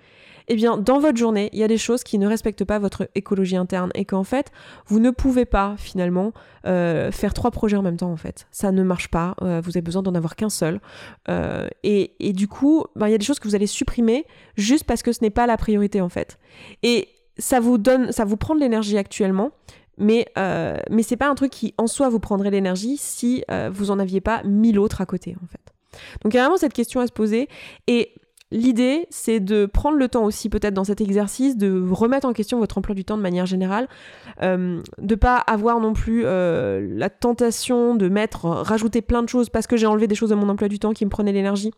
eh 0.49 0.55
bien, 0.55 0.77
dans 0.77 0.99
votre 0.99 1.17
journée, 1.17 1.49
il 1.51 1.59
y 1.59 1.63
a 1.63 1.67
des 1.67 1.77
choses 1.77 2.03
qui 2.03 2.17
ne 2.17 2.27
respectent 2.27 2.63
pas 2.63 2.79
votre 2.79 3.09
écologie 3.15 3.57
interne 3.57 3.91
et 3.95 4.05
qu'en 4.05 4.23
fait, 4.23 4.51
vous 4.85 4.99
ne 4.99 5.11
pouvez 5.11 5.43
pas 5.43 5.75
finalement 5.77 6.31
euh, 6.65 7.11
faire 7.11 7.33
trois 7.33 7.51
projets 7.51 7.75
en 7.75 7.81
même 7.81 7.97
temps. 7.97 8.11
En 8.11 8.17
fait, 8.17 8.47
ça 8.51 8.71
ne 8.71 8.81
marche 8.81 9.09
pas. 9.09 9.35
Euh, 9.41 9.61
vous 9.61 9.71
avez 9.71 9.81
besoin 9.81 10.03
d'en 10.03 10.15
avoir 10.15 10.37
qu'un 10.37 10.49
seul. 10.49 10.79
Euh, 11.27 11.67
et, 11.83 12.13
et, 12.19 12.31
du 12.31 12.47
coup, 12.47 12.85
ben, 12.95 13.07
il 13.07 13.11
y 13.11 13.15
a 13.15 13.17
des 13.17 13.25
choses 13.25 13.39
que 13.39 13.47
vous 13.47 13.55
allez 13.55 13.67
supprimer 13.67 14.25
juste 14.55 14.85
parce 14.85 15.03
que 15.03 15.11
ce 15.11 15.19
n'est 15.21 15.29
pas 15.29 15.47
la 15.47 15.57
priorité 15.57 15.99
en 15.99 16.09
fait. 16.09 16.37
Et 16.81 17.09
ça 17.37 17.59
vous 17.59 17.77
donne, 17.77 18.13
ça 18.13 18.23
vous 18.23 18.37
prend 18.37 18.55
de 18.55 18.61
l'énergie 18.61 18.97
actuellement, 18.97 19.51
mais, 19.97 20.27
euh, 20.37 20.77
mais 20.89 21.03
c'est 21.03 21.17
pas 21.17 21.27
un 21.27 21.35
truc 21.35 21.51
qui 21.51 21.73
en 21.77 21.87
soi 21.87 22.07
vous 22.07 22.19
prendrait 22.19 22.51
l'énergie 22.51 22.95
si 22.97 23.43
vous 23.71 23.91
en 23.91 23.99
aviez 23.99 24.21
pas 24.21 24.43
mille 24.43 24.79
autres 24.79 25.01
à 25.01 25.05
côté 25.05 25.35
en 25.43 25.47
fait. 25.47 25.59
Donc 26.23 26.33
il 26.33 26.37
y 26.37 26.39
a 26.39 26.43
vraiment 26.43 26.57
cette 26.57 26.73
question 26.73 27.01
à 27.01 27.07
se 27.07 27.11
poser 27.11 27.49
et 27.87 28.13
L'idée, 28.49 29.07
c'est 29.09 29.41
de 29.41 29.65
prendre 29.65 29.97
le 29.97 30.07
temps 30.07 30.23
aussi, 30.23 30.47
peut-être 30.49 30.73
dans 30.73 30.85
cet 30.85 31.01
exercice, 31.01 31.57
de 31.57 31.85
remettre 31.91 32.25
en 32.25 32.31
question 32.31 32.59
votre 32.59 32.77
emploi 32.77 32.95
du 32.95 33.03
temps 33.03 33.17
de 33.17 33.21
manière 33.21 33.45
générale, 33.45 33.89
euh, 34.41 34.81
de 34.99 35.15
pas 35.15 35.35
avoir 35.35 35.81
non 35.81 35.91
plus 35.91 36.23
euh, 36.25 36.87
la 36.89 37.09
tentation 37.09 37.95
de 37.95 38.07
mettre, 38.07 38.45
rajouter 38.45 39.01
plein 39.01 39.21
de 39.21 39.27
choses 39.27 39.49
parce 39.49 39.67
que 39.67 39.75
j'ai 39.75 39.85
enlevé 39.85 40.07
des 40.07 40.15
choses 40.15 40.29
de 40.29 40.35
mon 40.35 40.47
emploi 40.47 40.69
du 40.69 40.79
temps 40.79 40.93
qui 40.93 41.03
me 41.03 41.09
prenaient 41.09 41.33
l'énergie 41.33 41.73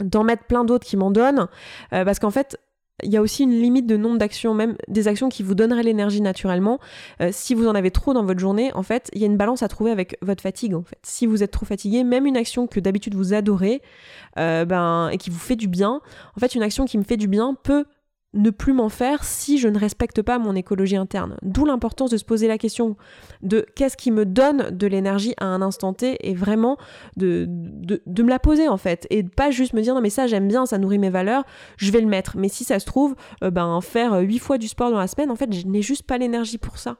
d'en 0.00 0.24
mettre 0.24 0.44
plein 0.44 0.64
d'autres 0.64 0.84
qui 0.84 0.96
m'en 0.96 1.10
donnent, 1.10 1.46
euh, 1.92 2.04
parce 2.04 2.18
qu'en 2.18 2.30
fait, 2.30 2.58
il 3.02 3.10
y 3.10 3.16
a 3.16 3.22
aussi 3.22 3.42
une 3.42 3.50
limite 3.60 3.86
de 3.86 3.96
nombre 3.96 4.18
d'actions, 4.18 4.54
même 4.54 4.76
des 4.88 5.08
actions 5.08 5.28
qui 5.28 5.42
vous 5.42 5.54
donneraient 5.54 5.82
l'énergie 5.82 6.20
naturellement. 6.20 6.78
Euh, 7.20 7.30
si 7.32 7.54
vous 7.54 7.66
en 7.66 7.74
avez 7.74 7.90
trop 7.90 8.14
dans 8.14 8.24
votre 8.24 8.38
journée, 8.38 8.72
en 8.74 8.82
fait, 8.82 9.10
il 9.14 9.20
y 9.20 9.24
a 9.24 9.26
une 9.26 9.36
balance 9.36 9.62
à 9.62 9.68
trouver 9.68 9.90
avec 9.90 10.16
votre 10.22 10.42
fatigue. 10.42 10.74
En 10.74 10.82
fait, 10.82 10.98
si 11.02 11.26
vous 11.26 11.42
êtes 11.42 11.50
trop 11.50 11.66
fatigué, 11.66 12.04
même 12.04 12.26
une 12.26 12.36
action 12.36 12.66
que 12.66 12.78
d'habitude 12.78 13.14
vous 13.14 13.34
adorez, 13.34 13.82
euh, 14.38 14.64
ben 14.64 15.08
et 15.10 15.18
qui 15.18 15.30
vous 15.30 15.38
fait 15.38 15.56
du 15.56 15.66
bien, 15.66 16.00
en 16.36 16.40
fait, 16.40 16.54
une 16.54 16.62
action 16.62 16.84
qui 16.84 16.98
me 16.98 17.04
fait 17.04 17.16
du 17.16 17.26
bien 17.26 17.56
peut 17.60 17.84
ne 18.34 18.50
plus 18.50 18.72
m'en 18.72 18.88
faire 18.88 19.24
si 19.24 19.58
je 19.58 19.68
ne 19.68 19.78
respecte 19.78 20.20
pas 20.22 20.38
mon 20.38 20.54
écologie 20.54 20.96
interne. 20.96 21.36
D'où 21.42 21.64
l'importance 21.64 22.10
de 22.10 22.16
se 22.16 22.24
poser 22.24 22.48
la 22.48 22.58
question 22.58 22.96
de 23.42 23.64
qu'est-ce 23.74 23.96
qui 23.96 24.10
me 24.10 24.26
donne 24.26 24.70
de 24.70 24.86
l'énergie 24.86 25.34
à 25.38 25.46
un 25.46 25.62
instant 25.62 25.92
T 25.92 26.16
et 26.20 26.34
vraiment 26.34 26.76
de, 27.16 27.46
de, 27.48 28.22
me 28.22 28.28
la 28.28 28.38
poser 28.38 28.68
en 28.68 28.76
fait. 28.76 29.06
Et 29.10 29.22
pas 29.22 29.50
juste 29.50 29.72
me 29.72 29.80
dire 29.80 29.94
non 29.94 30.00
mais 30.00 30.10
ça 30.10 30.26
j'aime 30.26 30.48
bien, 30.48 30.66
ça 30.66 30.78
nourrit 30.78 30.98
mes 30.98 31.10
valeurs, 31.10 31.44
je 31.76 31.90
vais 31.92 32.00
le 32.00 32.06
mettre. 32.06 32.36
Mais 32.36 32.48
si 32.48 32.64
ça 32.64 32.78
se 32.78 32.86
trouve, 32.86 33.14
euh, 33.42 33.50
ben 33.50 33.80
faire 33.80 34.18
huit 34.18 34.38
fois 34.38 34.58
du 34.58 34.68
sport 34.68 34.90
dans 34.90 34.98
la 34.98 35.06
semaine, 35.06 35.30
en 35.30 35.36
fait 35.36 35.52
je 35.52 35.66
n'ai 35.66 35.82
juste 35.82 36.02
pas 36.02 36.18
l'énergie 36.18 36.58
pour 36.58 36.78
ça. 36.78 36.96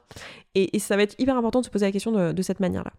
Et, 0.55 0.79
ça 0.79 0.95
va 0.95 1.03
être 1.03 1.15
hyper 1.19 1.35
important 1.35 1.59
de 1.59 1.65
se 1.65 1.69
poser 1.69 1.85
la 1.85 1.91
question 1.91 2.11
de, 2.31 2.41
cette 2.41 2.61
manière-là. 2.61 2.91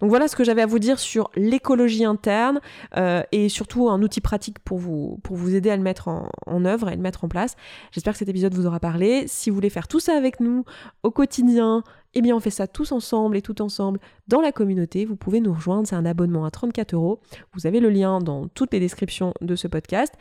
Donc 0.00 0.10
voilà 0.10 0.28
ce 0.28 0.36
que 0.36 0.44
j'avais 0.44 0.60
à 0.60 0.66
vous 0.66 0.78
dire 0.78 0.98
sur 0.98 1.30
l'écologie 1.36 2.04
interne 2.04 2.60
euh, 2.96 3.22
et 3.32 3.48
surtout 3.48 3.88
un 3.88 4.02
outil 4.02 4.20
pratique 4.20 4.58
pour 4.58 4.76
vous, 4.76 5.18
pour 5.22 5.36
vous 5.36 5.54
aider 5.54 5.70
à 5.70 5.76
le 5.76 5.82
mettre 5.82 6.08
en, 6.08 6.28
en 6.46 6.64
œuvre 6.66 6.90
et 6.90 6.96
le 6.96 7.00
mettre 7.00 7.24
en 7.24 7.28
place. 7.28 7.56
J'espère 7.92 8.12
que 8.14 8.18
cet 8.18 8.28
épisode 8.28 8.54
vous 8.54 8.66
aura 8.66 8.80
parlé. 8.80 9.26
Si 9.26 9.50
vous 9.50 9.54
voulez 9.54 9.70
faire 9.70 9.88
tout 9.88 10.00
ça 10.00 10.16
avec 10.16 10.40
nous 10.40 10.64
au 11.02 11.10
quotidien, 11.10 11.82
eh 12.18 12.22
bien 12.22 12.34
on 12.34 12.40
fait 12.40 12.50
ça 12.50 12.66
tous 12.66 12.92
ensemble 12.92 13.36
et 13.36 13.42
tout 13.42 13.62
ensemble 13.62 14.00
dans 14.26 14.40
la 14.40 14.52
communauté. 14.52 15.04
Vous 15.04 15.16
pouvez 15.16 15.40
nous 15.40 15.52
rejoindre, 15.52 15.86
c'est 15.86 15.94
un 15.94 16.04
abonnement 16.04 16.44
à 16.44 16.50
34 16.50 16.94
euros. 16.94 17.20
Vous 17.54 17.66
avez 17.66 17.80
le 17.80 17.90
lien 17.90 18.18
dans 18.18 18.48
toutes 18.48 18.72
les 18.72 18.80
descriptions 18.80 19.34
de 19.40 19.56
ce 19.56 19.68
podcast. 19.68 20.12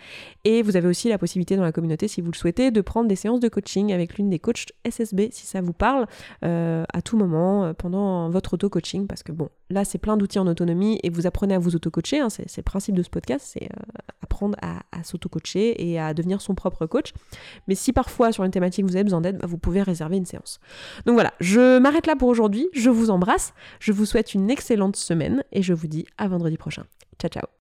Et 0.44 0.62
vous 0.62 0.78
avez 0.78 0.88
aussi 0.88 1.10
la 1.10 1.18
possibilité 1.18 1.56
dans 1.56 1.64
la 1.64 1.72
communauté, 1.72 2.08
si 2.08 2.22
vous 2.22 2.32
le 2.32 2.38
souhaitez, 2.38 2.72
de 2.72 2.82
prendre 2.82 3.08
des 3.08 3.16
séances 3.16 3.40
de 3.40 3.50
coaching 3.50 3.92
avec 3.92 4.18
l'une 4.18 4.30
des 4.30 4.40
coachs 4.40 4.68
SSB, 4.88 5.30
si 5.32 5.46
ça 5.46 5.62
vous 5.62 5.74
parle, 5.74 6.08
euh, 6.46 6.86
à 6.94 7.02
tout 7.02 7.18
moment 7.18 7.66
euh, 7.66 7.74
pendant 7.74 8.30
votre 8.30 8.54
auto-coaching. 8.54 9.08
Parce 9.08 9.24
que 9.24 9.32
bon, 9.32 9.50
là 9.70 9.84
c'est 9.84 9.98
plein 9.98 10.18
d'outils 10.18 10.40
en 10.40 10.48
autonomie 10.48 11.00
et 11.04 11.10
vous 11.10 11.28
apprenez 11.28 11.56
à 11.56 11.60
vous 11.60 11.76
auto-coacher. 11.76 12.20
Hein, 12.20 12.30
c'est 12.30 12.58
le 12.58 12.64
principe 12.64 12.96
de 12.96 13.04
ce 13.04 13.10
podcast, 13.10 13.46
c'est 13.54 13.66
euh, 13.66 13.84
apprendre 14.22 14.58
à, 14.62 15.04
s'auto-coacher 15.04 15.90
et 15.90 16.00
à 16.00 16.14
devenir 16.14 16.42
son 16.42 16.56
propre 16.56 16.86
coach. 16.86 17.14
Mais 17.68 17.76
si 17.76 17.94
parfois 17.94 18.32
sur 18.32 18.44
une 18.44 18.52
thématique 18.52 18.86
vous 18.86 18.96
avez 18.96 19.04
besoin 19.04 19.22
d'aide, 19.22 19.38
bah, 19.38 19.48
vous 19.48 19.58
pouvez 19.58 19.82
réserver 19.82 20.18
une 20.18 20.26
séance. 20.26 20.60
Donc 21.06 21.16
voilà, 21.16 21.34
je 21.40 21.80
m'arrête 21.88 22.08
là 22.08 22.16
pour 22.18 22.28
aujourd'hui. 22.28 22.68
Je 22.74 22.90
vous 22.90 23.10
embrasse. 23.10 23.54
Je 23.80 23.94
vous 23.94 24.06
souhaite 24.06 24.34
une 24.34 24.50
excellente 24.50 24.98
semaine 24.98 25.44
et 25.54 25.62
je 25.62 25.74
vous 25.74 25.88
dis 25.88 26.06
à 26.18 26.28
vendredi 26.28 26.58
prochain. 26.58 26.84
Ciao 27.20 27.30
ciao 27.30 27.48